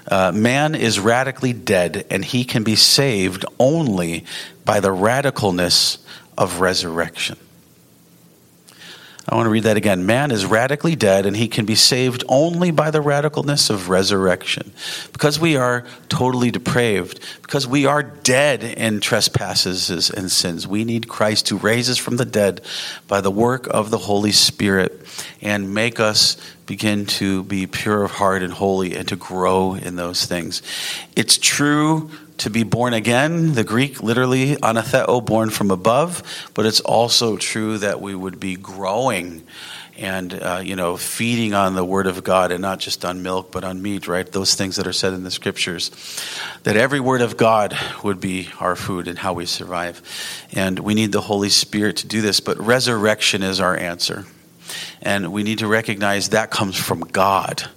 Uh, 0.09 0.31
man 0.33 0.73
is 0.75 0.99
radically 0.99 1.53
dead, 1.53 2.05
and 2.09 2.23
he 2.23 2.45
can 2.45 2.63
be 2.63 2.75
saved 2.75 3.45
only 3.59 4.25
by 4.63 4.79
the 4.79 4.89
radicalness 4.89 5.97
of 6.37 6.61
resurrection. 6.61 7.37
I 9.29 9.35
want 9.35 9.47
to 9.47 9.49
read 9.49 9.63
that 9.63 9.75
again. 9.75 10.05
Man 10.05 10.31
is 10.31 10.45
radically 10.45 10.95
dead, 10.95 11.25
and 11.25 11.35
he 11.35 11.49
can 11.49 11.65
be 11.65 11.75
saved 11.75 12.23
only 12.29 12.71
by 12.71 12.91
the 12.91 13.03
radicalness 13.03 13.69
of 13.69 13.89
resurrection. 13.89 14.71
Because 15.11 15.37
we 15.37 15.57
are 15.57 15.83
totally 16.07 16.49
depraved, 16.49 17.19
because 17.41 17.67
we 17.67 17.85
are 17.85 18.01
dead 18.01 18.63
in 18.63 19.01
trespasses 19.01 20.09
and 20.09 20.31
sins, 20.31 20.65
we 20.65 20.85
need 20.85 21.09
Christ 21.09 21.47
to 21.47 21.57
raise 21.57 21.89
us 21.89 21.97
from 21.97 22.15
the 22.15 22.23
dead 22.23 22.61
by 23.09 23.19
the 23.19 23.31
work 23.31 23.67
of 23.67 23.91
the 23.91 23.97
Holy 23.97 24.31
Spirit 24.31 25.05
and 25.41 25.73
make 25.73 25.99
us 25.99 26.37
begin 26.65 27.05
to 27.05 27.43
be 27.43 27.67
pure 27.67 28.03
of 28.03 28.11
heart 28.11 28.43
and 28.43 28.53
holy 28.53 28.95
and 28.95 29.09
to 29.09 29.17
grow 29.17 29.73
in 29.73 29.97
those 29.97 30.25
things. 30.25 30.61
It's 31.17 31.37
true 31.37 32.11
to 32.37 32.49
be 32.49 32.63
born 32.63 32.93
again, 32.93 33.53
the 33.53 33.63
Greek 33.63 34.03
literally 34.03 34.55
anothen, 34.57 35.25
born 35.25 35.49
from 35.49 35.71
above, 35.71 36.49
but 36.53 36.65
it's 36.65 36.79
also 36.79 37.37
true 37.37 37.77
that 37.79 38.01
we 38.01 38.13
would 38.13 38.39
be 38.39 38.55
growing 38.55 39.43
and 39.97 40.33
uh, 40.33 40.61
you 40.63 40.75
know 40.75 40.95
feeding 40.95 41.53
on 41.53 41.73
the 41.73 41.83
word 41.83 42.05
of 42.07 42.23
god 42.23 42.51
and 42.51 42.61
not 42.61 42.79
just 42.79 43.03
on 43.03 43.23
milk 43.23 43.51
but 43.51 43.63
on 43.63 43.81
meat 43.81 44.07
right? 44.07 44.31
Those 44.31 44.53
things 44.53 44.75
that 44.75 44.85
are 44.85 44.93
said 44.93 45.13
in 45.13 45.23
the 45.23 45.31
scriptures 45.31 45.91
that 46.63 46.77
every 46.77 46.99
word 46.99 47.21
of 47.21 47.35
god 47.35 47.77
would 48.03 48.21
be 48.21 48.49
our 48.59 48.75
food 48.75 49.07
and 49.07 49.17
how 49.17 49.33
we 49.33 49.45
survive. 49.45 50.01
And 50.53 50.79
we 50.79 50.93
need 50.93 51.11
the 51.11 51.21
holy 51.21 51.49
spirit 51.49 51.97
to 51.97 52.07
do 52.07 52.21
this. 52.21 52.39
But 52.39 52.59
resurrection 52.59 53.41
is 53.41 53.59
our 53.59 53.75
answer. 53.75 54.25
And 55.01 55.31
we 55.31 55.43
need 55.43 55.59
to 55.59 55.67
recognize 55.67 56.29
that 56.29 56.51
comes 56.51 56.75
from 56.75 56.99
god 56.99 57.67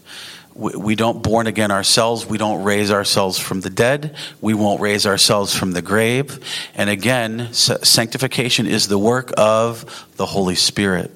we 0.61 0.95
don't 0.95 1.23
born 1.23 1.47
again 1.47 1.71
ourselves. 1.71 2.27
We 2.27 2.37
don't 2.37 2.63
raise 2.63 2.91
ourselves 2.91 3.39
from 3.39 3.63
the 3.63 3.71
dead. 3.71 4.15
We 4.43 4.53
won't 4.53 4.81
raise 4.81 5.07
ourselves 5.07 5.55
from 5.57 5.73
the 5.73 5.81
grave. 5.81 6.39
And 6.75 6.91
again, 6.91 7.53
sanctification 7.53 8.67
is 8.67 8.87
the 8.87 8.99
work 8.99 9.33
of 9.39 10.07
the 10.17 10.27
Holy 10.27 10.55
Spirit. 10.55 11.11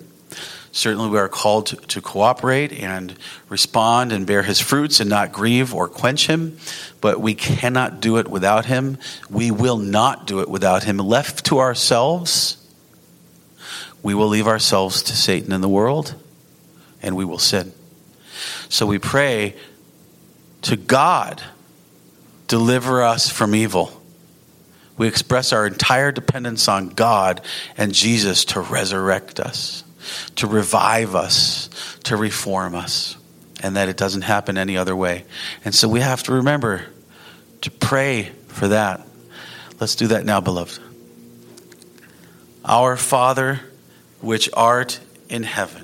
Certainly, 0.72 1.10
we 1.10 1.18
are 1.18 1.28
called 1.28 1.66
to, 1.66 2.00
cooperate 2.00 2.72
and 2.72 3.14
respond 3.48 4.12
and 4.12 4.26
bear 4.26 4.42
his 4.42 4.60
fruits 4.60 4.98
and 4.98 5.08
not 5.08 5.30
grieve 5.30 5.72
or 5.72 5.88
quench 5.88 6.26
him, 6.26 6.58
but 7.00 7.20
we 7.20 7.34
cannot 7.34 8.00
do 8.00 8.16
it 8.16 8.26
without 8.26 8.64
him. 8.64 8.98
We 9.30 9.52
will 9.52 9.76
not 9.76 10.26
do 10.26 10.40
it 10.40 10.48
without 10.48 10.82
him. 10.82 10.96
Left 10.96 11.44
to 11.46 11.60
ourselves, 11.60 12.56
we 14.02 14.14
will 14.14 14.26
leave 14.26 14.48
ourselves 14.48 15.02
to 15.04 15.16
Satan 15.16 15.52
and 15.52 15.62
the 15.62 15.68
world, 15.68 16.16
and 17.02 17.14
we 17.14 17.24
will 17.24 17.38
sin. 17.38 17.72
So 18.68 18.86
we 18.86 18.98
pray 18.98 19.54
to 20.62 20.76
God, 20.76 21.42
deliver 22.46 23.02
us 23.02 23.30
from 23.30 23.54
evil. 23.54 24.00
We 24.96 25.08
express 25.08 25.52
our 25.52 25.66
entire 25.66 26.12
dependence 26.12 26.68
on 26.68 26.90
God 26.90 27.40
and 27.76 27.92
Jesus 27.92 28.44
to 28.46 28.60
resurrect 28.60 29.40
us, 29.40 29.84
to 30.36 30.46
revive 30.46 31.14
us, 31.14 31.68
to 32.04 32.16
reform 32.16 32.74
us, 32.74 33.16
and 33.62 33.76
that 33.76 33.88
it 33.88 33.96
doesn't 33.96 34.22
happen 34.22 34.56
any 34.56 34.76
other 34.76 34.94
way. 34.94 35.24
And 35.64 35.74
so 35.74 35.88
we 35.88 36.00
have 36.00 36.22
to 36.24 36.32
remember 36.32 36.84
to 37.62 37.70
pray 37.70 38.30
for 38.48 38.68
that. 38.68 39.06
Let's 39.80 39.96
do 39.96 40.08
that 40.08 40.24
now, 40.24 40.40
beloved. 40.40 40.80
Our 42.64 42.96
Father, 42.96 43.60
which 44.20 44.48
art 44.54 45.00
in 45.28 45.42
heaven 45.42 45.83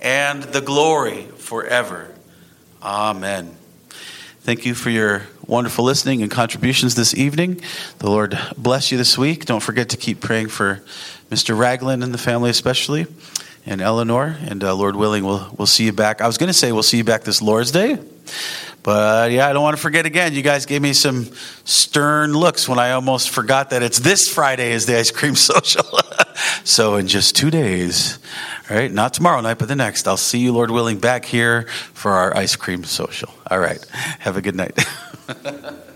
and 0.00 0.42
the 0.42 0.60
glory 0.60 1.22
forever. 1.22 2.14
Amen. 2.82 3.56
Thank 4.40 4.64
you 4.64 4.74
for 4.74 4.90
your 4.90 5.26
wonderful 5.46 5.84
listening 5.84 6.22
and 6.22 6.30
contributions 6.30 6.94
this 6.94 7.14
evening. 7.14 7.60
The 7.98 8.08
Lord 8.08 8.38
bless 8.56 8.90
you 8.90 8.98
this 8.98 9.18
week. 9.18 9.44
Don't 9.44 9.62
forget 9.62 9.90
to 9.90 9.96
keep 9.96 10.20
praying 10.20 10.48
for 10.48 10.82
Mr. 11.30 11.56
Ragland 11.56 12.02
and 12.02 12.14
the 12.14 12.18
family, 12.18 12.48
especially, 12.50 13.06
and 13.66 13.82
Eleanor. 13.82 14.36
And 14.40 14.64
uh, 14.64 14.74
Lord 14.74 14.96
willing, 14.96 15.24
we'll, 15.24 15.54
we'll 15.58 15.66
see 15.66 15.84
you 15.84 15.92
back. 15.92 16.20
I 16.22 16.26
was 16.26 16.38
going 16.38 16.48
to 16.48 16.54
say 16.54 16.72
we'll 16.72 16.82
see 16.82 16.96
you 16.96 17.04
back 17.04 17.24
this 17.24 17.42
Lord's 17.42 17.70
Day. 17.70 17.98
But 18.82 19.30
yeah, 19.30 19.46
I 19.46 19.52
don't 19.52 19.62
want 19.62 19.76
to 19.76 19.82
forget 19.82 20.06
again. 20.06 20.32
You 20.32 20.42
guys 20.42 20.64
gave 20.64 20.80
me 20.80 20.94
some 20.94 21.30
stern 21.64 22.32
looks 22.32 22.66
when 22.66 22.78
I 22.78 22.92
almost 22.92 23.28
forgot 23.28 23.70
that 23.70 23.82
it's 23.82 23.98
this 23.98 24.28
Friday 24.28 24.72
is 24.72 24.86
the 24.86 24.98
ice 24.98 25.10
cream 25.10 25.34
social. 25.36 25.84
So 26.64 26.96
in 26.96 27.06
just 27.06 27.36
two 27.36 27.50
days, 27.50 28.18
all 28.68 28.76
right, 28.76 28.92
not 28.92 29.14
tomorrow 29.14 29.40
night, 29.40 29.58
but 29.58 29.68
the 29.68 29.76
next. 29.76 30.06
I'll 30.06 30.16
see 30.16 30.38
you, 30.38 30.52
Lord 30.52 30.70
willing, 30.70 30.98
back 30.98 31.24
here 31.24 31.62
for 31.94 32.12
our 32.12 32.36
ice 32.36 32.56
cream 32.56 32.84
social. 32.84 33.32
All 33.50 33.58
right, 33.58 33.84
have 34.20 34.36
a 34.36 34.42
good 34.42 34.54
night. 34.54 34.78